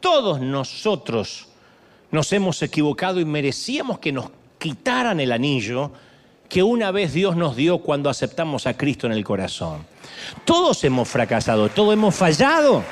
Todos 0.00 0.40
nosotros 0.40 1.48
nos 2.10 2.32
hemos 2.32 2.62
equivocado 2.62 3.20
y 3.20 3.24
merecíamos 3.24 3.98
que 3.98 4.12
nos 4.12 4.30
quitaran 4.58 5.20
el 5.20 5.32
anillo 5.32 5.92
que 6.48 6.62
una 6.62 6.90
vez 6.90 7.12
Dios 7.12 7.36
nos 7.36 7.54
dio 7.54 7.78
cuando 7.78 8.10
aceptamos 8.10 8.66
a 8.66 8.76
Cristo 8.76 9.06
en 9.06 9.12
el 9.12 9.22
corazón. 9.22 9.86
Todos 10.44 10.82
hemos 10.84 11.08
fracasado, 11.08 11.68
todos 11.68 11.94
hemos 11.94 12.14
fallado. 12.14 12.82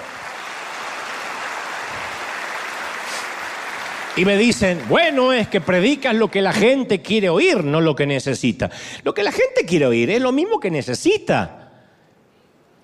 Y 4.17 4.25
me 4.25 4.37
dicen, 4.37 4.81
bueno, 4.89 5.33
es 5.33 5.49
que 5.49 5.61
predicas 5.61 6.15
lo 6.15 6.31
que 6.31 6.43
la 6.43 6.53
gente 6.53 7.03
quiere 7.03 7.29
oír, 7.29 7.63
no 7.63 7.81
lo 7.81 7.95
que 7.95 8.07
necesita. 8.07 8.71
Lo 9.05 9.15
que 9.15 9.23
la 9.23 9.33
gente 9.33 9.65
quiere 9.67 9.87
oír 9.87 10.11
es 10.11 10.21
lo 10.21 10.33
mismo 10.33 10.59
que 10.59 10.71
necesita. 10.71 11.68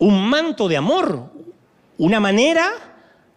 Un 0.05 0.29
manto 0.29 0.69
de 0.69 0.77
amor, 0.77 1.33
una 1.97 2.21
manera 2.21 2.71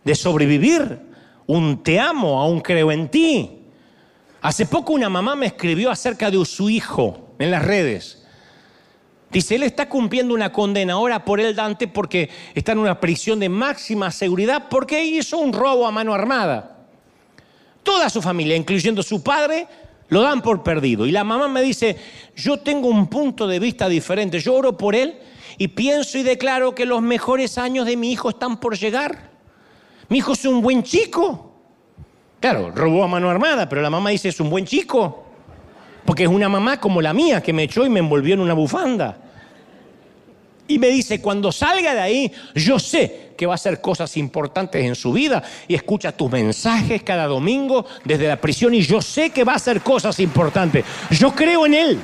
de 0.03 0.13
sobrevivir, 0.13 0.99
un 1.45 1.81
te 1.81 1.97
amo, 1.97 2.41
aún 2.41 2.59
creo 2.59 2.91
en 2.91 3.07
ti. 3.07 3.61
Hace 4.41 4.65
poco 4.65 4.91
una 4.91 5.07
mamá 5.07 5.37
me 5.37 5.45
escribió 5.45 5.89
acerca 5.89 6.29
de 6.29 6.43
su 6.43 6.69
hijo 6.69 7.33
en 7.39 7.51
las 7.51 7.63
redes. 7.63 8.27
Dice, 9.31 9.55
él 9.55 9.63
está 9.63 9.87
cumpliendo 9.87 10.33
una 10.33 10.51
condena 10.51 10.95
ahora 10.95 11.23
por 11.23 11.39
él, 11.39 11.55
Dante, 11.55 11.87
porque 11.87 12.29
está 12.53 12.73
en 12.73 12.79
una 12.79 12.99
prisión 12.99 13.39
de 13.39 13.47
máxima 13.47 14.11
seguridad 14.11 14.65
porque 14.69 15.05
hizo 15.05 15.37
un 15.37 15.53
robo 15.53 15.87
a 15.87 15.91
mano 15.91 16.13
armada. 16.13 16.79
Toda 17.81 18.09
su 18.09 18.21
familia, 18.21 18.57
incluyendo 18.57 19.01
su 19.03 19.23
padre, 19.23 19.67
lo 20.09 20.21
dan 20.21 20.41
por 20.41 20.63
perdido. 20.63 21.05
Y 21.05 21.11
la 21.11 21.23
mamá 21.23 21.47
me 21.47 21.61
dice, 21.61 21.95
yo 22.35 22.59
tengo 22.59 22.89
un 22.89 23.07
punto 23.07 23.47
de 23.47 23.57
vista 23.57 23.87
diferente, 23.87 24.41
yo 24.41 24.53
oro 24.53 24.75
por 24.75 24.95
él 24.95 25.17
y 25.57 25.69
pienso 25.69 26.17
y 26.17 26.23
declaro 26.23 26.75
que 26.75 26.85
los 26.85 27.01
mejores 27.01 27.57
años 27.57 27.85
de 27.85 27.97
mi 27.97 28.11
hijo 28.11 28.29
están 28.29 28.59
por 28.59 28.77
llegar. 28.77 29.31
Mi 30.09 30.19
hijo 30.19 30.33
es 30.33 30.45
un 30.45 30.61
buen 30.61 30.83
chico. 30.83 31.51
Claro, 32.39 32.71
robó 32.71 33.03
a 33.03 33.07
mano 33.07 33.29
armada, 33.29 33.67
pero 33.67 33.81
la 33.81 33.89
mamá 33.89 34.11
dice, 34.11 34.29
es 34.29 34.39
un 34.39 34.49
buen 34.49 34.65
chico. 34.65 35.25
Porque 36.05 36.23
es 36.23 36.29
una 36.29 36.47
mamá 36.47 36.79
como 36.79 37.01
la 37.01 37.13
mía 37.13 37.41
que 37.41 37.53
me 37.53 37.63
echó 37.63 37.85
y 37.85 37.89
me 37.89 37.99
envolvió 37.99 38.35
en 38.35 38.39
una 38.39 38.53
bufanda. 38.53 39.17
Y 40.67 40.79
me 40.79 40.89
dice, 40.89 41.21
cuando 41.21 41.51
salga 41.51 41.93
de 41.93 42.01
ahí, 42.01 42.31
yo 42.53 42.77
sé 42.77 43.33
que 43.37 43.45
va 43.45 43.53
a 43.53 43.55
hacer 43.55 43.81
cosas 43.81 44.15
importantes 44.17 44.83
en 44.83 44.95
su 44.95 45.13
vida 45.13 45.41
y 45.67 45.75
escucha 45.75 46.11
tus 46.11 46.29
mensajes 46.29 47.03
cada 47.03 47.25
domingo 47.25 47.85
desde 48.03 48.27
la 48.27 48.39
prisión 48.39 48.73
y 48.73 48.81
yo 48.81 49.01
sé 49.01 49.29
que 49.29 49.43
va 49.43 49.53
a 49.53 49.57
hacer 49.57 49.81
cosas 49.81 50.19
importantes. 50.19 50.85
Yo 51.11 51.33
creo 51.33 51.65
en 51.65 51.73
él. 51.73 51.99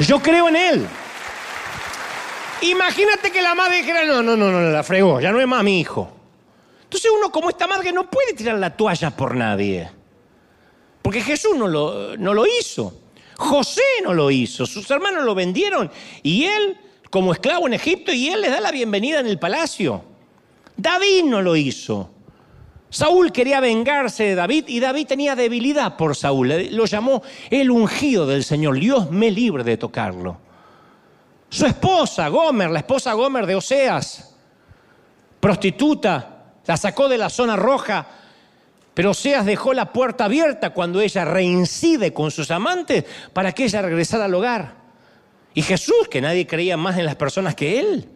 Yo 0.00 0.20
creo 0.20 0.48
en 0.48 0.56
él. 0.56 0.86
Imagínate 2.62 3.30
que 3.30 3.42
la 3.42 3.54
madre 3.54 3.78
dijera, 3.78 4.04
no, 4.04 4.22
no, 4.22 4.36
no, 4.36 4.50
no, 4.50 4.60
la 4.70 4.82
fregó, 4.82 5.20
ya 5.20 5.32
no 5.32 5.40
es 5.40 5.46
más 5.46 5.62
mi 5.62 5.80
hijo. 5.80 6.10
Entonces 6.84 7.10
uno 7.16 7.30
como 7.30 7.50
esta 7.50 7.66
madre 7.66 7.92
no 7.92 8.08
puede 8.08 8.34
tirar 8.34 8.58
la 8.58 8.70
toalla 8.76 9.10
por 9.10 9.34
nadie. 9.34 9.90
Porque 11.02 11.20
Jesús 11.20 11.56
no 11.56 11.68
lo, 11.68 12.16
no 12.16 12.32
lo 12.32 12.46
hizo. 12.46 13.00
José 13.36 13.82
no 14.02 14.14
lo 14.14 14.30
hizo, 14.30 14.64
sus 14.64 14.88
hermanos 14.90 15.24
lo 15.24 15.34
vendieron 15.34 15.90
y 16.22 16.44
él, 16.44 16.78
como 17.10 17.32
esclavo 17.32 17.66
en 17.66 17.74
Egipto, 17.74 18.12
y 18.12 18.28
él 18.28 18.40
les 18.40 18.50
da 18.50 18.60
la 18.60 18.70
bienvenida 18.70 19.20
en 19.20 19.26
el 19.26 19.38
palacio. 19.38 20.04
David 20.76 21.24
no 21.24 21.42
lo 21.42 21.56
hizo. 21.56 22.10
Saúl 22.90 23.32
quería 23.32 23.58
vengarse 23.58 24.22
de 24.22 24.34
David 24.36 24.66
y 24.68 24.78
David 24.78 25.08
tenía 25.08 25.34
debilidad 25.34 25.96
por 25.96 26.14
Saúl. 26.14 26.48
Lo 26.70 26.84
llamó 26.84 27.22
el 27.50 27.70
ungido 27.70 28.24
del 28.24 28.44
Señor. 28.44 28.78
Dios 28.78 29.10
me 29.10 29.32
libre 29.32 29.64
de 29.64 29.76
tocarlo. 29.76 30.38
Su 31.54 31.66
esposa, 31.66 32.26
Gomer, 32.28 32.68
la 32.68 32.80
esposa 32.80 33.12
Gomer 33.12 33.46
de 33.46 33.54
Oseas, 33.54 34.34
prostituta, 35.38 36.42
la 36.66 36.76
sacó 36.76 37.08
de 37.08 37.16
la 37.16 37.30
zona 37.30 37.54
roja 37.54 38.06
pero 38.94 39.10
Oseas 39.10 39.44
dejó 39.44 39.74
la 39.74 39.92
puerta 39.92 40.24
abierta 40.24 40.70
cuando 40.70 41.00
ella 41.00 41.24
reincide 41.24 42.12
con 42.12 42.30
sus 42.30 42.50
amantes 42.52 43.04
para 43.32 43.52
que 43.52 43.64
ella 43.64 43.82
regresara 43.82 44.26
al 44.26 44.34
hogar. 44.34 44.74
Y 45.52 45.62
Jesús, 45.62 46.08
que 46.08 46.20
nadie 46.20 46.46
creía 46.46 46.76
más 46.76 46.96
en 46.96 47.04
las 47.04 47.16
personas 47.16 47.56
que 47.56 47.80
él, 47.80 48.08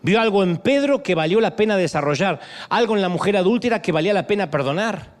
vio 0.00 0.20
algo 0.20 0.42
en 0.42 0.56
Pedro 0.56 1.02
que 1.02 1.14
valió 1.14 1.40
la 1.40 1.56
pena 1.56 1.76
desarrollar, 1.76 2.40
algo 2.70 2.96
en 2.96 3.02
la 3.02 3.10
mujer 3.10 3.36
adúltera 3.36 3.82
que 3.82 3.92
valía 3.92 4.14
la 4.14 4.26
pena 4.26 4.50
perdonar. 4.50 5.14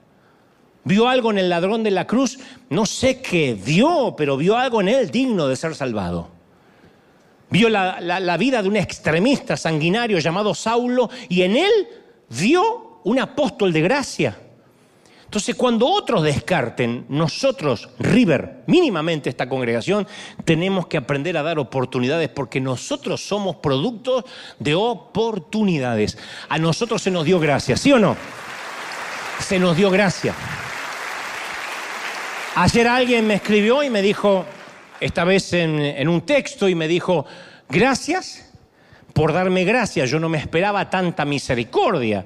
Vio 0.84 1.08
algo 1.08 1.30
en 1.30 1.38
el 1.38 1.50
ladrón 1.50 1.82
de 1.82 1.90
la 1.90 2.06
cruz, 2.06 2.38
no 2.70 2.86
sé 2.86 3.20
qué 3.20 3.54
vio, 3.54 4.14
pero 4.16 4.36
vio 4.36 4.56
algo 4.56 4.80
en 4.80 4.88
él 4.88 5.10
digno 5.10 5.48
de 5.48 5.56
ser 5.56 5.74
salvado. 5.74 6.35
Vio 7.50 7.68
la, 7.68 8.36
vida 8.36 8.62
de 8.62 8.68
un 8.68 8.76
extremista 8.76 9.56
sanguinario 9.56 10.18
llamado 10.18 10.54
Saulo 10.54 11.08
y 11.28 11.42
en 11.42 11.56
él 11.56 11.88
vio 12.28 13.00
un 13.04 13.18
apóstol 13.20 13.72
de 13.72 13.80
gracia. 13.82 14.36
Entonces, 15.24 15.54
cuando 15.56 15.86
otros 15.86 16.22
descarten, 16.22 17.04
nosotros, 17.08 17.88
River, 17.98 18.62
mínimamente 18.66 19.28
esta 19.28 19.48
congregación, 19.48 20.06
tenemos 20.44 20.86
que 20.86 20.96
aprender 20.96 21.36
a 21.36 21.42
dar 21.42 21.58
oportunidades 21.58 22.28
porque 22.28 22.60
nosotros 22.60 23.26
somos 23.26 23.56
productos 23.56 24.24
de 24.58 24.74
oportunidades. 24.74 26.16
A 26.48 26.58
nosotros 26.58 27.02
se 27.02 27.10
nos 27.10 27.24
dio 27.24 27.40
gracia, 27.40 27.76
¿sí 27.76 27.92
o 27.92 27.98
no? 27.98 28.16
Se 29.40 29.58
nos 29.58 29.76
dio 29.76 29.90
gracia. 29.90 30.34
Ayer 32.54 32.88
alguien 32.88 33.26
me 33.26 33.34
escribió 33.34 33.82
y 33.82 33.90
me 33.90 34.02
dijo, 34.02 34.46
esta 35.00 35.24
vez 35.24 35.52
en, 35.52 36.08
un 36.08 36.22
texto, 36.22 36.68
y 36.68 36.74
me 36.74 36.88
dijo, 36.88 37.26
gracias 37.68 38.52
por 39.12 39.32
darme 39.32 39.64
gracia, 39.64 40.04
yo 40.04 40.20
no 40.20 40.28
me 40.28 40.38
esperaba 40.38 40.90
tanta 40.90 41.24
misericordia. 41.24 42.24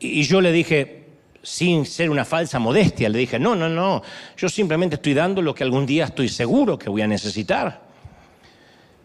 Y 0.00 0.22
yo 0.22 0.40
le 0.40 0.52
dije, 0.52 1.06
sin 1.42 1.86
ser 1.86 2.10
una 2.10 2.24
falsa 2.24 2.58
modestia, 2.58 3.08
le 3.08 3.18
dije, 3.18 3.38
no, 3.38 3.54
no, 3.54 3.68
no, 3.68 4.02
yo 4.36 4.48
simplemente 4.48 4.96
estoy 4.96 5.14
dando 5.14 5.42
lo 5.42 5.54
que 5.54 5.64
algún 5.64 5.86
día 5.86 6.06
estoy 6.06 6.28
seguro 6.28 6.78
que 6.78 6.90
voy 6.90 7.02
a 7.02 7.06
necesitar. 7.06 7.88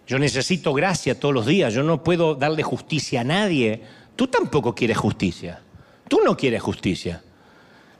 Yo 0.06 0.20
necesito 0.20 0.74
gracia 0.74 1.20
todos 1.20 1.34
los 1.34 1.46
días, 1.46 1.74
yo 1.74 1.84
no 1.84 2.04
puedo 2.04 2.36
darle 2.36 2.64
justicia 2.64 3.22
a 3.22 3.24
nadie. 3.24 3.82
Tú 4.16 4.28
tampoco 4.28 4.76
quieres 4.76 4.98
justicia, 4.98 5.62
tú 6.08 6.20
no 6.24 6.36
quieres 6.36 6.62
justicia. 6.62 7.22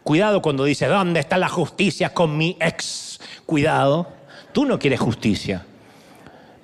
Cuidado 0.04 0.42
cuando 0.42 0.66
dice, 0.66 0.88
¿dónde 0.88 1.22
está 1.22 1.38
la 1.38 1.48
justicia 1.48 2.14
con 2.14 2.38
mi 2.38 2.58
ex? 2.60 3.22
Cuidado, 3.46 4.12
tú 4.54 4.66
no 4.66 4.80
quieres 4.80 5.00
justicia. 5.00 5.66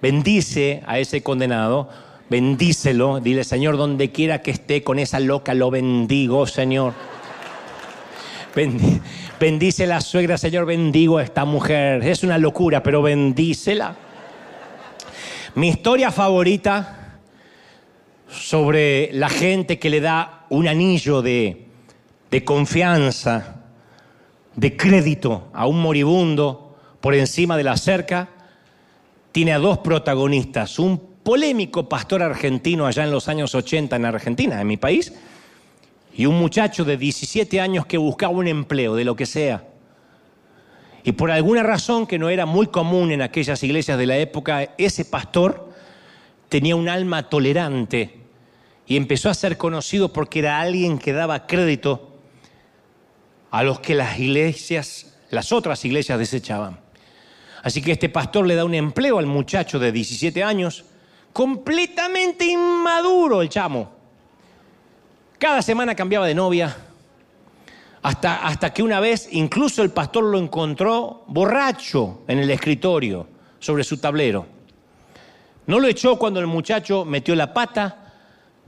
Bendice 0.02 0.82
a 0.88 1.00
ese 1.00 1.22
condenado 1.22 1.90
Bendícelo, 2.30 3.20
dile, 3.20 3.44
Señor, 3.44 3.76
donde 3.76 4.12
quiera 4.12 4.44
que 4.44 4.52
esté 4.52 4.84
con 4.84 5.00
esa 5.00 5.20
loca, 5.20 5.56
lo 5.56 5.72
bendigo, 5.72 6.46
Señor. 6.46 6.94
bendice 9.40 9.88
la 9.88 10.00
suegra, 10.00 10.38
Señor, 10.38 10.68
bendigo 10.68 11.18
a 11.18 11.24
esta 11.24 11.44
mujer. 11.46 12.04
Es 12.04 12.24
una 12.24 12.38
locura, 12.38 12.84
pero 12.84 13.02
bendícela. 13.02 13.96
Mi 15.56 15.70
historia 15.70 16.12
favorita 16.12 17.18
sobre 18.30 19.10
la 19.14 19.30
gente 19.30 19.80
que 19.80 19.90
le 19.90 20.00
da 20.00 20.46
un 20.50 20.68
anillo 20.68 21.24
de, 21.24 21.66
de 22.30 22.44
confianza, 22.44 23.64
de 24.56 24.78
crédito 24.78 25.48
a 25.52 25.66
un 25.66 25.82
moribundo 25.82 26.69
por 27.02 27.16
encima 27.16 27.58
de 27.58 27.64
la 27.64 27.78
cerca, 27.78 28.30
tiene 29.32 29.54
a 29.54 29.60
dos 29.60 29.80
protagonistas, 29.80 30.80
un 30.80 30.98
polémico 31.24 31.88
pastor 31.88 32.24
argentino 32.24 32.86
allá 32.86 33.04
en 33.04 33.12
los 33.12 33.28
años 33.28 33.54
80 33.56 33.96
en 33.96 34.06
Argentina, 34.06 34.60
en 34.60 34.68
mi 34.68 34.78
país, 34.78 35.14
y 36.16 36.26
un 36.26 36.40
muchacho 36.40 36.84
de 36.84 36.98
17 36.98 37.62
años 37.62 37.86
que 37.86 37.98
buscaba 37.98 38.34
un 38.34 38.48
empleo, 38.48 38.96
de 38.96 39.06
lo 39.06 39.16
que 39.16 39.26
sea. 39.26 39.64
Y 41.04 41.14
por 41.14 41.32
alguna 41.32 41.64
razón 41.64 42.08
que 42.08 42.20
no 42.20 42.30
era 42.30 42.46
muy 42.46 42.68
común 42.68 43.12
en 43.12 43.22
aquellas 43.22 43.64
iglesias 43.64 43.98
de 43.98 44.06
la 44.06 44.18
época, 44.18 44.74
ese 44.78 45.06
pastor 45.06 45.70
tenía 46.50 46.76
un 46.76 46.90
alma 46.90 47.30
tolerante 47.30 48.18
y 48.86 48.98
empezó 48.98 49.30
a 49.30 49.34
ser 49.34 49.58
conocido 49.58 50.12
porque 50.12 50.40
era 50.40 50.60
alguien 50.60 50.98
que 50.98 51.14
daba 51.14 51.48
crédito 51.48 52.18
a 53.52 53.64
los 53.64 53.80
que 53.80 53.96
las 53.96 54.20
iglesias, 54.20 55.16
las 55.30 55.52
otras 55.52 55.86
iglesias 55.86 56.20
desechaban. 56.20 56.80
Así 57.64 57.82
que 57.82 57.92
este 57.92 58.10
pastor 58.10 58.46
le 58.46 58.56
da 58.56 58.66
un 58.66 58.74
empleo 58.74 59.20
al 59.20 59.26
muchacho 59.26 59.80
de 59.80 59.92
17 59.92 60.44
años 60.44 60.86
completamente 61.34 62.46
inmaduro 62.46 63.42
el 63.42 63.50
chamo. 63.50 63.92
Cada 65.38 65.62
semana 65.62 65.96
cambiaba 65.96 66.28
de 66.28 66.36
novia, 66.36 66.76
hasta, 68.02 68.46
hasta 68.46 68.74
que 68.74 68.84
una 68.84 69.00
vez 69.00 69.30
incluso 69.32 69.84
el 69.84 69.92
pastor 69.92 70.24
lo 70.24 70.38
encontró 70.38 71.24
borracho 71.28 72.24
en 72.28 72.40
el 72.40 72.50
escritorio 72.52 73.28
sobre 73.60 73.84
su 73.84 73.98
tablero. 73.98 74.46
No 75.68 75.80
lo 75.80 75.88
echó 75.88 76.18
cuando 76.18 76.40
el 76.40 76.48
muchacho 76.48 77.06
metió 77.06 77.36
la 77.36 77.54
pata, 77.54 78.14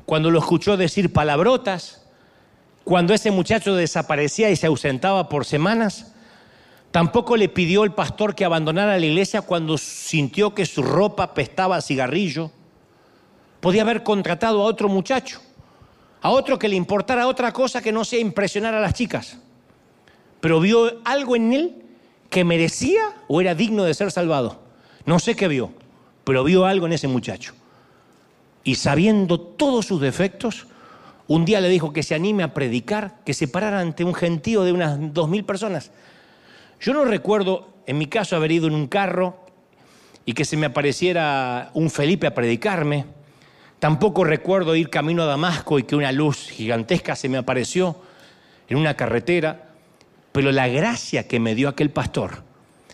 cuando 0.06 0.30
lo 0.30 0.40
escuchó 0.40 0.78
decir 0.78 1.12
palabrotas, 1.12 2.06
cuando 2.84 3.14
ese 3.14 3.32
muchacho 3.32 3.76
desaparecía 3.76 4.50
y 4.50 4.56
se 4.56 4.68
ausentaba 4.68 5.30
por 5.30 5.46
semanas. 5.46 6.14
Tampoco 6.92 7.38
le 7.38 7.48
pidió 7.48 7.86
el 7.86 7.94
pastor 7.94 8.36
que 8.36 8.44
abandonara 8.44 9.00
la 9.00 9.06
iglesia 9.06 9.42
cuando 9.42 9.78
sintió 9.78 10.54
que 10.54 10.66
su 10.66 10.84
ropa 10.84 11.34
pestaba 11.34 11.78
a 11.78 11.82
cigarrillo. 11.82 12.52
Podía 13.62 13.84
haber 13.84 14.04
contratado 14.04 14.62
a 14.62 14.66
otro 14.66 14.90
muchacho, 14.90 15.40
a 16.22 16.32
otro 16.32 16.60
que 16.60 16.68
le 16.68 16.76
importara 16.76 17.28
otra 17.28 17.54
cosa 17.54 17.82
que 17.82 17.94
no 17.94 18.04
sea 18.04 18.20
impresionar 18.20 18.74
a 18.74 18.82
las 18.82 18.94
chicas. 18.94 19.38
Pero 20.42 20.60
vio 20.60 21.00
algo 21.06 21.38
en 21.38 21.54
él 21.54 21.76
que 22.30 22.44
merecía 22.44 23.02
o 23.30 23.40
era 23.40 23.56
digno 23.56 23.84
de 23.84 23.94
ser 23.94 24.12
salvado. 24.12 24.60
No 25.06 25.20
sé 25.20 25.36
qué 25.36 25.48
vio, 25.48 25.72
pero 26.26 26.44
vio 26.44 26.66
algo 26.66 26.88
en 26.88 26.94
ese 26.94 27.08
muchacho. 27.08 27.54
Y 28.66 28.76
sabiendo 28.76 29.40
todos 29.40 29.86
sus 29.86 30.02
defectos, 30.02 30.68
un 31.28 31.46
día 31.46 31.62
le 31.62 31.70
dijo 31.70 31.94
que 31.94 32.04
se 32.04 32.16
anime 32.16 32.44
a 32.44 32.54
predicar, 32.54 33.24
que 33.24 33.34
se 33.34 33.48
parara 33.48 33.80
ante 33.80 34.04
un 34.04 34.14
gentío 34.14 34.64
de 34.64 34.74
unas 34.74 35.14
dos 35.14 35.30
mil 35.30 35.46
personas 35.46 35.92
yo 36.82 36.94
no 36.94 37.06
recuerdo, 37.06 37.70
en 37.86 38.00
mi 38.00 38.08
caso, 38.08 38.36
haber 38.36 38.52
ido 38.52 38.68
en 38.68 38.74
un 38.74 38.88
carro 38.88 39.46
y 40.26 40.34
que 40.34 40.46
se 40.46 40.58
me 40.58 40.66
apareciera 40.66 41.70
un 41.76 41.92
Felipe 41.92 42.26
a 42.26 42.34
predicarme. 42.34 43.06
Tampoco 43.80 44.24
recuerdo 44.24 44.76
ir 44.76 44.90
camino 44.90 45.22
a 45.22 45.28
Damasco 45.28 45.78
y 45.78 45.84
que 45.84 45.96
una 45.96 46.12
luz 46.12 46.50
gigantesca 46.50 47.16
se 47.16 47.30
me 47.30 47.38
apareció 47.38 48.02
en 48.68 48.78
una 48.78 48.96
carretera. 48.96 49.70
Pero 50.32 50.52
la 50.52 50.68
gracia 50.68 51.28
que 51.28 51.40
me 51.40 51.54
dio 51.54 51.70
aquel 51.70 51.92
pastor 51.92 52.44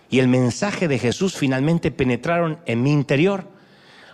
y 0.10 0.20
el 0.20 0.28
mensaje 0.28 0.90
de 0.90 1.00
Jesús 1.00 1.36
finalmente 1.38 1.90
penetraron 1.90 2.60
en 2.66 2.84
mi 2.84 2.92
interior. 2.92 3.48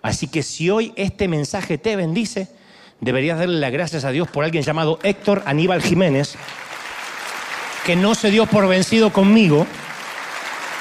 Así 0.04 0.28
que 0.28 0.44
si 0.44 0.70
hoy 0.70 0.94
este 0.98 1.28
mensaje 1.28 1.80
te 1.80 1.96
bendice, 1.96 2.50
deberías 3.00 3.40
darle 3.40 3.60
las 3.60 3.72
gracias 3.72 4.06
a 4.06 4.12
Dios 4.12 4.28
por 4.28 4.44
alguien 4.44 4.64
llamado 4.64 5.00
Héctor 5.02 5.42
Aníbal 5.46 5.82
Jiménez 5.82 6.38
que 7.86 7.96
no 7.96 8.16
se 8.16 8.32
dio 8.32 8.46
por 8.46 8.68
vencido 8.68 9.12
conmigo 9.12 9.66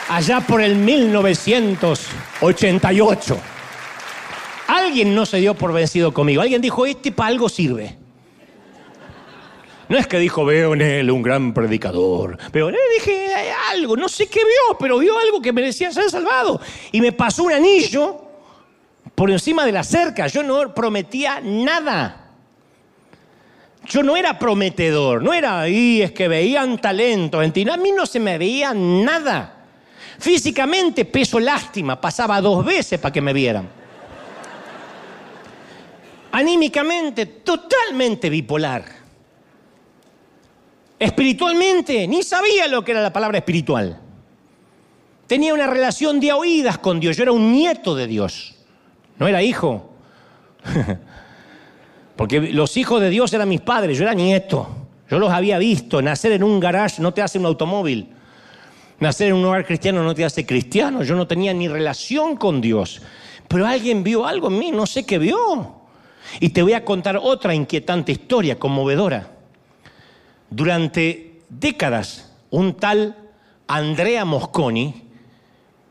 allá 0.09 0.41
por 0.41 0.63
el 0.63 0.77
1988. 0.77 3.39
Alguien 4.69 5.13
no 5.15 5.27
se 5.27 5.37
dio 5.39 5.55
por 5.55 5.73
vencido 5.73 6.13
conmigo. 6.13 6.43
Alguien 6.43 6.63
dijo, 6.63 6.87
este 6.87 7.13
para 7.13 7.29
algo 7.29 7.49
sirve. 7.49 7.97
No 9.89 9.99
es 9.99 10.07
que 10.07 10.19
dijo, 10.19 10.45
veo 10.45 10.75
en 10.75 10.81
él 10.81 11.11
un 11.11 11.23
gran 11.23 11.53
predicador. 11.53 12.39
Pero 12.51 12.71
él 12.71 12.77
dije, 12.99 13.31
algo, 13.71 13.97
no 13.97 14.09
sé 14.09 14.29
qué 14.29 14.41
vio, 14.41 14.79
pero 14.79 14.99
vio 14.99 15.19
algo 15.19 15.43
que 15.43 15.53
merecía 15.53 15.93
ser 15.93 16.11
salvado. 16.11 16.61
Y 16.93 17.01
me 17.01 17.13
pasó 17.13 17.45
un 17.45 17.53
anillo 17.53 18.25
por 19.15 19.31
encima 19.31 19.65
de 19.67 19.73
la 19.73 19.85
cerca. 19.85 20.27
Yo 20.29 20.43
no 20.43 20.75
prometía 20.75 21.41
nada. 21.43 22.22
Yo 23.87 24.03
no 24.03 24.17
era 24.17 24.39
prometedor, 24.39 25.23
no 25.23 25.33
era 25.33 25.61
ahí, 25.61 26.03
es 26.03 26.13
que 26.13 26.29
veían 26.29 26.79
talento 26.79 27.43
en 27.43 27.71
a 27.71 27.77
mí 27.77 27.93
no 27.93 28.07
se 28.07 28.21
me 28.21 28.39
veía 28.39 28.73
nada. 28.75 29.67
Físicamente, 30.19 31.05
peso 31.05 31.41
lástima, 31.41 32.01
pasaba 32.01 32.41
dos 32.41 32.65
veces 32.65 33.01
para 33.01 33.13
que 33.13 33.21
me 33.21 33.33
vieran. 33.33 33.69
Anímicamente, 36.31 37.27
totalmente 37.27 38.31
bipolar. 38.31 38.85
Espiritualmente, 40.99 42.07
ni 42.07 42.23
sabía 42.23 42.69
lo 42.69 42.85
que 42.85 42.93
era 42.93 43.03
la 43.03 43.13
palabra 43.13 43.39
espiritual. 43.39 44.01
Tenía 45.27 45.53
una 45.53 45.67
relación 45.67 46.21
de 46.21 46.33
oídas 46.33 46.79
con 46.79 47.01
Dios. 47.01 47.17
Yo 47.17 47.25
era 47.25 47.33
un 47.33 47.51
nieto 47.51 47.95
de 47.97 48.07
Dios. 48.07 48.55
No 49.19 49.27
era 49.27 49.43
hijo. 49.43 49.91
Porque 52.23 52.41
los 52.41 52.77
hijos 52.77 53.01
de 53.01 53.11
Dios 53.11 53.33
eran 53.33 53.49
mis 53.49 53.63
padres, 53.63 53.99
yo 53.99 54.05
era 54.05 54.15
nieto. 54.15 54.69
Yo 55.11 55.19
los 55.19 55.33
había 55.33 55.59
visto. 55.59 56.01
Nacer 56.01 56.31
en 56.31 56.45
un 56.45 56.61
garage 56.61 57.03
no 57.03 57.13
te 57.13 57.21
hace 57.21 57.37
un 57.37 57.47
automóvil. 57.47 58.11
Nacer 59.01 59.31
en 59.31 59.35
un 59.35 59.45
hogar 59.45 59.67
cristiano 59.67 60.05
no 60.05 60.15
te 60.15 60.25
hace 60.25 60.47
cristiano. 60.47 61.03
Yo 61.03 61.17
no 61.17 61.27
tenía 61.27 61.53
ni 61.53 61.67
relación 61.67 62.37
con 62.37 62.61
Dios. 62.61 63.03
Pero 63.49 63.67
alguien 63.67 64.05
vio 64.05 64.25
algo 64.25 64.47
en 64.47 64.59
mí, 64.61 64.71
no 64.71 64.87
sé 64.87 65.05
qué 65.05 65.19
vio. 65.19 65.81
Y 66.39 66.51
te 66.51 66.63
voy 66.63 66.75
a 66.75 66.85
contar 66.85 67.19
otra 67.21 67.57
inquietante 67.57 68.13
historia, 68.13 68.57
conmovedora. 68.57 69.27
Durante 70.49 71.41
décadas, 71.49 72.31
un 72.51 72.75
tal 72.75 73.17
Andrea 73.67 74.25
Mosconi 74.25 75.09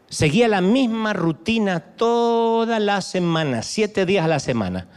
seguía 0.08 0.48
la 0.48 0.62
misma 0.62 1.12
rutina 1.12 1.82
toda 1.82 2.80
la 2.80 3.02
semana, 3.02 3.64
siete 3.64 4.06
días 4.06 4.24
a 4.24 4.30
la 4.30 4.40
semana. 4.40 4.88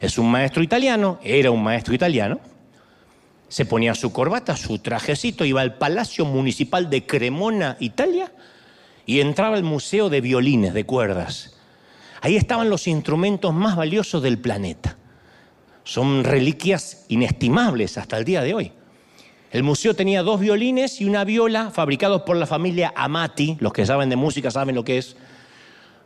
Es 0.00 0.16
un 0.16 0.30
maestro 0.30 0.62
italiano, 0.62 1.20
era 1.22 1.50
un 1.50 1.62
maestro 1.62 1.94
italiano. 1.94 2.40
Se 3.48 3.66
ponía 3.66 3.94
su 3.94 4.12
corbata, 4.12 4.56
su 4.56 4.78
trajecito, 4.78 5.44
iba 5.44 5.60
al 5.60 5.74
Palacio 5.74 6.24
Municipal 6.24 6.88
de 6.88 7.04
Cremona, 7.04 7.76
Italia, 7.80 8.32
y 9.04 9.20
entraba 9.20 9.56
al 9.56 9.62
Museo 9.62 10.08
de 10.08 10.22
Violines, 10.22 10.72
de 10.72 10.86
cuerdas. 10.86 11.58
Ahí 12.22 12.36
estaban 12.36 12.70
los 12.70 12.86
instrumentos 12.86 13.52
más 13.52 13.76
valiosos 13.76 14.22
del 14.22 14.38
planeta. 14.38 14.96
Son 15.84 16.24
reliquias 16.24 17.04
inestimables 17.08 17.98
hasta 17.98 18.16
el 18.16 18.24
día 18.24 18.42
de 18.42 18.54
hoy. 18.54 18.72
El 19.50 19.64
museo 19.64 19.94
tenía 19.94 20.22
dos 20.22 20.40
violines 20.40 21.00
y 21.00 21.04
una 21.04 21.24
viola 21.24 21.70
fabricados 21.70 22.22
por 22.22 22.36
la 22.36 22.46
familia 22.46 22.92
Amati, 22.94 23.56
los 23.60 23.72
que 23.72 23.84
saben 23.84 24.08
de 24.08 24.16
música 24.16 24.50
saben 24.50 24.76
lo 24.76 24.84
que 24.84 24.98
es. 24.98 25.16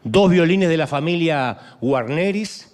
Dos 0.03 0.30
violines 0.30 0.68
de 0.68 0.78
la 0.78 0.86
familia 0.86 1.59
Guarneris 1.80 2.74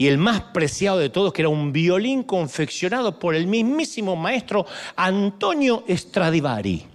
y 0.00 0.08
el 0.08 0.16
más 0.16 0.40
preciado 0.40 0.96
de 0.96 1.10
todos, 1.10 1.30
que 1.30 1.42
era 1.42 1.50
un 1.50 1.74
violín 1.74 2.22
confeccionado 2.22 3.18
por 3.18 3.34
el 3.34 3.46
mismísimo 3.46 4.16
maestro 4.16 4.64
Antonio 4.96 5.84
Stradivari. 5.86 6.86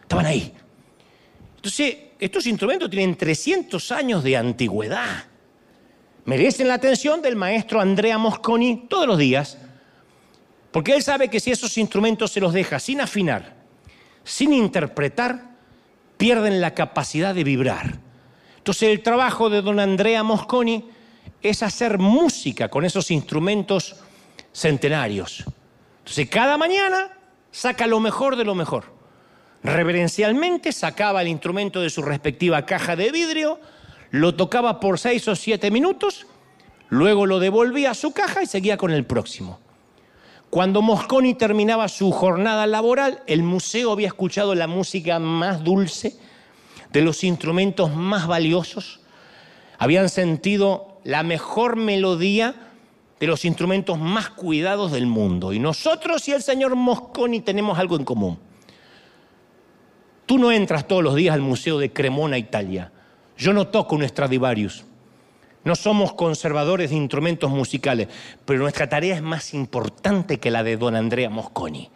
Estaban 0.00 0.24
ahí. 0.24 0.54
Entonces, 1.56 1.96
estos 2.18 2.46
instrumentos 2.46 2.88
tienen 2.88 3.14
300 3.14 3.92
años 3.92 4.24
de 4.24 4.38
antigüedad. 4.38 5.24
Merecen 6.24 6.68
la 6.68 6.74
atención 6.74 7.20
del 7.20 7.36
maestro 7.36 7.78
Andrea 7.78 8.16
Mosconi 8.16 8.86
todos 8.88 9.06
los 9.06 9.18
días, 9.18 9.58
porque 10.70 10.94
él 10.94 11.02
sabe 11.02 11.28
que 11.28 11.40
si 11.40 11.50
esos 11.50 11.76
instrumentos 11.76 12.32
se 12.32 12.40
los 12.40 12.54
deja 12.54 12.78
sin 12.78 13.02
afinar, 13.02 13.54
sin 14.24 14.54
interpretar, 14.54 15.50
pierden 16.16 16.62
la 16.62 16.72
capacidad 16.72 17.34
de 17.34 17.44
vibrar. 17.44 17.98
Entonces 18.56 18.88
el 18.88 19.02
trabajo 19.02 19.50
de 19.50 19.60
don 19.60 19.78
Andrea 19.78 20.22
Mosconi 20.22 20.95
es 21.42 21.62
hacer 21.62 21.98
música 21.98 22.68
con 22.68 22.84
esos 22.84 23.10
instrumentos 23.10 23.96
centenarios. 24.52 25.44
Entonces, 25.98 26.28
cada 26.28 26.56
mañana 26.56 27.12
saca 27.50 27.86
lo 27.86 28.00
mejor 28.00 28.36
de 28.36 28.44
lo 28.44 28.54
mejor. 28.54 28.84
Reverencialmente 29.62 30.72
sacaba 30.72 31.22
el 31.22 31.28
instrumento 31.28 31.80
de 31.80 31.90
su 31.90 32.02
respectiva 32.02 32.66
caja 32.66 32.96
de 32.96 33.10
vidrio, 33.10 33.60
lo 34.10 34.34
tocaba 34.34 34.80
por 34.80 34.98
seis 34.98 35.26
o 35.28 35.34
siete 35.34 35.70
minutos, 35.70 36.26
luego 36.88 37.26
lo 37.26 37.40
devolvía 37.40 37.90
a 37.90 37.94
su 37.94 38.12
caja 38.12 38.42
y 38.42 38.46
seguía 38.46 38.76
con 38.76 38.92
el 38.92 39.04
próximo. 39.04 39.58
Cuando 40.50 40.82
Mosconi 40.82 41.34
terminaba 41.34 41.88
su 41.88 42.12
jornada 42.12 42.66
laboral, 42.66 43.22
el 43.26 43.42
museo 43.42 43.92
había 43.92 44.06
escuchado 44.06 44.54
la 44.54 44.68
música 44.68 45.18
más 45.18 45.64
dulce, 45.64 46.16
de 46.92 47.02
los 47.02 47.24
instrumentos 47.24 47.94
más 47.94 48.26
valiosos, 48.26 49.00
habían 49.78 50.08
sentido 50.08 50.95
la 51.06 51.22
mejor 51.22 51.76
melodía 51.76 52.54
de 53.20 53.28
los 53.28 53.44
instrumentos 53.44 53.96
más 53.96 54.28
cuidados 54.28 54.90
del 54.90 55.06
mundo. 55.06 55.52
Y 55.52 55.60
nosotros 55.60 56.26
y 56.26 56.32
el 56.32 56.42
señor 56.42 56.74
Mosconi 56.74 57.40
tenemos 57.40 57.78
algo 57.78 57.94
en 57.94 58.04
común. 58.04 58.38
Tú 60.26 60.36
no 60.36 60.50
entras 60.50 60.88
todos 60.88 61.04
los 61.04 61.14
días 61.14 61.32
al 61.32 61.42
Museo 61.42 61.78
de 61.78 61.92
Cremona, 61.92 62.38
Italia. 62.38 62.90
Yo 63.38 63.52
no 63.52 63.68
toco 63.68 63.94
un 63.94 64.06
Stradivarius. 64.06 64.84
No 65.62 65.76
somos 65.76 66.12
conservadores 66.14 66.90
de 66.90 66.96
instrumentos 66.96 67.52
musicales, 67.52 68.08
pero 68.44 68.58
nuestra 68.58 68.88
tarea 68.88 69.14
es 69.14 69.22
más 69.22 69.54
importante 69.54 70.40
que 70.40 70.50
la 70.50 70.64
de 70.64 70.76
don 70.76 70.96
Andrea 70.96 71.30
Mosconi. 71.30 71.88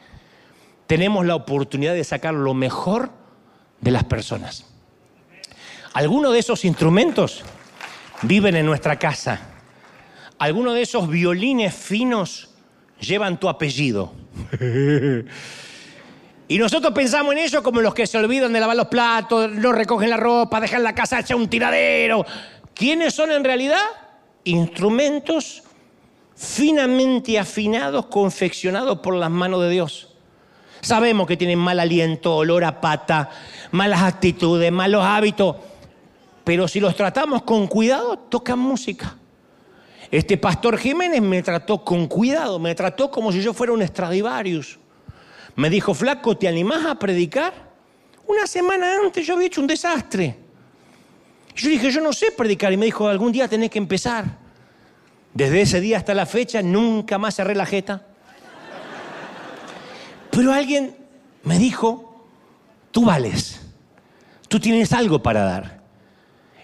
Tenemos 0.86 1.26
la 1.26 1.34
oportunidad 1.34 1.94
de 1.94 2.04
sacar 2.04 2.34
lo 2.34 2.54
mejor 2.54 3.10
de 3.80 3.90
las 3.90 4.04
personas. 4.04 4.66
Algunos 5.94 6.32
de 6.32 6.38
esos 6.38 6.64
instrumentos 6.64 7.42
viven 8.22 8.56
en 8.56 8.66
nuestra 8.66 8.98
casa. 8.98 9.40
Algunos 10.38 10.74
de 10.74 10.82
esos 10.82 11.08
violines 11.08 11.74
finos 11.74 12.50
llevan 13.00 13.38
tu 13.38 13.48
apellido. 13.48 14.12
Y 16.50 16.58
nosotros 16.58 16.92
pensamos 16.92 17.30
en 17.30 17.38
ellos 17.38 17.62
como 17.62 17.80
los 17.80 17.94
que 17.94 18.08
se 18.08 18.18
olvidan 18.18 18.52
de 18.52 18.58
lavar 18.58 18.76
los 18.76 18.88
platos, 18.88 19.52
no 19.52 19.70
recogen 19.70 20.10
la 20.10 20.16
ropa, 20.16 20.60
dejan 20.60 20.82
la 20.82 20.96
casa 20.96 21.20
hecha 21.20 21.36
un 21.36 21.46
tiradero. 21.46 22.26
¿Quiénes 22.74 23.14
son 23.14 23.30
en 23.30 23.44
realidad? 23.44 23.78
Instrumentos 24.42 25.62
finamente 26.34 27.38
afinados, 27.38 28.06
confeccionados 28.06 28.98
por 28.98 29.14
las 29.14 29.30
manos 29.30 29.62
de 29.62 29.70
Dios. 29.70 30.08
Sabemos 30.80 31.28
que 31.28 31.36
tienen 31.36 31.60
mal 31.60 31.78
aliento, 31.78 32.34
olor 32.34 32.64
a 32.64 32.80
pata, 32.80 33.30
malas 33.70 34.02
actitudes, 34.02 34.72
malos 34.72 35.04
hábitos, 35.04 35.54
pero 36.50 36.66
si 36.66 36.80
los 36.80 36.96
tratamos 36.96 37.44
con 37.44 37.68
cuidado, 37.68 38.18
tocan 38.18 38.58
música. 38.58 39.14
Este 40.10 40.36
pastor 40.36 40.76
Jiménez 40.78 41.22
me 41.22 41.44
trató 41.44 41.84
con 41.84 42.08
cuidado, 42.08 42.58
me 42.58 42.74
trató 42.74 43.08
como 43.08 43.30
si 43.30 43.40
yo 43.40 43.54
fuera 43.54 43.72
un 43.72 43.86
Stradivarius. 43.86 44.76
Me 45.54 45.70
dijo, 45.70 45.94
flaco, 45.94 46.36
¿te 46.36 46.48
animás 46.48 46.84
a 46.86 46.98
predicar? 46.98 47.54
Una 48.26 48.48
semana 48.48 48.96
antes 48.96 49.24
yo 49.24 49.34
había 49.34 49.46
hecho 49.46 49.60
un 49.60 49.68
desastre. 49.68 50.34
Yo 51.54 51.68
dije, 51.68 51.88
yo 51.88 52.00
no 52.00 52.12
sé 52.12 52.32
predicar. 52.32 52.72
Y 52.72 52.76
me 52.76 52.86
dijo, 52.86 53.06
algún 53.06 53.30
día 53.30 53.46
tenés 53.46 53.70
que 53.70 53.78
empezar. 53.78 54.24
Desde 55.32 55.60
ese 55.60 55.80
día 55.80 55.98
hasta 55.98 56.14
la 56.14 56.26
fecha 56.26 56.62
nunca 56.62 57.16
más 57.16 57.36
cerré 57.36 57.54
la 57.54 57.64
jeta. 57.64 58.08
Pero 60.32 60.52
alguien 60.52 60.96
me 61.44 61.60
dijo, 61.60 62.26
tú 62.90 63.04
vales, 63.04 63.60
tú 64.48 64.58
tienes 64.58 64.92
algo 64.92 65.22
para 65.22 65.44
dar. 65.44 65.79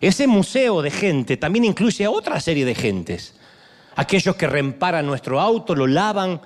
Ese 0.01 0.27
museo 0.27 0.83
de 0.83 0.91
gente 0.91 1.37
también 1.37 1.65
incluye 1.65 2.05
a 2.05 2.11
otra 2.11 2.41
serie 2.41 2.65
de 2.65 2.75
gentes. 2.75 3.35
Aquellos 3.95 4.37
que 4.37 4.47
reparan 4.47 5.07
nuestro 5.07 5.41
auto, 5.41 5.75
lo 5.75 5.87
lavan, 5.87 6.41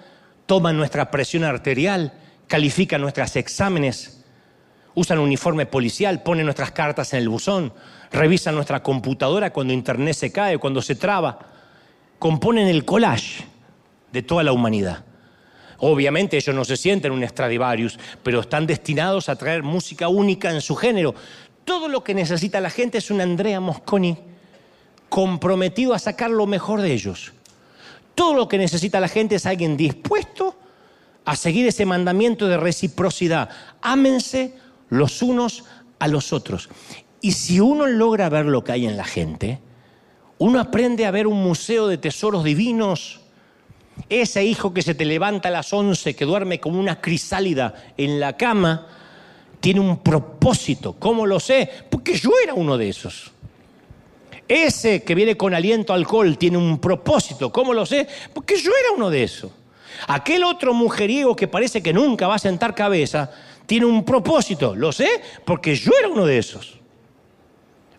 toman 0.46 0.76
nuestra 0.76 1.10
presión 1.10 1.44
arterial, 1.44 2.12
califican 2.46 3.00
nuestros 3.00 3.34
exámenes, 3.36 4.24
usan 4.94 5.18
uniforme 5.18 5.66
policial, 5.66 6.22
ponen 6.22 6.46
nuestras 6.46 6.72
cartas 6.72 7.12
en 7.12 7.20
el 7.20 7.28
buzón, 7.28 7.72
revisan 8.12 8.54
nuestra 8.54 8.82
computadora 8.82 9.52
cuando 9.52 9.72
internet 9.72 10.14
se 10.14 10.32
cae, 10.32 10.58
cuando 10.58 10.82
se 10.82 10.94
traba, 10.94 11.38
componen 12.18 12.68
el 12.68 12.84
collage 12.84 13.44
de 14.12 14.22
toda 14.22 14.42
la 14.42 14.52
humanidad. 14.52 15.04
Obviamente 15.78 16.36
ellos 16.36 16.54
no 16.54 16.64
se 16.64 16.76
sienten 16.76 17.12
un 17.12 17.26
Stradivarius, 17.26 17.98
pero 18.22 18.40
están 18.40 18.66
destinados 18.66 19.28
a 19.28 19.36
traer 19.36 19.62
música 19.62 20.08
única 20.08 20.50
en 20.50 20.60
su 20.60 20.76
género. 20.76 21.14
Todo 21.70 21.86
lo 21.86 22.02
que 22.02 22.14
necesita 22.14 22.60
la 22.60 22.68
gente 22.68 22.98
es 22.98 23.12
un 23.12 23.20
Andrea 23.20 23.60
Mosconi 23.60 24.18
comprometido 25.08 25.94
a 25.94 26.00
sacar 26.00 26.28
lo 26.28 26.44
mejor 26.44 26.80
de 26.80 26.92
ellos. 26.92 27.32
Todo 28.16 28.34
lo 28.34 28.48
que 28.48 28.58
necesita 28.58 28.98
la 28.98 29.06
gente 29.06 29.36
es 29.36 29.46
alguien 29.46 29.76
dispuesto 29.76 30.56
a 31.24 31.36
seguir 31.36 31.68
ese 31.68 31.86
mandamiento 31.86 32.48
de 32.48 32.56
reciprocidad. 32.56 33.50
Ámense 33.82 34.56
los 34.88 35.22
unos 35.22 35.62
a 36.00 36.08
los 36.08 36.32
otros. 36.32 36.70
Y 37.20 37.30
si 37.30 37.60
uno 37.60 37.86
logra 37.86 38.28
ver 38.28 38.46
lo 38.46 38.64
que 38.64 38.72
hay 38.72 38.86
en 38.86 38.96
la 38.96 39.04
gente, 39.04 39.60
uno 40.38 40.58
aprende 40.58 41.06
a 41.06 41.12
ver 41.12 41.28
un 41.28 41.40
museo 41.40 41.86
de 41.86 41.98
tesoros 41.98 42.42
divinos. 42.42 43.20
Ese 44.08 44.42
hijo 44.44 44.74
que 44.74 44.82
se 44.82 44.96
te 44.96 45.04
levanta 45.04 45.50
a 45.50 45.52
las 45.52 45.72
once, 45.72 46.16
que 46.16 46.24
duerme 46.24 46.58
como 46.58 46.80
una 46.80 47.00
crisálida 47.00 47.92
en 47.96 48.18
la 48.18 48.36
cama, 48.36 48.88
tiene 49.60 49.80
un 49.80 49.98
propósito. 49.98 50.94
¿Cómo 50.98 51.26
lo 51.26 51.38
sé? 51.38 51.70
Porque 51.88 52.14
yo 52.14 52.30
era 52.42 52.54
uno 52.54 52.76
de 52.76 52.88
esos. 52.88 53.30
Ese 54.48 55.04
que 55.04 55.14
viene 55.14 55.36
con 55.36 55.54
aliento 55.54 55.92
alcohol 55.92 56.36
tiene 56.36 56.56
un 56.56 56.80
propósito. 56.80 57.52
¿Cómo 57.52 57.72
lo 57.72 57.86
sé? 57.86 58.08
Porque 58.34 58.56
yo 58.56 58.72
era 58.80 58.90
uno 58.96 59.10
de 59.10 59.22
esos. 59.22 59.52
Aquel 60.08 60.44
otro 60.44 60.72
mujeriego 60.74 61.36
que 61.36 61.46
parece 61.46 61.82
que 61.82 61.92
nunca 61.92 62.26
va 62.26 62.36
a 62.36 62.38
sentar 62.38 62.74
cabeza, 62.74 63.30
tiene 63.66 63.86
un 63.86 64.04
propósito. 64.04 64.74
Lo 64.74 64.92
sé 64.92 65.08
porque 65.44 65.74
yo 65.74 65.92
era 65.98 66.08
uno 66.08 66.26
de 66.26 66.38
esos. 66.38 66.78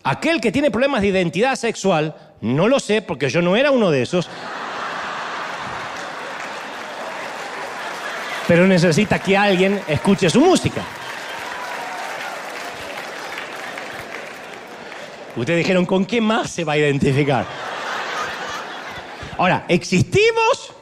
Aquel 0.02 0.40
que 0.40 0.50
tiene 0.50 0.70
problemas 0.70 1.00
de 1.00 1.08
identidad 1.08 1.54
sexual, 1.54 2.16
no 2.40 2.66
lo 2.66 2.80
sé 2.80 3.02
porque 3.02 3.30
yo 3.30 3.40
no 3.40 3.56
era 3.56 3.70
uno 3.70 3.90
de 3.90 4.02
esos. 4.02 4.28
Pero 8.48 8.66
necesita 8.66 9.20
que 9.20 9.36
alguien 9.36 9.80
escuche 9.86 10.28
su 10.28 10.40
música. 10.40 10.84
Ustedes 15.36 15.58
dijeron, 15.58 15.86
¿con 15.86 16.04
qué 16.04 16.20
más 16.20 16.50
se 16.50 16.64
va 16.64 16.74
a 16.74 16.78
identificar? 16.78 17.46
Ahora, 19.38 19.64
existimos 19.68 20.72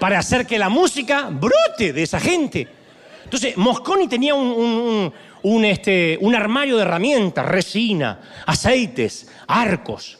para 0.00 0.18
hacer 0.18 0.46
que 0.46 0.58
la 0.58 0.68
música 0.68 1.28
brote 1.30 1.92
de 1.92 2.02
esa 2.02 2.18
gente. 2.18 2.66
Entonces, 3.24 3.56
Mosconi 3.56 4.08
tenía 4.08 4.34
un, 4.34 5.12
este, 5.64 6.18
un 6.20 6.34
armario 6.34 6.76
de 6.76 6.82
herramientas, 6.82 7.46
resina, 7.46 8.20
aceites, 8.46 9.28
arcos. 9.46 10.18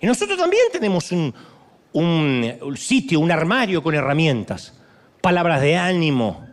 Y 0.00 0.06
nosotros 0.06 0.36
también 0.36 0.64
tenemos 0.70 1.10
un, 1.12 1.34
un 1.92 2.76
sitio, 2.76 3.20
un 3.20 3.30
armario 3.30 3.82
con 3.82 3.94
herramientas, 3.94 4.74
palabras 5.20 5.60
de 5.62 5.76
ánimo, 5.76 6.46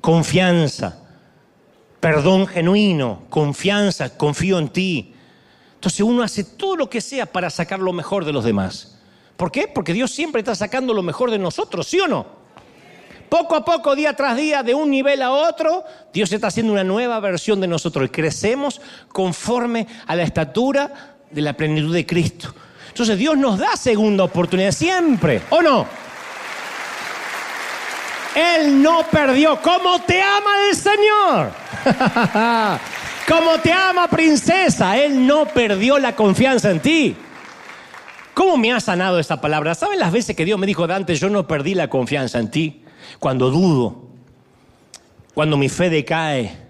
confianza, 0.00 0.98
perdón 2.00 2.46
genuino, 2.46 3.22
confianza, 3.30 4.16
confío 4.16 4.58
en 4.58 4.68
ti. 4.68 5.13
Entonces 5.84 6.00
uno 6.00 6.22
hace 6.22 6.44
todo 6.44 6.76
lo 6.76 6.88
que 6.88 7.02
sea 7.02 7.26
para 7.26 7.50
sacar 7.50 7.78
lo 7.78 7.92
mejor 7.92 8.24
de 8.24 8.32
los 8.32 8.42
demás. 8.42 8.96
¿Por 9.36 9.52
qué? 9.52 9.68
Porque 9.68 9.92
Dios 9.92 10.10
siempre 10.10 10.40
está 10.40 10.54
sacando 10.54 10.94
lo 10.94 11.02
mejor 11.02 11.30
de 11.30 11.38
nosotros, 11.38 11.86
¿sí 11.86 12.00
o 12.00 12.08
no? 12.08 12.24
Poco 13.28 13.54
a 13.54 13.66
poco, 13.66 13.94
día 13.94 14.16
tras 14.16 14.34
día, 14.34 14.62
de 14.62 14.74
un 14.74 14.90
nivel 14.90 15.20
a 15.20 15.30
otro, 15.30 15.84
Dios 16.10 16.32
está 16.32 16.46
haciendo 16.46 16.72
una 16.72 16.84
nueva 16.84 17.20
versión 17.20 17.60
de 17.60 17.66
nosotros 17.66 18.06
y 18.06 18.08
crecemos 18.08 18.80
conforme 19.12 19.86
a 20.06 20.16
la 20.16 20.22
estatura 20.22 21.16
de 21.30 21.42
la 21.42 21.52
plenitud 21.52 21.92
de 21.92 22.06
Cristo. 22.06 22.54
Entonces 22.88 23.18
Dios 23.18 23.36
nos 23.36 23.58
da 23.58 23.76
segunda 23.76 24.24
oportunidad 24.24 24.72
siempre, 24.72 25.42
¿o 25.50 25.60
no? 25.60 25.86
Él 28.34 28.82
no 28.82 29.02
perdió. 29.10 29.60
¿Cómo 29.60 30.00
te 30.00 30.22
ama 30.22 30.50
el 30.70 30.76
Señor? 30.76 31.50
Como 33.28 33.58
te 33.58 33.72
ama 33.72 34.08
princesa, 34.08 34.98
Él 34.98 35.26
no 35.26 35.46
perdió 35.46 35.98
la 35.98 36.14
confianza 36.14 36.70
en 36.70 36.80
ti. 36.80 37.16
¿Cómo 38.34 38.56
me 38.56 38.72
ha 38.72 38.80
sanado 38.80 39.18
esa 39.18 39.40
palabra? 39.40 39.74
¿Saben 39.74 39.98
las 39.98 40.12
veces 40.12 40.36
que 40.36 40.44
Dios 40.44 40.58
me 40.58 40.66
dijo, 40.66 40.86
Dante, 40.86 41.14
yo 41.14 41.30
no 41.30 41.46
perdí 41.46 41.74
la 41.74 41.88
confianza 41.88 42.38
en 42.38 42.50
ti? 42.50 42.82
Cuando 43.18 43.50
dudo, 43.50 44.08
cuando 45.34 45.56
mi 45.56 45.68
fe 45.68 45.88
decae, 45.88 46.64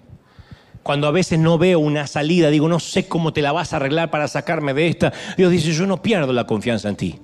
cuando 0.83 1.07
a 1.07 1.11
veces 1.11 1.39
no 1.39 1.57
veo 1.57 1.79
una 1.79 2.05
salida, 2.07 2.49
digo, 2.51 2.69
no 2.69 2.79
sé 2.79 3.07
cómo 3.07 3.33
te 3.33 3.41
la 3.41 3.51
vas 3.51 3.73
a 3.73 3.77
arreglar 3.77 4.11
para 4.11 4.27
sacarme 4.27 4.73
de 4.73 4.87
esta. 4.87 5.11
Dios 5.35 5.51
dice, 5.51 5.73
yo 5.73 5.87
no 5.87 6.01
pierdo 6.01 6.31
la 6.31 6.45
confianza 6.45 6.87
en 6.87 6.95
ti. 6.95 7.19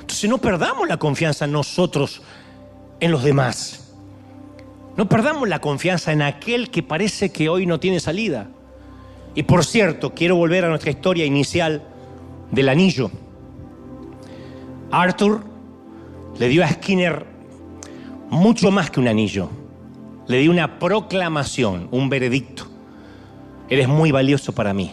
Entonces 0.00 0.28
no 0.28 0.38
perdamos 0.38 0.88
la 0.88 0.96
confianza 0.96 1.46
nosotros 1.46 2.22
en 3.00 3.10
los 3.10 3.22
demás. 3.22 3.92
No 4.96 5.08
perdamos 5.08 5.48
la 5.48 5.60
confianza 5.60 6.12
en 6.12 6.22
aquel 6.22 6.70
que 6.70 6.82
parece 6.82 7.30
que 7.30 7.48
hoy 7.48 7.66
no 7.66 7.78
tiene 7.78 8.00
salida. 8.00 8.48
Y 9.34 9.42
por 9.42 9.64
cierto, 9.64 10.14
quiero 10.14 10.36
volver 10.36 10.64
a 10.64 10.68
nuestra 10.68 10.90
historia 10.90 11.24
inicial 11.24 11.82
del 12.50 12.68
anillo. 12.68 13.10
Arthur 14.90 15.40
le 16.38 16.48
dio 16.48 16.64
a 16.64 16.68
Skinner 16.68 17.26
mucho 18.30 18.70
más 18.70 18.90
que 18.90 19.00
un 19.00 19.08
anillo. 19.08 19.50
Le 20.26 20.38
dio 20.38 20.50
una 20.50 20.78
proclamación, 20.78 21.88
un 21.90 22.08
veredicto. 22.08 22.64
Eres 23.68 23.88
muy 23.88 24.12
valioso 24.12 24.54
para 24.54 24.72
mí. 24.72 24.92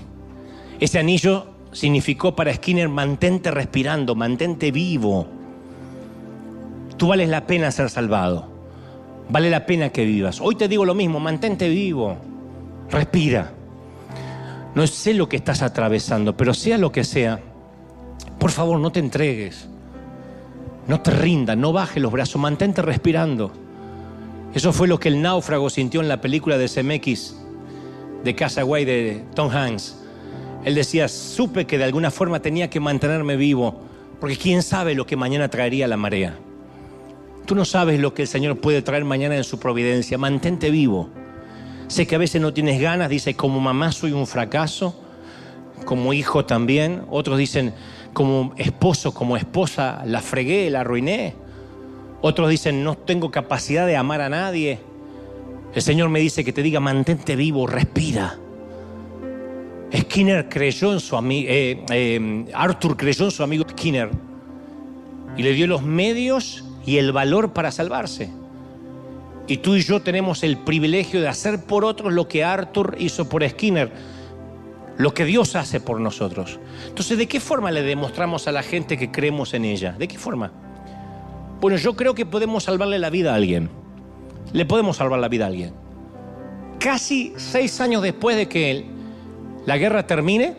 Ese 0.80 1.00
anillo 1.00 1.48
significó 1.72 2.36
para 2.36 2.54
Skinner 2.54 2.90
mantente 2.90 3.52
respirando, 3.52 4.16
mantente 4.16 4.72
vivo. 4.72 5.28
Tú 6.98 7.08
vales 7.08 7.30
la 7.30 7.46
pena 7.46 7.72
ser 7.72 7.90
salvado. 7.90 8.50
Vale 9.30 9.50
la 9.50 9.66
pena 9.66 9.90
que 9.90 10.04
vivas. 10.04 10.42
Hoy 10.42 10.56
te 10.56 10.68
digo 10.68 10.84
lo 10.84 10.96
mismo, 10.96 11.20
mantente 11.20 11.70
vivo. 11.70 12.18
Respira. 12.90 13.54
No 14.76 14.88
sé 14.88 15.14
lo 15.14 15.28
que 15.28 15.38
estás 15.38 15.62
atravesando, 15.62 16.38
pero 16.38 16.54
sea 16.54 16.78
lo 16.78 16.92
que 16.92 17.04
sea, 17.04 17.40
por 18.40 18.52
favor 18.52 18.80
no 18.80 18.92
te 18.92 19.00
entregues. 19.00 19.68
No 20.88 21.02
te 21.02 21.12
rindas, 21.12 21.58
no 21.58 21.74
bajes 21.74 22.02
los 22.02 22.12
brazos, 22.12 22.42
mantente 22.42 22.82
respirando. 22.82 23.52
Eso 24.54 24.74
fue 24.74 24.88
lo 24.88 25.00
que 25.00 25.10
el 25.10 25.22
náufrago 25.22 25.70
sintió 25.70 26.02
en 26.02 26.08
la 26.08 26.22
película 26.22 26.58
de 26.58 26.68
CMX 26.68 27.36
de 28.24 28.36
Casaway 28.36 28.86
de 28.86 29.24
Tom 29.36 29.50
Hanks. 29.50 29.98
Él 30.64 30.76
decía, 30.76 31.08
supe 31.08 31.66
que 31.66 31.78
de 31.78 31.86
alguna 31.86 32.12
forma 32.12 32.42
tenía 32.42 32.70
que 32.70 32.80
mantenerme 32.80 33.36
vivo, 33.36 33.82
porque 34.20 34.38
quién 34.38 34.62
sabe 34.62 34.94
lo 34.96 35.06
que 35.06 35.16
mañana 35.16 35.50
traería 35.50 35.88
la 35.88 35.98
marea. 35.98 36.38
Tú 37.46 37.56
no 37.56 37.66
sabes 37.66 38.00
lo 38.00 38.14
que 38.14 38.24
el 38.24 38.28
Señor 38.28 38.60
puede 38.60 38.82
traer 38.82 39.04
mañana 39.04 39.36
en 39.36 39.44
su 39.44 39.60
providencia. 39.60 40.18
Mantente 40.18 40.70
vivo. 40.70 41.10
Sé 41.92 42.08
que 42.08 42.16
a 42.16 42.20
veces 42.20 42.42
no 42.42 42.54
tienes 42.54 42.80
ganas, 42.80 43.10
dice, 43.10 43.34
como 43.34 43.60
mamá 43.60 43.92
soy 43.92 44.14
un 44.14 44.26
fracaso, 44.26 44.98
como 45.84 46.14
hijo 46.14 46.46
también. 46.46 47.04
Otros 47.10 47.38
dicen, 47.38 47.74
como 48.14 48.54
esposo, 48.56 49.14
como 49.14 49.36
esposa, 49.36 50.02
la 50.06 50.22
fregué, 50.22 50.70
la 50.70 50.80
arruiné. 50.80 51.36
Otros 52.22 52.50
dicen, 52.50 52.86
no 52.86 52.96
tengo 52.96 53.30
capacidad 53.30 53.86
de 53.86 53.98
amar 53.98 54.22
a 54.22 54.30
nadie. 54.30 54.80
El 55.76 55.82
Señor 55.82 56.08
me 56.08 56.22
dice 56.22 56.46
que 56.46 56.54
te 56.54 56.64
diga, 56.64 56.80
mantente 56.80 57.36
vivo, 57.36 57.68
respira. 57.68 58.38
Skinner 59.94 60.48
creyó 60.48 60.94
en 60.94 61.02
su 61.02 61.18
amigo, 61.18 61.50
eh, 61.52 61.84
eh, 61.92 62.46
Arthur 62.54 62.96
creyó 62.96 63.26
en 63.26 63.32
su 63.32 63.44
amigo 63.44 63.66
Skinner 63.70 64.10
y 65.36 65.44
le 65.44 65.52
dio 65.52 65.68
los 65.68 65.84
medios 65.84 66.64
y 66.86 67.00
el 67.00 67.12
valor 67.12 67.52
para 67.52 67.70
salvarse. 67.70 68.30
Y 69.48 69.58
tú 69.58 69.76
y 69.76 69.82
yo 69.82 70.02
tenemos 70.02 70.44
el 70.44 70.58
privilegio 70.58 71.22
de 71.22 71.28
hacer 71.28 71.64
por 71.66 71.84
otros 71.84 72.14
lo 72.14 72.28
que 72.28 72.44
Arthur 72.44 72.96
hizo 73.00 73.28
por 73.28 73.48
Skinner, 73.48 73.92
lo 74.98 75.14
que 75.14 75.26
Dios 75.26 75.56
hace 75.56 75.80
por 75.80 76.00
nosotros. 76.00 76.60
Entonces, 76.88 77.18
¿de 77.18 77.28
qué 77.28 77.40
forma 77.40 77.72
le 77.72 77.82
demostramos 77.82 78.48
a 78.48 78.52
la 78.52 78.64
gente 78.64 78.98
que 78.98 79.12
creemos 79.12 79.54
en 79.54 79.66
ella? 79.66 79.94
¿De 79.98 80.08
qué 80.08 80.18
forma? 80.18 80.52
Bueno, 81.60 81.78
yo 81.78 81.96
creo 81.96 82.14
que 82.16 82.26
podemos 82.26 82.64
salvarle 82.64 83.00
la 83.00 83.10
vida 83.10 83.32
a 83.34 83.36
alguien. 83.36 83.70
Le 84.54 84.66
podemos 84.66 84.98
salvar 84.98 85.20
la 85.20 85.28
vida 85.28 85.46
a 85.46 85.48
alguien. 85.48 85.74
Casi 86.80 87.34
seis 87.38 87.80
años 87.82 88.02
después 88.02 88.36
de 88.36 88.48
que 88.48 88.86
la 89.66 89.78
guerra 89.78 90.08
termine, 90.08 90.56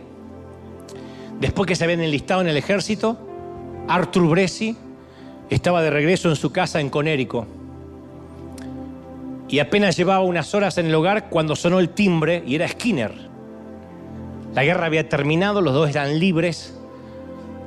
después 1.41 1.66
que 1.66 1.74
se 1.74 1.85
habían 1.85 2.01
enlistado 2.01 2.41
en 2.41 2.49
el 2.49 2.57
ejército, 2.57 3.18
Arthur 3.89 4.28
Bresi 4.28 4.76
estaba 5.51 5.83
de 5.83 5.91
regreso 5.91 6.28
en 6.28 6.37
su 6.37 6.53
casa 6.53 6.80
en 6.80 6.89
Conérico. 6.89 7.47
Y 9.53 9.59
apenas 9.59 9.98
llevaba 9.98 10.24
unas 10.24 10.55
horas 10.55 10.78
en 10.78 10.86
el 10.86 10.94
hogar 10.94 11.28
cuando 11.28 11.55
sonó 11.55 11.78
el 11.78 11.90
timbre 11.90 12.42
y 12.46 12.55
era 12.55 12.66
Skinner. 12.66 13.12
La 14.55 14.64
guerra 14.64 14.86
había 14.86 15.11
terminado, 15.11 15.61
los 15.61 15.74
dos 15.74 15.90
eran 15.90 16.18
libres. 16.18 16.74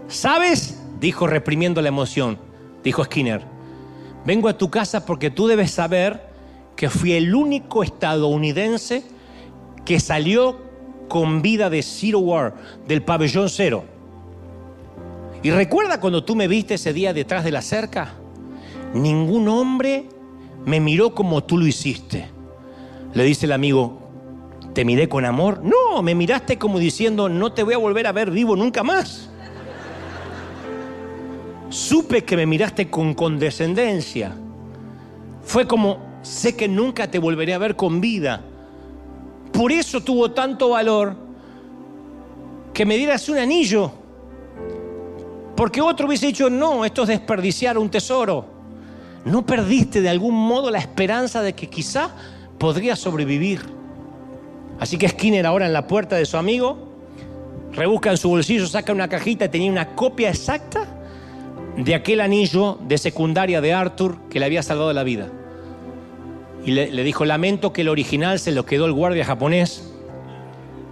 ¿Sabes? 0.07 0.81
Dijo 0.99 1.27
reprimiendo 1.27 1.83
la 1.83 1.89
emoción, 1.89 2.39
dijo 2.83 3.03
Skinner. 3.03 3.43
Vengo 4.25 4.49
a 4.49 4.57
tu 4.57 4.71
casa 4.71 5.05
porque 5.05 5.29
tú 5.29 5.45
debes 5.45 5.69
saber 5.69 6.25
que 6.75 6.89
fui 6.89 7.13
el 7.13 7.35
único 7.35 7.83
estadounidense 7.83 9.03
que 9.85 9.99
salió 9.99 10.57
con 11.07 11.43
vida 11.43 11.69
de 11.69 11.83
Zero 11.83 12.17
War, 12.17 12.55
del 12.87 13.03
pabellón 13.03 13.47
cero. 13.47 13.83
Y 15.43 15.51
recuerda 15.51 15.99
cuando 15.99 16.23
tú 16.23 16.35
me 16.35 16.47
viste 16.47 16.73
ese 16.73 16.93
día 16.93 17.13
detrás 17.13 17.43
de 17.43 17.51
la 17.51 17.61
cerca, 17.61 18.15
ningún 18.95 19.47
hombre 19.49 20.14
me 20.65 20.79
miró 20.79 21.13
como 21.13 21.43
tú 21.43 21.57
lo 21.57 21.67
hiciste. 21.67 22.29
Le 23.13 23.23
dice 23.23 23.45
el 23.45 23.51
amigo, 23.51 23.99
¿te 24.73 24.83
miré 24.83 25.07
con 25.07 25.25
amor? 25.25 25.61
No, 25.63 26.01
me 26.01 26.15
miraste 26.15 26.57
como 26.57 26.79
diciendo, 26.79 27.29
no 27.29 27.53
te 27.53 27.63
voy 27.63 27.73
a 27.73 27.77
volver 27.77 28.07
a 28.07 28.11
ver 28.11 28.31
vivo 28.31 28.55
nunca 28.55 28.83
más. 28.83 29.29
Supe 31.69 32.23
que 32.23 32.37
me 32.37 32.45
miraste 32.45 32.89
con 32.89 33.13
condescendencia. 33.13 34.35
Fue 35.43 35.67
como, 35.67 36.19
sé 36.21 36.55
que 36.55 36.67
nunca 36.67 37.09
te 37.09 37.19
volveré 37.19 37.53
a 37.53 37.57
ver 37.57 37.75
con 37.75 38.01
vida 38.01 38.43
por 39.55 39.71
eso 39.71 40.01
tuvo 40.01 40.31
tanto 40.31 40.69
valor 40.69 41.15
que 42.73 42.85
me 42.85 42.97
dieras 42.97 43.29
un 43.29 43.37
anillo. 43.37 43.89
Porque 45.55 45.79
otro 45.79 46.07
hubiese 46.07 46.27
dicho, 46.27 46.49
no, 46.49 46.83
esto 46.83 47.03
es 47.03 47.07
desperdiciar 47.07 47.77
un 47.77 47.89
tesoro. 47.89 48.45
No 49.25 49.45
perdiste 49.45 50.01
de 50.01 50.09
algún 50.09 50.35
modo 50.35 50.71
la 50.71 50.79
esperanza 50.79 51.41
de 51.41 51.53
que 51.53 51.67
quizá 51.67 52.11
podría 52.57 52.95
sobrevivir. 52.95 53.61
Así 54.79 54.97
que 54.97 55.09
Skinner 55.09 55.45
ahora 55.45 55.65
en 55.65 55.73
la 55.73 55.87
puerta 55.87 56.15
de 56.15 56.25
su 56.25 56.37
amigo, 56.37 56.77
rebusca 57.73 58.11
en 58.11 58.17
su 58.17 58.29
bolsillo, 58.29 58.67
saca 58.67 58.93
una 58.93 59.09
cajita 59.09 59.45
y 59.45 59.49
tenía 59.49 59.71
una 59.71 59.95
copia 59.95 60.29
exacta 60.29 60.87
de 61.75 61.95
aquel 61.95 62.21
anillo 62.21 62.77
de 62.87 62.97
secundaria 62.97 63.59
de 63.61 63.73
Arthur 63.73 64.17
que 64.29 64.39
le 64.39 64.45
había 64.45 64.63
salvado 64.63 64.93
la 64.93 65.03
vida 65.03 65.29
y 66.65 66.71
le, 66.71 67.03
dijo, 67.03 67.25
lamento 67.25 67.71
que 67.71 67.81
el 67.81 67.89
original 67.89 68.39
se 68.39 68.51
lo 68.51 68.65
quedó 68.65 68.87
el 68.87 68.91
guardia 68.91 69.23
japonés, 69.23 69.87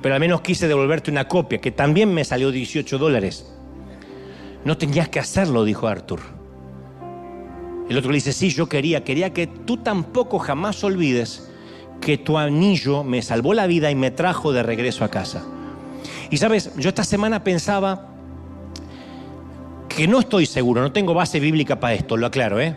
pero 0.04 0.14
al 0.14 0.22
menos 0.22 0.42
quise 0.42 0.68
devolverte 0.68 1.10
una 1.10 1.28
copia, 1.28 1.60
que 1.60 1.72
también 1.72 2.14
me 2.14 2.24
salió 2.24 2.52
18 2.52 3.00
dólares. 3.00 3.52
No 4.66 4.78
tenías 4.78 5.10
que 5.10 5.20
hacerlo, 5.20 5.66
dijo 5.66 5.88
Arthur. 5.88 6.20
El 7.90 7.98
otro 7.98 8.12
le 8.12 8.16
dice, 8.16 8.34
sí, 8.34 8.50
yo 8.50 8.68
quería, 8.68 9.04
quería 9.04 9.34
que 9.34 9.48
tú 9.48 9.78
tampoco 9.78 10.40
jamás 10.40 10.84
olvides 10.84 11.50
que 12.00 12.18
tu 12.18 12.38
anillo 12.38 13.04
me 13.04 13.22
salvó 13.22 13.54
la 13.54 13.68
vida 13.68 13.92
y 13.92 13.96
me 13.96 14.12
trajo 14.12 14.52
de 14.52 14.64
regreso 14.64 15.04
a 15.04 15.10
casa. 15.10 15.44
Y 16.30 16.38
sabes, 16.38 16.72
yo 16.78 16.90
esta 16.90 17.04
semana 17.04 17.44
pensaba 17.44 18.10
que 19.88 20.08
no 20.08 20.20
estoy 20.20 20.46
seguro, 20.46 20.82
no 20.82 20.92
tengo 20.92 21.14
base 21.14 21.40
bíblica 21.40 21.80
para 21.80 21.94
esto, 21.94 22.18
lo 22.18 22.26
aclaro, 22.26 22.60
¿eh? 22.60 22.76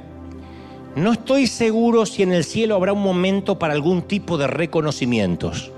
No 0.96 1.12
estoy 1.12 1.46
seguro 1.46 2.06
si 2.06 2.22
en 2.22 2.32
el 2.32 2.44
cielo 2.44 2.74
habrá 2.74 2.92
un 2.92 3.02
momento 3.02 3.58
para 3.58 3.74
algún 3.74 4.02
tipo 4.02 4.38
de 4.38 4.46
reconocimientos, 4.46 5.70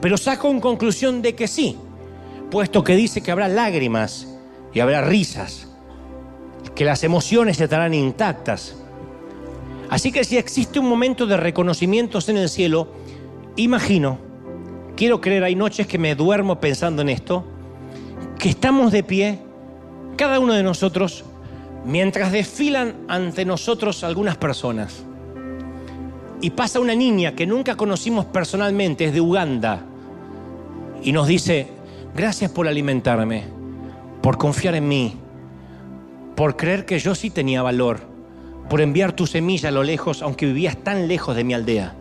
pero 0.00 0.16
saco 0.16 0.50
en 0.50 0.60
conclusión 0.60 1.22
de 1.22 1.34
que 1.34 1.48
sí, 1.48 1.76
puesto 2.50 2.84
que 2.84 2.96
dice 2.96 3.22
que 3.22 3.30
habrá 3.30 3.48
lágrimas 3.48 4.36
y 4.72 4.80
habrá 4.80 5.02
risas, 5.02 5.68
que 6.76 6.84
las 6.84 7.02
emociones 7.02 7.60
estarán 7.60 7.94
intactas. 7.94 8.76
Así 9.88 10.12
que 10.12 10.22
si 10.24 10.36
existe 10.36 10.78
un 10.78 10.88
momento 10.88 11.26
de 11.26 11.36
reconocimientos 11.36 12.28
en 12.28 12.36
el 12.36 12.48
cielo, 12.48 12.88
imagino, 13.56 14.18
quiero 14.94 15.20
creer, 15.20 15.42
hay 15.42 15.56
noches 15.56 15.86
que 15.86 15.98
me 15.98 16.14
duermo 16.14 16.60
pensando 16.60 17.02
en 17.02 17.08
esto, 17.08 17.44
que 18.38 18.50
estamos 18.50 18.92
de 18.92 19.02
pie, 19.02 19.38
cada 20.16 20.38
uno 20.38 20.52
de 20.52 20.62
nosotros, 20.62 21.24
mientras 21.86 22.30
desfilan 22.30 22.94
ante 23.08 23.44
nosotros 23.46 24.04
algunas 24.04 24.36
personas. 24.36 25.02
Y 26.42 26.50
pasa 26.50 26.78
una 26.78 26.94
niña 26.94 27.34
que 27.34 27.46
nunca 27.46 27.76
conocimos 27.76 28.26
personalmente, 28.26 29.06
es 29.06 29.14
de 29.14 29.22
Uganda, 29.22 29.82
y 31.02 31.12
nos 31.12 31.26
dice, 31.26 31.68
gracias 32.14 32.50
por 32.50 32.68
alimentarme, 32.68 33.44
por 34.20 34.36
confiar 34.36 34.74
en 34.74 34.88
mí, 34.88 35.16
por 36.36 36.56
creer 36.56 36.84
que 36.84 36.98
yo 36.98 37.14
sí 37.14 37.30
tenía 37.30 37.62
valor, 37.62 38.00
por 38.68 38.80
enviar 38.80 39.12
tu 39.12 39.26
semilla 39.26 39.70
a 39.70 39.72
lo 39.72 39.82
lejos, 39.82 40.22
aunque 40.22 40.46
vivías 40.46 40.76
tan 40.76 41.08
lejos 41.08 41.34
de 41.34 41.44
mi 41.44 41.54
aldea. 41.54 41.94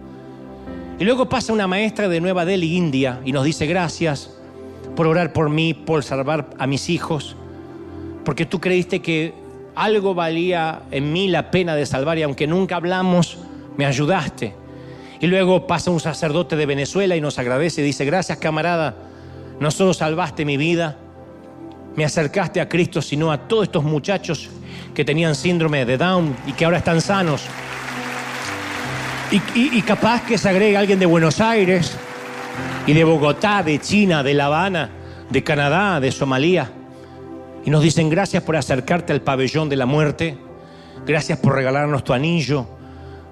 Y 1.00 1.06
luego 1.06 1.30
pasa 1.30 1.54
una 1.54 1.68
maestra 1.68 2.10
de 2.10 2.22
Nueva 2.22 2.46
Delhi, 2.46 2.76
India, 2.76 3.22
y 3.26 3.32
nos 3.32 3.46
dice, 3.46 3.66
gracias 3.66 4.32
por 4.96 5.08
orar 5.08 5.34
por 5.34 5.50
mí, 5.50 5.74
por 5.74 6.04
salvar 6.04 6.50
a 6.60 6.68
mis 6.68 6.90
hijos, 6.90 7.36
porque 8.24 8.46
tú 8.46 8.60
creíste 8.60 9.02
que 9.02 9.34
algo 9.76 10.14
valía 10.14 10.84
en 10.92 11.12
mí 11.14 11.28
la 11.28 11.52
pena 11.52 11.76
de 11.76 11.86
salvar 11.86 12.18
y 12.18 12.24
aunque 12.24 12.48
nunca 12.48 12.78
hablamos, 12.78 13.38
me 13.78 13.86
ayudaste. 13.86 14.54
Y 15.20 15.28
luego 15.28 15.68
pasa 15.68 15.92
un 15.92 16.00
sacerdote 16.00 16.56
de 16.56 16.66
Venezuela 16.66 17.16
y 17.16 17.22
nos 17.22 17.40
agradece 17.40 17.82
y 17.82 17.86
dice, 17.86 18.06
gracias 18.06 18.38
camarada, 18.38 18.96
no 19.60 19.72
solo 19.72 19.94
salvaste 19.94 20.44
mi 20.46 20.58
vida, 20.58 20.98
me 21.96 22.06
acercaste 22.06 22.62
a 22.62 22.68
Cristo, 22.68 23.02
sino 23.02 23.32
a 23.32 23.48
todos 23.48 23.64
estos 23.64 23.84
muchachos 23.84 24.50
que 24.93 25.06
tenían 25.06 25.36
síndrome 25.36 25.86
de 25.86 25.98
Down 25.98 26.36
y 26.48 26.54
que 26.54 26.66
ahora 26.66 26.78
están 26.78 27.02
sanos. 27.02 27.43
Y, 29.56 29.82
capaz 29.82 30.24
que 30.24 30.38
se 30.38 30.48
agrega 30.48 30.80
alguien 30.80 31.00
de 31.00 31.06
Buenos 31.06 31.41
Aires 31.41 31.98
y 32.86 32.93
de 32.93 33.04
Bogotá, 33.04 33.64
de 33.64 33.80
China, 33.80 34.24
de 34.24 34.34
La 34.34 34.46
Habana, 34.46 34.89
de 35.30 35.43
Canadá, 35.43 36.00
de 36.00 36.12
Somalia 36.12 36.72
y 37.66 37.72
nos 37.72 37.82
dicen 37.82 38.10
gracias 38.10 38.43
por 38.43 38.56
acercarte 38.56 39.12
al 39.12 39.22
pabellón 39.22 39.70
de 39.70 39.76
la 39.76 39.88
muerte, 39.88 40.38
gracias 41.06 41.39
por 41.39 41.56
regalarnos 41.56 42.04
tu 42.04 42.14
anillo, 42.14 42.68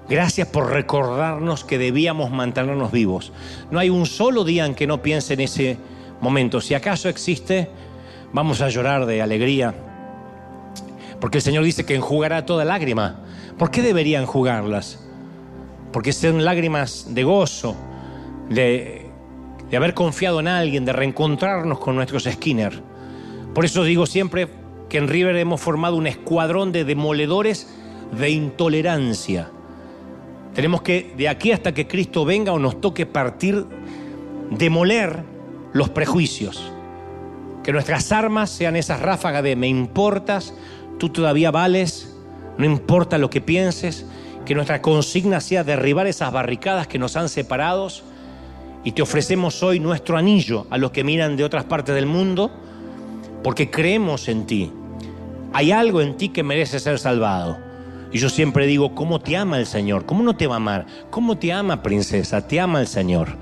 gracias 0.08 0.48
por 0.48 0.72
recordarnos 0.72 1.64
que 1.64 1.78
debíamos 1.78 2.32
mantenernos 2.32 2.90
vivos. 2.90 3.32
No 3.70 3.78
hay 3.78 3.90
un 3.90 4.06
solo 4.06 4.42
día 4.42 4.66
en 4.66 4.74
que 4.74 4.88
no 4.88 5.02
piense 5.02 5.34
en 5.34 5.40
ese 5.40 5.78
momento, 6.20 6.60
si 6.60 6.74
acaso 6.74 7.08
existe, 7.08 7.70
vamos 8.34 8.60
a 8.60 8.68
llorar 8.68 9.06
de 9.06 9.22
alegría. 9.22 9.74
Porque 11.20 11.38
el 11.38 11.42
Señor 11.42 11.64
dice 11.64 11.86
que 11.86 11.94
enjugará 11.94 12.44
toda 12.44 12.66
lágrima. 12.66 13.20
¿Por 13.56 13.70
qué 13.70 13.80
debería 13.80 14.20
enjugarlas? 14.20 15.00
Porque 15.92 16.12
son 16.12 16.44
lágrimas 16.44 17.14
de 17.14 17.22
gozo, 17.22 17.76
de, 18.50 19.06
de 19.70 19.76
haber 19.76 19.94
confiado 19.94 20.40
en 20.40 20.48
alguien, 20.48 20.84
de 20.84 20.92
reencontrarnos 20.92 21.78
con 21.78 21.94
nuestros 21.94 22.24
Skinner. 22.24 22.82
Por 23.54 23.64
eso 23.64 23.84
digo 23.84 24.04
siempre 24.04 24.48
que 24.88 24.98
en 24.98 25.08
River 25.08 25.36
hemos 25.36 25.60
formado 25.60 25.96
un 25.96 26.08
escuadrón 26.08 26.72
de 26.72 26.84
demoledores 26.84 27.72
de 28.18 28.30
intolerancia. 28.30 29.48
Tenemos 30.54 30.82
que, 30.82 31.14
de 31.16 31.28
aquí 31.28 31.52
hasta 31.52 31.72
que 31.72 31.86
Cristo 31.86 32.24
venga 32.24 32.52
o 32.52 32.58
nos 32.58 32.80
toque 32.80 33.06
partir, 33.06 33.64
demoler 34.50 35.22
los 35.72 35.88
prejuicios. 35.90 36.73
Que 37.64 37.72
nuestras 37.72 38.12
armas 38.12 38.50
sean 38.50 38.76
esas 38.76 39.00
ráfagas 39.00 39.42
de 39.42 39.56
me 39.56 39.68
importas, 39.68 40.52
tú 40.98 41.08
todavía 41.08 41.50
vales, 41.50 42.14
no 42.58 42.66
importa 42.66 43.18
lo 43.18 43.30
que 43.30 43.40
pienses. 43.40 44.06
Que 44.44 44.54
nuestra 44.54 44.82
consigna 44.82 45.40
sea 45.40 45.64
derribar 45.64 46.06
esas 46.06 46.30
barricadas 46.30 46.86
que 46.86 46.98
nos 46.98 47.16
han 47.16 47.30
separados. 47.30 48.04
Y 48.84 48.92
te 48.92 49.00
ofrecemos 49.00 49.62
hoy 49.62 49.80
nuestro 49.80 50.18
anillo 50.18 50.66
a 50.68 50.76
los 50.76 50.90
que 50.90 51.04
miran 51.04 51.36
de 51.36 51.44
otras 51.44 51.64
partes 51.64 51.94
del 51.94 52.04
mundo, 52.04 52.50
porque 53.42 53.70
creemos 53.70 54.28
en 54.28 54.44
ti. 54.44 54.70
Hay 55.54 55.72
algo 55.72 56.02
en 56.02 56.18
ti 56.18 56.28
que 56.28 56.42
merece 56.42 56.78
ser 56.78 56.98
salvado. 56.98 57.56
Y 58.12 58.18
yo 58.18 58.28
siempre 58.28 58.66
digo, 58.66 58.94
¿cómo 58.94 59.20
te 59.20 59.38
ama 59.38 59.58
el 59.58 59.66
Señor? 59.66 60.04
¿Cómo 60.04 60.22
no 60.22 60.36
te 60.36 60.46
va 60.46 60.54
a 60.54 60.56
amar? 60.58 60.86
¿Cómo 61.08 61.38
te 61.38 61.50
ama, 61.50 61.82
princesa? 61.82 62.46
Te 62.46 62.60
ama 62.60 62.80
el 62.80 62.86
Señor. 62.86 63.38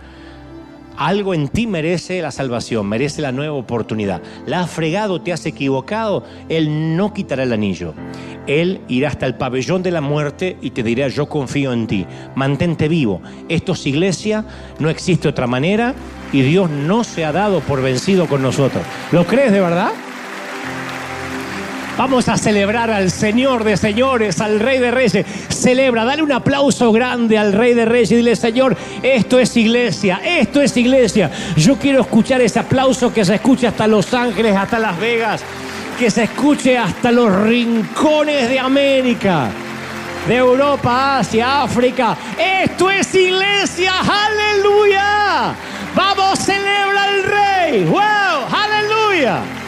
Algo 0.96 1.34
en 1.34 1.48
ti 1.48 1.66
merece 1.66 2.20
la 2.22 2.30
salvación, 2.30 2.86
merece 2.86 3.22
la 3.22 3.32
nueva 3.32 3.54
oportunidad. 3.54 4.22
La 4.46 4.60
has 4.60 4.70
fregado, 4.70 5.20
te 5.20 5.32
has 5.32 5.46
equivocado, 5.46 6.24
Él 6.48 6.96
no 6.96 7.12
quitará 7.14 7.42
el 7.42 7.52
anillo. 7.52 7.94
Él 8.46 8.80
irá 8.88 9.08
hasta 9.08 9.26
el 9.26 9.36
pabellón 9.36 9.82
de 9.82 9.90
la 9.90 10.00
muerte 10.00 10.56
y 10.60 10.70
te 10.70 10.82
dirá, 10.82 11.08
yo 11.08 11.26
confío 11.28 11.72
en 11.72 11.86
ti, 11.86 12.06
mantente 12.34 12.88
vivo. 12.88 13.22
Esto 13.48 13.72
es 13.72 13.86
iglesia, 13.86 14.44
no 14.78 14.90
existe 14.90 15.28
otra 15.28 15.46
manera 15.46 15.94
y 16.32 16.42
Dios 16.42 16.68
no 16.70 17.04
se 17.04 17.24
ha 17.24 17.32
dado 17.32 17.60
por 17.60 17.82
vencido 17.82 18.26
con 18.26 18.42
nosotros. 18.42 18.84
¿Lo 19.12 19.26
crees 19.26 19.52
de 19.52 19.60
verdad? 19.60 19.92
Vamos 21.96 22.28
a 22.28 22.38
celebrar 22.38 22.90
al 22.90 23.10
Señor 23.10 23.64
de 23.64 23.76
señores, 23.76 24.40
al 24.40 24.60
Rey 24.60 24.78
de 24.78 24.90
Reyes. 24.90 25.26
Celebra, 25.50 26.04
dale 26.04 26.22
un 26.22 26.32
aplauso 26.32 26.90
grande 26.90 27.36
al 27.36 27.52
Rey 27.52 27.74
de 27.74 27.84
Reyes 27.84 28.12
y 28.12 28.16
dile, 28.16 28.34
Señor, 28.34 28.76
esto 29.02 29.38
es 29.38 29.56
iglesia, 29.56 30.20
esto 30.24 30.62
es 30.62 30.74
iglesia. 30.76 31.30
Yo 31.56 31.76
quiero 31.76 32.00
escuchar 32.00 32.40
ese 32.40 32.58
aplauso 32.58 33.12
que 33.12 33.24
se 33.24 33.34
escuche 33.34 33.66
hasta 33.66 33.86
Los 33.86 34.14
Ángeles, 34.14 34.56
hasta 34.56 34.78
Las 34.78 34.98
Vegas, 34.98 35.42
que 35.98 36.10
se 36.10 36.24
escuche 36.24 36.78
hasta 36.78 37.12
los 37.12 37.30
rincones 37.42 38.48
de 38.48 38.58
América, 38.58 39.50
de 40.26 40.36
Europa, 40.36 41.18
Asia, 41.18 41.62
África. 41.62 42.16
Esto 42.38 42.90
es 42.90 43.14
iglesia, 43.14 43.92
aleluya. 44.00 45.54
Vamos, 45.94 46.38
celebra 46.38 47.04
al 47.04 47.22
Rey. 47.24 47.84
¡Wow! 47.84 48.00
¡Aleluya! 48.50 49.61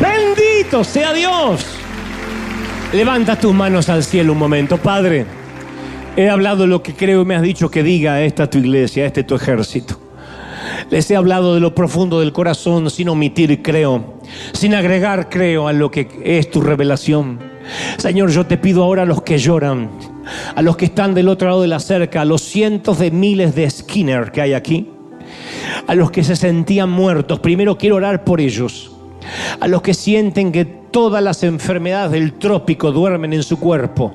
Bendito 0.00 0.82
sea 0.82 1.12
Dios. 1.12 1.64
Levanta 2.92 3.38
tus 3.38 3.54
manos 3.54 3.88
al 3.88 4.02
cielo 4.02 4.32
un 4.32 4.38
momento, 4.38 4.76
Padre. 4.76 5.24
He 6.16 6.28
hablado 6.28 6.66
lo 6.66 6.82
que 6.82 6.94
creo 6.94 7.22
y 7.22 7.24
me 7.24 7.36
has 7.36 7.42
dicho 7.42 7.70
que 7.70 7.82
diga 7.82 8.22
esta 8.22 8.48
tu 8.48 8.58
iglesia, 8.58 9.06
este 9.06 9.22
tu 9.22 9.36
ejército. 9.36 10.00
Les 10.90 11.08
he 11.10 11.16
hablado 11.16 11.54
de 11.54 11.60
lo 11.60 11.74
profundo 11.74 12.20
del 12.20 12.32
corazón 12.32 12.90
sin 12.90 13.08
omitir, 13.08 13.62
creo, 13.62 14.20
sin 14.52 14.74
agregar, 14.74 15.28
creo, 15.28 15.68
a 15.68 15.72
lo 15.72 15.90
que 15.90 16.08
es 16.24 16.50
tu 16.50 16.60
revelación. 16.60 17.38
Señor, 17.96 18.30
yo 18.30 18.46
te 18.46 18.58
pido 18.58 18.82
ahora 18.82 19.02
a 19.02 19.06
los 19.06 19.22
que 19.22 19.38
lloran, 19.38 19.90
a 20.54 20.62
los 20.62 20.76
que 20.76 20.86
están 20.86 21.14
del 21.14 21.28
otro 21.28 21.48
lado 21.48 21.62
de 21.62 21.68
la 21.68 21.80
cerca, 21.80 22.22
a 22.22 22.24
los 22.24 22.42
cientos 22.42 22.98
de 22.98 23.10
miles 23.10 23.54
de 23.54 23.70
Skinner 23.70 24.32
que 24.32 24.40
hay 24.40 24.54
aquí, 24.54 24.88
a 25.86 25.94
los 25.94 26.10
que 26.10 26.24
se 26.24 26.36
sentían 26.36 26.90
muertos. 26.90 27.40
Primero 27.40 27.78
quiero 27.78 27.96
orar 27.96 28.24
por 28.24 28.40
ellos 28.40 28.93
a 29.60 29.68
los 29.68 29.82
que 29.82 29.94
sienten 29.94 30.52
que 30.52 30.64
todas 30.64 31.22
las 31.22 31.42
enfermedades 31.42 32.12
del 32.12 32.34
trópico 32.34 32.92
duermen 32.92 33.32
en 33.32 33.42
su 33.42 33.58
cuerpo, 33.58 34.14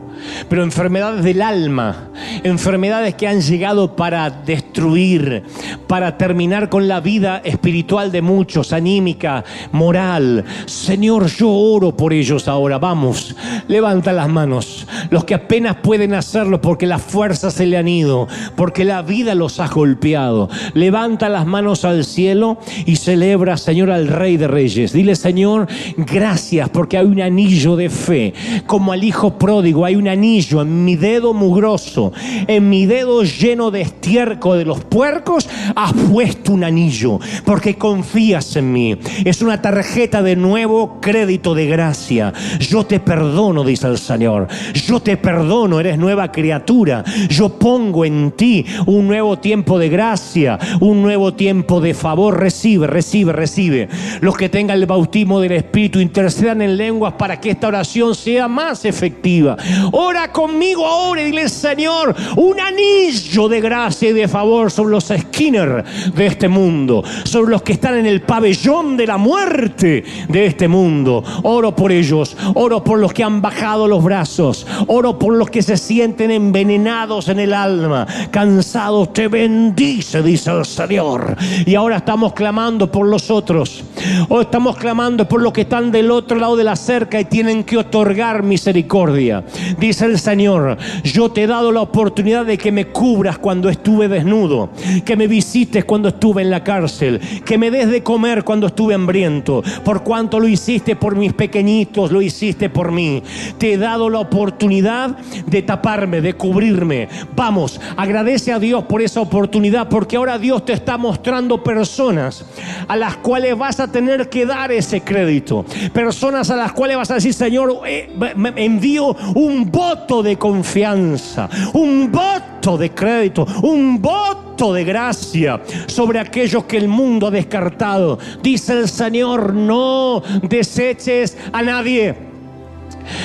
pero 0.49 0.63
enfermedades 0.63 1.23
del 1.23 1.41
alma, 1.41 2.09
enfermedades 2.43 3.15
que 3.15 3.27
han 3.27 3.41
llegado 3.41 3.95
para 3.95 4.29
destruir, 4.29 5.43
para 5.87 6.17
terminar 6.17 6.69
con 6.69 6.87
la 6.87 6.99
vida 6.99 7.41
espiritual 7.43 8.11
de 8.11 8.21
muchos, 8.21 8.73
anímica, 8.73 9.43
moral. 9.71 10.45
Señor, 10.65 11.27
yo 11.27 11.49
oro 11.49 11.95
por 11.95 12.13
ellos 12.13 12.47
ahora. 12.47 12.77
Vamos, 12.77 13.35
levanta 13.67 14.11
las 14.11 14.29
manos. 14.29 14.87
Los 15.09 15.25
que 15.25 15.35
apenas 15.35 15.77
pueden 15.77 16.13
hacerlo 16.13 16.61
porque 16.61 16.85
las 16.85 17.01
fuerzas 17.01 17.53
se 17.53 17.65
le 17.65 17.77
han 17.77 17.87
ido, 17.87 18.27
porque 18.55 18.85
la 18.85 19.01
vida 19.01 19.35
los 19.35 19.59
ha 19.59 19.67
golpeado. 19.67 20.49
Levanta 20.73 21.29
las 21.29 21.45
manos 21.45 21.85
al 21.85 22.03
cielo 22.03 22.57
y 22.85 22.97
celebra, 22.97 23.57
Señor, 23.57 23.91
al 23.91 24.07
Rey 24.07 24.37
de 24.37 24.47
Reyes. 24.47 24.93
Dile, 24.93 25.15
Señor, 25.15 25.67
gracias 25.97 26.69
porque 26.69 26.97
hay 26.97 27.05
un 27.05 27.21
anillo 27.21 27.75
de 27.75 27.89
fe. 27.89 28.33
Como 28.65 28.91
al 28.91 29.03
hijo 29.03 29.37
pródigo, 29.37 29.85
hay 29.85 29.95
un 29.95 30.07
anillo 30.09 30.61
en 30.61 30.83
mi 30.83 30.95
dedo 30.95 31.33
mugroso, 31.33 32.11
en 32.47 32.69
mi 32.69 32.85
dedo 32.85 33.23
lleno 33.23 33.71
de 33.71 33.81
estiércol 33.81 34.57
de 34.57 34.65
los 34.65 34.83
puercos, 34.83 35.47
has 35.75 35.93
puesto 35.93 36.53
un 36.53 36.63
anillo, 36.63 37.19
porque 37.45 37.75
confías 37.75 38.55
en 38.55 38.71
mí. 38.71 38.97
Es 39.25 39.41
una 39.41 39.61
tarjeta 39.61 40.21
de 40.21 40.35
nuevo 40.35 40.99
crédito 41.01 41.53
de 41.53 41.67
gracia. 41.67 42.33
Yo 42.59 42.85
te 42.85 42.99
perdono, 42.99 43.63
dice 43.63 43.87
el 43.87 43.97
Señor. 43.97 44.47
Yo 44.73 44.99
te 44.99 45.17
perdono, 45.17 45.79
eres 45.79 45.97
nueva 45.97 46.31
criatura. 46.31 47.03
Yo 47.29 47.49
pongo 47.49 48.05
en 48.05 48.31
ti 48.31 48.65
un 48.85 49.07
nuevo 49.07 49.37
tiempo 49.39 49.79
de 49.79 49.89
gracia, 49.89 50.57
un 50.79 51.01
nuevo 51.01 51.33
tiempo 51.33 51.81
de 51.81 51.93
favor. 51.93 52.39
Recibe, 52.39 52.87
recibe, 52.87 53.33
recibe. 53.33 53.89
Los 54.21 54.35
que 54.35 54.49
tengan 54.49 54.77
el 54.77 54.85
bautismo 54.85 55.39
del 55.39 55.53
Espíritu 55.53 55.99
intercedan 55.99 56.61
en 56.61 56.77
lenguas 56.77 57.13
para 57.13 57.39
que 57.39 57.51
esta 57.51 57.67
oración 57.67 58.15
sea 58.15 58.47
más 58.47 58.85
efectiva. 58.85 59.57
Ora 60.01 60.31
conmigo 60.31 60.87
ahora 60.87 61.21
y 61.21 61.25
dile, 61.25 61.49
Señor, 61.49 62.15
un 62.37 62.57
anillo 62.57 63.49
de 63.49 63.59
gracia 63.59 64.09
y 64.09 64.13
de 64.13 64.29
favor 64.29 64.71
sobre 64.71 64.91
los 64.91 65.11
Skinner 65.13 65.83
de 66.15 66.25
este 66.25 66.47
mundo, 66.47 67.03
sobre 67.25 67.51
los 67.51 67.63
que 67.63 67.73
están 67.73 67.97
en 67.97 68.05
el 68.05 68.21
pabellón 68.21 68.95
de 68.95 69.05
la 69.05 69.17
muerte 69.17 70.05
de 70.29 70.45
este 70.45 70.69
mundo. 70.69 71.21
Oro 71.43 71.75
por 71.75 71.91
ellos, 71.91 72.37
oro 72.55 72.81
por 72.81 72.97
los 72.97 73.11
que 73.11 73.25
han 73.25 73.41
bajado 73.41 73.89
los 73.89 74.01
brazos, 74.01 74.65
oro 74.87 75.19
por 75.19 75.33
los 75.35 75.49
que 75.49 75.61
se 75.61 75.75
sienten 75.75 76.31
envenenados 76.31 77.27
en 77.27 77.41
el 77.41 77.53
alma, 77.53 78.07
cansados. 78.31 79.11
Te 79.11 79.27
bendice, 79.27 80.23
dice 80.23 80.49
el 80.51 80.63
Señor. 80.63 81.35
Y 81.65 81.75
ahora 81.75 81.97
estamos 81.97 82.31
clamando 82.31 82.89
por 82.89 83.05
los 83.05 83.29
otros. 83.29 83.83
O 84.29 84.41
estamos 84.41 84.77
clamando 84.77 85.27
por 85.27 85.41
los 85.41 85.53
que 85.53 85.61
están 85.61 85.91
del 85.91 86.11
otro 86.11 86.37
lado 86.37 86.55
de 86.55 86.63
la 86.63 86.75
cerca 86.75 87.19
y 87.19 87.25
tienen 87.25 87.63
que 87.63 87.77
otorgar 87.77 88.43
misericordia. 88.43 89.43
Dice 89.79 90.05
el 90.05 90.19
Señor, 90.19 90.77
yo 91.03 91.29
te 91.29 91.43
he 91.43 91.47
dado 91.47 91.71
la 91.71 91.81
oportunidad 91.81 92.45
de 92.45 92.57
que 92.57 92.71
me 92.71 92.87
cubras 92.87 93.37
cuando 93.37 93.69
estuve 93.69 94.07
desnudo, 94.07 94.69
que 95.05 95.15
me 95.15 95.27
visites 95.27 95.85
cuando 95.85 96.09
estuve 96.09 96.41
en 96.41 96.49
la 96.49 96.63
cárcel, 96.63 97.19
que 97.45 97.57
me 97.57 97.71
des 97.71 97.89
de 97.89 98.03
comer 98.03 98.43
cuando 98.43 98.67
estuve 98.67 98.93
hambriento. 98.93 99.61
Por 99.83 100.03
cuanto 100.03 100.39
lo 100.39 100.47
hiciste 100.47 100.95
por 100.95 101.15
mis 101.15 101.33
pequeñitos, 101.33 102.11
lo 102.11 102.21
hiciste 102.21 102.69
por 102.69 102.91
mí. 102.91 103.21
Te 103.57 103.73
he 103.73 103.77
dado 103.77 104.09
la 104.09 104.19
oportunidad 104.19 105.17
de 105.45 105.61
taparme, 105.61 106.21
de 106.21 106.33
cubrirme. 106.33 107.07
Vamos, 107.35 107.79
agradece 107.95 108.51
a 108.51 108.59
Dios 108.59 108.85
por 108.85 109.01
esa 109.01 109.21
oportunidad, 109.21 109.89
porque 109.89 110.17
ahora 110.17 110.39
Dios 110.39 110.65
te 110.65 110.73
está 110.73 110.97
mostrando 110.97 111.63
personas 111.63 112.45
a 112.87 112.95
las 112.95 113.17
cuales 113.17 113.57
vas 113.57 113.79
a 113.79 113.91
tener 113.91 113.98
que 114.29 114.45
dar 114.45 114.71
ese 114.71 115.01
crédito. 115.01 115.65
Personas 115.93 116.49
a 116.49 116.55
las 116.55 116.71
cuales 116.71 116.97
vas 116.97 117.11
a 117.11 117.15
decir, 117.15 117.33
Señor, 117.33 117.81
eh, 117.85 118.09
envío 118.55 119.15
un 119.35 119.69
voto 119.71 120.23
de 120.23 120.37
confianza, 120.37 121.49
un 121.73 122.11
voto 122.11 122.77
de 122.77 122.91
crédito, 122.91 123.45
un 123.63 124.01
voto 124.01 124.73
de 124.73 124.83
gracia 124.83 125.61
sobre 125.87 126.19
aquellos 126.19 126.65
que 126.65 126.77
el 126.77 126.87
mundo 126.87 127.27
ha 127.27 127.31
descartado. 127.31 128.19
Dice 128.41 128.73
el 128.73 128.89
Señor, 128.89 129.53
no 129.53 130.21
deseches 130.43 131.37
a 131.51 131.61
nadie. 131.61 132.28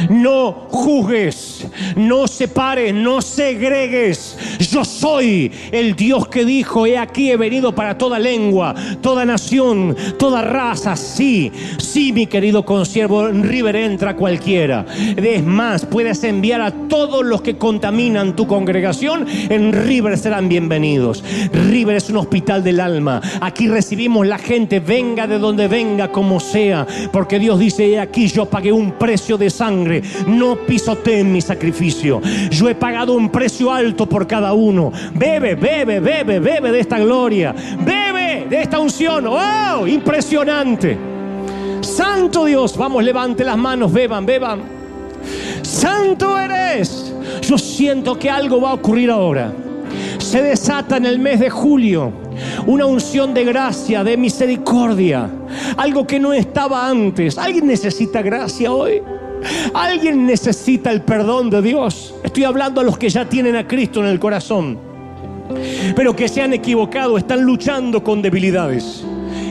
No 0.09 0.67
juzgues, 0.71 1.67
no 1.97 2.27
separes, 2.27 2.95
no 2.95 3.21
segregues. 3.23 4.37
Yo 4.71 4.85
soy 4.85 5.51
el 5.73 5.95
Dios 5.95 6.29
que 6.29 6.45
dijo, 6.45 6.87
he 6.87 6.99
aquí 6.99 7.31
he 7.31 7.37
venido 7.37 7.75
para 7.75 7.99
toda 7.99 8.19
lengua, 8.19 8.75
toda 9.01 9.25
nación, 9.25 9.97
toda 10.19 10.43
raza. 10.43 10.97
Sí, 10.97 11.51
sí, 11.79 12.13
mi 12.13 12.27
querido 12.27 12.65
consiervo, 12.65 13.29
en 13.29 13.43
River 13.43 13.77
entra 13.77 14.17
cualquiera. 14.17 14.87
Es 15.17 15.45
más, 15.45 15.87
puedes 15.87 16.25
enviar 16.25 16.61
a 16.61 16.71
todos 16.89 17.25
los 17.25 17.43
que 17.43 17.57
contaminan 17.57 18.37
tu 18.37 18.47
congregación, 18.47 19.27
en 19.49 19.73
River 19.73 20.19
serán 20.19 20.49
bienvenidos. 20.49 21.25
River 21.53 21.97
es 21.97 22.11
un 22.11 22.17
hospital 22.17 22.63
del 22.63 22.81
alma. 22.81 23.21
Aquí 23.41 23.69
recibimos 23.69 24.27
la 24.27 24.39
gente, 24.39 24.81
venga 24.81 25.27
de 25.27 25.39
donde 25.39 25.69
venga, 25.69 26.11
como 26.11 26.41
sea, 26.41 26.87
porque 27.13 27.39
Dios 27.39 27.59
dice, 27.59 27.99
aquí 27.99 28.29
yo 28.29 28.47
pagué 28.47 28.73
un 28.73 28.93
precio 28.93 29.37
de 29.39 29.51
sangre, 29.51 29.74
no 30.27 30.57
pisoteen 30.57 31.33
mi 31.33 31.41
sacrificio. 31.41 32.21
Yo 32.51 32.69
he 32.69 32.75
pagado 32.75 33.15
un 33.15 33.31
precio 33.31 33.73
alto 33.73 34.07
por 34.07 34.27
cada 34.27 34.53
uno. 34.53 34.93
Bebe, 35.15 35.55
bebe, 35.55 36.01
bebe, 36.01 36.39
bebe 36.39 36.73
de 36.73 36.81
esta 36.81 36.99
gloria. 36.99 37.55
Bebe 37.85 38.47
de 38.49 38.63
esta 38.63 38.79
unción. 38.79 39.27
¡Oh! 39.27 39.87
Impresionante. 39.87 40.97
Santo 41.81 42.47
Dios, 42.47 42.77
vamos, 42.77 43.05
levante 43.05 43.45
las 43.45 43.59
manos, 43.59 43.93
beban, 43.93 44.25
beban. 44.25 44.63
Santo 45.63 46.39
eres. 46.39 47.13
Yo 47.43 47.59
siento 47.59 48.19
que 48.19 48.31
algo 48.31 48.61
va 48.61 48.71
a 48.71 48.75
ocurrir 48.75 49.11
ahora. 49.11 49.53
Se 50.19 50.43
desata 50.43 50.97
en 50.97 51.07
el 51.07 51.19
mes 51.19 51.41
de 51.41 51.51
julio 51.51 52.13
una 52.67 52.87
unción 52.87 53.35
de 53.35 53.45
gracia, 53.45 54.03
de 54.03 54.17
misericordia, 54.17 55.31
algo 55.77 56.07
que 56.07 56.19
no 56.19 56.33
estaba 56.33 56.89
antes. 56.89 57.39
¿Alguien 57.39 57.67
necesita 57.67 58.23
gracia 58.23 58.73
hoy? 58.73 59.03
¿Alguien 59.75 60.27
necesita 60.27 60.91
el 60.91 61.03
perdón 61.03 61.51
de 61.51 61.63
Dios? 61.63 62.15
Estoy 62.23 62.45
hablando 62.45 62.81
a 62.81 62.85
los 62.85 62.99
que 62.99 63.09
ya 63.09 63.29
tienen 63.29 63.57
a 63.57 63.67
Cristo 63.67 64.01
en 64.01 64.07
el 64.07 64.19
corazón, 64.19 64.79
pero 65.97 66.15
que 66.15 66.29
se 66.29 66.43
han 66.43 66.53
equivocado, 66.53 67.19
están 67.19 67.43
luchando 67.43 68.03
con 68.03 68.23
debilidades. 68.23 69.05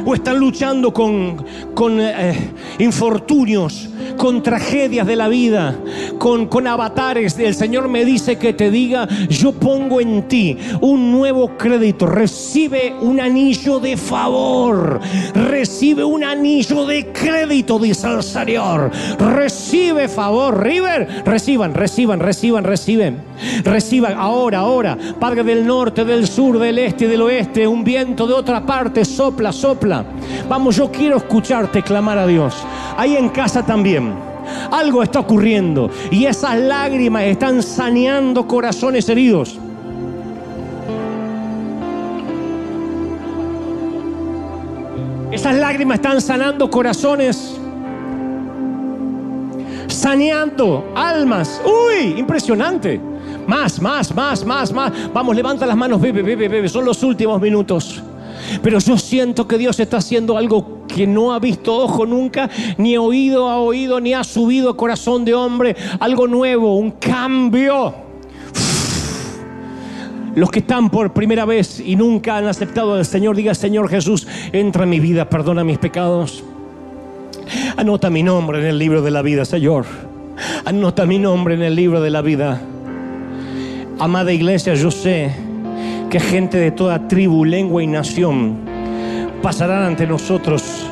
O 0.05 0.13
están 0.13 0.37
luchando 0.37 0.93
con, 0.93 1.45
con 1.73 2.01
eh, 2.01 2.51
infortunios 2.79 3.89
con 4.23 4.41
tragedias 4.41 5.05
de 5.05 5.17
la 5.17 5.27
vida, 5.27 5.75
con, 6.17 6.45
con 6.45 6.65
avatares. 6.65 7.37
El 7.37 7.53
Señor 7.53 7.89
me 7.89 8.05
dice 8.05 8.37
que 8.37 8.53
te 8.53 8.71
diga, 8.71 9.05
yo 9.27 9.51
pongo 9.51 9.99
en 9.99 10.29
ti 10.29 10.57
un 10.79 11.11
nuevo 11.11 11.57
crédito. 11.57 12.05
Recibe 12.05 12.95
un 13.01 13.19
anillo 13.19 13.81
de 13.81 13.97
favor. 13.97 15.01
Recibe 15.33 16.05
un 16.05 16.23
anillo 16.23 16.85
de 16.85 17.11
crédito, 17.11 17.77
dice 17.77 18.07
el 18.07 18.23
Señor. 18.23 18.91
Recibe 19.19 20.07
favor. 20.07 20.63
River, 20.63 21.23
reciban, 21.25 21.73
reciban, 21.73 22.21
reciban, 22.21 22.63
reciben. 22.63 23.17
Reciban 23.65 24.13
ahora, 24.17 24.59
ahora. 24.59 24.97
Padre 25.19 25.43
del 25.43 25.67
norte, 25.67 26.05
del 26.05 26.29
sur, 26.29 26.59
del 26.59 26.79
este, 26.79 27.09
del 27.09 27.23
oeste. 27.23 27.67
Un 27.67 27.83
viento 27.83 28.25
de 28.25 28.35
otra 28.35 28.65
parte. 28.65 29.03
Sopla, 29.03 29.51
sopla. 29.51 30.05
Vamos, 30.47 30.77
yo 30.77 30.89
quiero 30.89 31.17
escucharte 31.17 31.81
clamar 31.81 32.19
a 32.19 32.25
Dios. 32.25 32.55
Ahí 32.95 33.17
en 33.17 33.27
casa 33.27 33.65
también. 33.65 34.12
Algo 34.71 35.03
está 35.03 35.19
ocurriendo 35.19 35.89
y 36.11 36.25
esas 36.25 36.57
lágrimas 36.57 37.23
están 37.23 37.61
saneando 37.61 38.47
corazones 38.47 39.07
heridos. 39.09 39.59
Esas 45.31 45.55
lágrimas 45.55 45.95
están 45.95 46.21
sanando 46.21 46.69
corazones, 46.69 47.59
saneando 49.87 50.91
almas. 50.95 51.59
¡Uy! 51.65 52.19
Impresionante. 52.19 53.01
Más, 53.47 53.81
más, 53.81 54.13
más, 54.13 54.45
más, 54.45 54.71
más. 54.71 54.91
Vamos, 55.11 55.35
levanta 55.35 55.65
las 55.65 55.75
manos, 55.75 55.99
bebe, 55.99 56.21
bebe, 56.21 56.47
bebe. 56.47 56.69
Son 56.69 56.85
los 56.85 57.01
últimos 57.01 57.41
minutos. 57.41 58.03
Pero 58.61 58.79
yo 58.79 58.97
siento 58.97 59.47
que 59.47 59.57
Dios 59.57 59.79
está 59.79 59.97
haciendo 59.97 60.37
algo 60.37 60.85
que 60.87 61.07
no 61.07 61.33
ha 61.33 61.39
visto 61.39 61.75
ojo 61.75 62.05
nunca, 62.05 62.49
ni 62.77 62.97
oído 62.97 63.49
ha 63.49 63.57
oído, 63.57 63.99
ni 63.99 64.13
ha 64.13 64.23
subido 64.23 64.77
corazón 64.77 65.25
de 65.25 65.33
hombre. 65.33 65.75
Algo 65.99 66.27
nuevo, 66.27 66.77
un 66.77 66.91
cambio. 66.91 67.93
Los 70.35 70.49
que 70.49 70.59
están 70.59 70.89
por 70.89 71.13
primera 71.13 71.45
vez 71.45 71.79
y 71.79 71.95
nunca 71.95 72.37
han 72.37 72.47
aceptado 72.47 72.95
al 72.95 73.05
Señor, 73.05 73.35
diga 73.35 73.53
Señor 73.53 73.87
Jesús, 73.87 74.27
entra 74.51 74.83
en 74.83 74.89
mi 74.89 74.99
vida, 74.99 75.29
perdona 75.29 75.63
mis 75.63 75.77
pecados. 75.77 76.43
Anota 77.77 78.09
mi 78.09 78.23
nombre 78.23 78.59
en 78.59 78.65
el 78.65 78.79
libro 78.79 79.01
de 79.01 79.11
la 79.11 79.21
vida, 79.21 79.45
Señor. 79.45 79.85
Anota 80.65 81.05
mi 81.05 81.19
nombre 81.19 81.53
en 81.53 81.61
el 81.61 81.75
libro 81.75 82.01
de 82.01 82.09
la 82.09 82.21
vida. 82.21 82.61
Amada 83.99 84.33
iglesia, 84.33 84.73
yo 84.73 84.89
sé 84.89 85.42
que 86.13 86.19
gente 86.19 86.59
de 86.59 86.69
toda 86.69 87.07
tribu, 87.07 87.43
lengua 87.43 87.81
y 87.81 87.87
nación 87.87 88.59
pasarán 89.41 89.81
ante 89.81 90.05
nosotros 90.05 90.85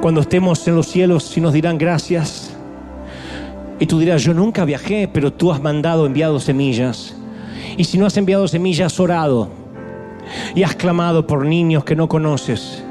cuando 0.00 0.22
estemos 0.22 0.66
en 0.66 0.76
los 0.76 0.86
cielos 0.86 1.36
y 1.36 1.42
nos 1.42 1.52
dirán 1.52 1.76
gracias. 1.76 2.50
Y 3.78 3.84
tú 3.84 3.98
dirás, 3.98 4.22
yo 4.22 4.32
nunca 4.32 4.64
viajé, 4.64 5.10
pero 5.12 5.30
tú 5.30 5.52
has 5.52 5.60
mandado, 5.60 6.06
enviado 6.06 6.40
semillas. 6.40 7.14
Y 7.76 7.84
si 7.84 7.98
no 7.98 8.06
has 8.06 8.16
enviado 8.16 8.48
semillas, 8.48 8.94
has 8.94 8.98
orado. 8.98 9.50
Y 10.54 10.62
has 10.62 10.74
clamado 10.74 11.26
por 11.26 11.44
niños 11.44 11.84
que 11.84 11.94
no 11.94 12.08
conoces, 12.08 12.82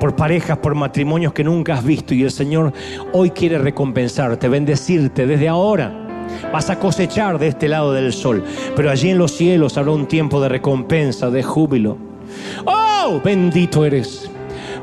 por 0.00 0.16
parejas, 0.16 0.56
por 0.56 0.74
matrimonios 0.74 1.34
que 1.34 1.44
nunca 1.44 1.74
has 1.74 1.84
visto. 1.84 2.14
Y 2.14 2.22
el 2.22 2.30
Señor 2.30 2.72
hoy 3.12 3.32
quiere 3.32 3.58
recompensarte, 3.58 4.48
bendecirte 4.48 5.26
desde 5.26 5.46
ahora 5.46 6.05
Vas 6.52 6.70
a 6.70 6.78
cosechar 6.78 7.38
de 7.38 7.48
este 7.48 7.68
lado 7.68 7.92
del 7.92 8.12
sol, 8.12 8.44
pero 8.74 8.90
allí 8.90 9.10
en 9.10 9.18
los 9.18 9.32
cielos 9.32 9.76
habrá 9.76 9.92
un 9.92 10.06
tiempo 10.06 10.40
de 10.40 10.48
recompensa, 10.48 11.30
de 11.30 11.42
júbilo. 11.42 11.96
¡Oh! 12.64 13.20
Bendito 13.24 13.84
eres. 13.84 14.30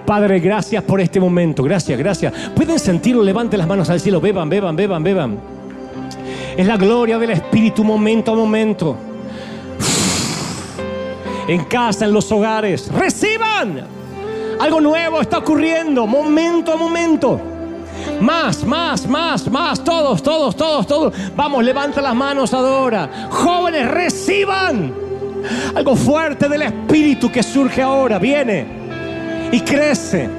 Padre, 0.05 0.39
gracias 0.39 0.83
por 0.83 0.99
este 0.99 1.19
momento. 1.19 1.63
Gracias, 1.63 1.97
gracias. 1.97 2.33
Pueden 2.55 2.79
sentirlo, 2.79 3.23
levanten 3.23 3.57
las 3.57 3.67
manos 3.67 3.89
al 3.89 3.99
cielo, 3.99 4.19
beban, 4.19 4.49
beban, 4.49 4.75
beban, 4.75 5.03
beban. 5.03 5.37
Es 6.57 6.67
la 6.67 6.77
gloria 6.77 7.17
del 7.17 7.31
Espíritu 7.31 7.83
momento 7.83 8.31
a 8.31 8.35
momento. 8.35 8.95
En 11.47 11.63
casa, 11.65 12.05
en 12.05 12.13
los 12.13 12.31
hogares. 12.31 12.91
Reciban. 12.93 13.81
Algo 14.59 14.79
nuevo 14.79 15.19
está 15.21 15.39
ocurriendo, 15.39 16.05
momento 16.05 16.73
a 16.73 16.75
momento. 16.75 17.52
Más, 18.19 18.63
más, 18.63 19.07
más, 19.07 19.49
más. 19.49 19.83
Todos, 19.83 20.23
todos, 20.23 20.55
todos, 20.55 20.87
todos. 20.87 21.13
Vamos, 21.35 21.63
levanta 21.63 22.01
las 22.01 22.15
manos, 22.15 22.53
adora. 22.53 23.27
Jóvenes, 23.29 23.89
reciban 23.89 24.93
algo 25.75 25.95
fuerte 25.95 26.47
del 26.47 26.63
Espíritu 26.63 27.31
que 27.31 27.43
surge 27.43 27.81
ahora. 27.81 28.19
Viene 28.19 28.65
y 29.51 29.59
crece. 29.61 30.29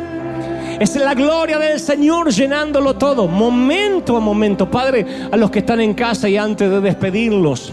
Es 0.80 0.96
la 0.96 1.14
gloria 1.14 1.58
del 1.58 1.78
Señor 1.78 2.32
llenándolo 2.32 2.96
todo, 2.96 3.28
momento 3.28 4.16
a 4.16 4.20
momento. 4.20 4.68
Padre, 4.68 5.06
a 5.30 5.36
los 5.36 5.50
que 5.50 5.60
están 5.60 5.80
en 5.80 5.94
casa 5.94 6.28
y 6.28 6.36
antes 6.36 6.68
de 6.68 6.80
despedirlos, 6.80 7.72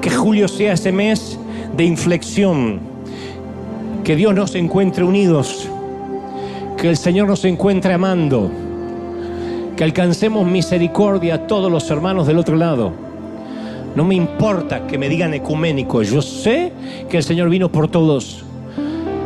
que 0.00 0.10
julio 0.10 0.46
sea 0.46 0.74
ese 0.74 0.92
mes 0.92 1.38
de 1.74 1.84
inflexión, 1.84 2.80
que 4.04 4.14
Dios 4.14 4.34
nos 4.34 4.54
encuentre 4.54 5.04
unidos 5.04 5.68
que 6.84 6.90
el 6.90 6.98
Señor 6.98 7.28
nos 7.28 7.42
encuentre 7.46 7.94
amando, 7.94 8.50
que 9.74 9.84
alcancemos 9.84 10.46
misericordia 10.46 11.36
a 11.36 11.46
todos 11.46 11.72
los 11.72 11.90
hermanos 11.90 12.26
del 12.26 12.36
otro 12.36 12.56
lado. 12.56 12.92
No 13.96 14.04
me 14.04 14.14
importa 14.14 14.86
que 14.86 14.98
me 14.98 15.08
digan 15.08 15.32
ecuménico, 15.32 16.02
yo 16.02 16.20
sé 16.20 16.74
que 17.08 17.16
el 17.16 17.22
Señor 17.22 17.48
vino 17.48 17.72
por 17.72 17.88
todos. 17.88 18.44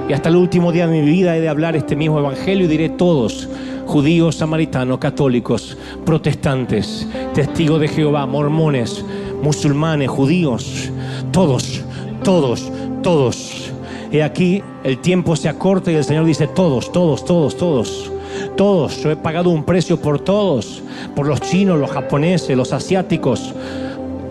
Y 0.09 0.13
hasta 0.13 0.29
el 0.29 0.37
último 0.37 0.71
día 0.71 0.87
de 0.87 1.03
mi 1.03 1.11
vida 1.11 1.37
he 1.37 1.41
de 1.41 1.49
hablar 1.49 1.75
este 1.75 1.97
mismo 1.97 2.21
evangelio 2.21 2.67
y 2.67 2.69
diré 2.69 2.91
todos, 2.91 3.49
judíos, 3.87 4.37
samaritanos, 4.37 4.99
católicos, 4.99 5.77
protestantes, 6.07 7.09
testigos 7.35 7.81
de 7.81 7.89
Jehová, 7.89 8.25
mormones, 8.27 9.05
musulmanes, 9.43 10.09
judíos, 10.09 10.93
todos, 11.33 11.83
todos, 12.23 12.71
todos 13.03 13.68
y 14.11 14.21
aquí 14.21 14.63
el 14.85 14.99
tiempo 14.99 15.37
se 15.37 15.49
acorta 15.49 15.91
y 15.93 15.95
el 15.95 16.05
Señor 16.05 16.25
dice, 16.25 16.47
todos, 16.47 16.91
todos, 16.93 17.25
todos, 17.25 17.57
todos, 17.57 18.11
todos, 18.57 19.03
yo 19.03 19.11
he 19.11 19.17
pagado 19.17 19.51
un 19.51 19.65
precio 19.65 20.01
por 20.01 20.21
todos, 20.21 20.83
por 21.15 21.27
los 21.27 21.41
chinos, 21.41 21.79
los 21.79 21.91
japoneses, 21.91 22.57
los 22.57 22.73
asiáticos, 22.73 23.55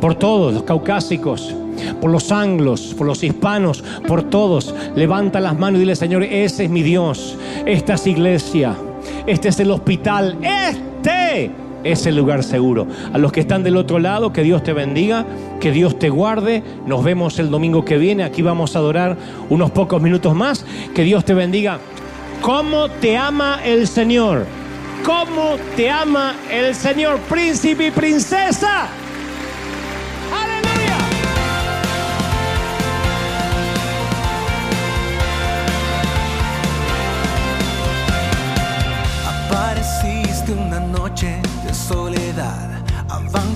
por 0.01 0.15
todos, 0.15 0.53
los 0.53 0.63
caucásicos, 0.63 1.53
por 2.01 2.11
los 2.11 2.31
anglos, 2.31 2.95
por 2.97 3.07
los 3.07 3.23
hispanos, 3.23 3.83
por 4.07 4.23
todos. 4.23 4.73
Levanta 4.95 5.39
las 5.39 5.57
manos 5.57 5.77
y 5.77 5.81
dile, 5.81 5.95
Señor, 5.95 6.23
ese 6.23 6.65
es 6.65 6.69
mi 6.69 6.81
Dios, 6.81 7.37
esta 7.65 7.93
es 7.93 8.07
iglesia, 8.07 8.75
este 9.25 9.49
es 9.49 9.59
el 9.59 9.71
hospital, 9.71 10.37
este 10.41 11.51
es 11.91 12.05
el 12.05 12.15
lugar 12.15 12.43
seguro. 12.43 12.87
A 13.13 13.17
los 13.17 13.31
que 13.31 13.39
están 13.39 13.63
del 13.63 13.77
otro 13.77 13.99
lado, 13.99 14.33
que 14.33 14.43
Dios 14.43 14.63
te 14.63 14.73
bendiga, 14.73 15.25
que 15.59 15.71
Dios 15.71 15.97
te 15.99 16.09
guarde. 16.09 16.63
Nos 16.85 17.03
vemos 17.03 17.39
el 17.39 17.49
domingo 17.49 17.85
que 17.85 17.97
viene. 17.97 18.23
Aquí 18.23 18.41
vamos 18.41 18.75
a 18.75 18.79
adorar 18.79 19.17
unos 19.49 19.71
pocos 19.71 20.01
minutos 20.01 20.35
más. 20.35 20.65
Que 20.93 21.03
Dios 21.03 21.25
te 21.25 21.33
bendiga. 21.33 21.79
¿Cómo 22.41 22.89
te 22.89 23.17
ama 23.17 23.59
el 23.63 23.87
Señor? 23.87 24.45
cómo 25.07 25.57
te 25.77 25.89
ama 25.89 26.35
el 26.51 26.75
Señor, 26.75 27.19
príncipe 27.29 27.87
y 27.87 27.91
princesa. 27.91 28.89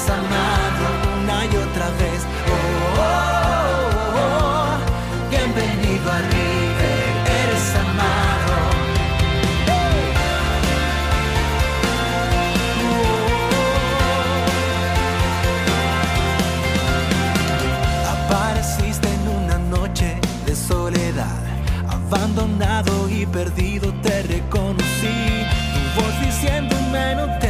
eres 0.00 0.10
amado 0.10 0.84
una 1.22 1.44
y 1.44 1.48
otra 1.48 1.90
vez. 1.98 2.20
Oh, 2.46 3.00
oh, 3.00 3.04
oh, 4.16 4.22
oh, 4.22 5.30
bienvenido 5.30 6.10
a 6.10 6.18
River, 6.18 7.10
eres 7.42 7.74
amado. 7.76 8.54
Apareciste 18.08 19.08
en 19.12 19.28
una 19.28 19.58
noche 19.58 20.18
de 20.46 20.56
soledad, 20.56 21.42
abandonado 21.88 23.08
y 23.10 23.26
perdido 23.26 23.92
te 24.02 24.22
reconocí. 24.22 25.44
Tu 25.74 26.00
voz 26.00 26.14
diciéndome 26.24 27.14
no 27.16 27.26
temas, 27.38 27.49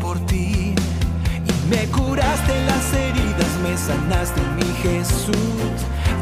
por 0.00 0.18
ti 0.26 0.72
y 0.74 1.68
me 1.68 1.86
curaste 1.88 2.64
las 2.64 2.94
heridas, 2.94 3.58
me 3.62 3.76
sanaste 3.76 4.40
mi 4.56 4.72
Jesús. 4.82 5.34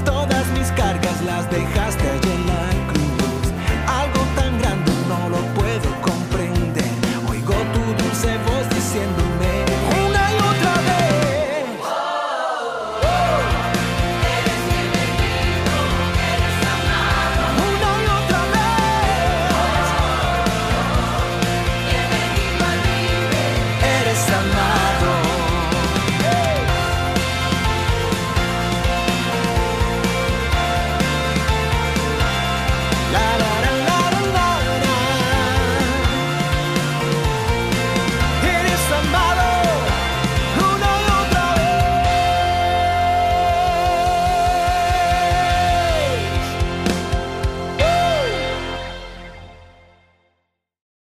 Todas 0.06 0.46
mis 0.58 0.68
cargas 0.72 1.22
las 1.26 1.50
dejaste 1.50 2.08
allí 2.08 2.30
en 2.32 2.46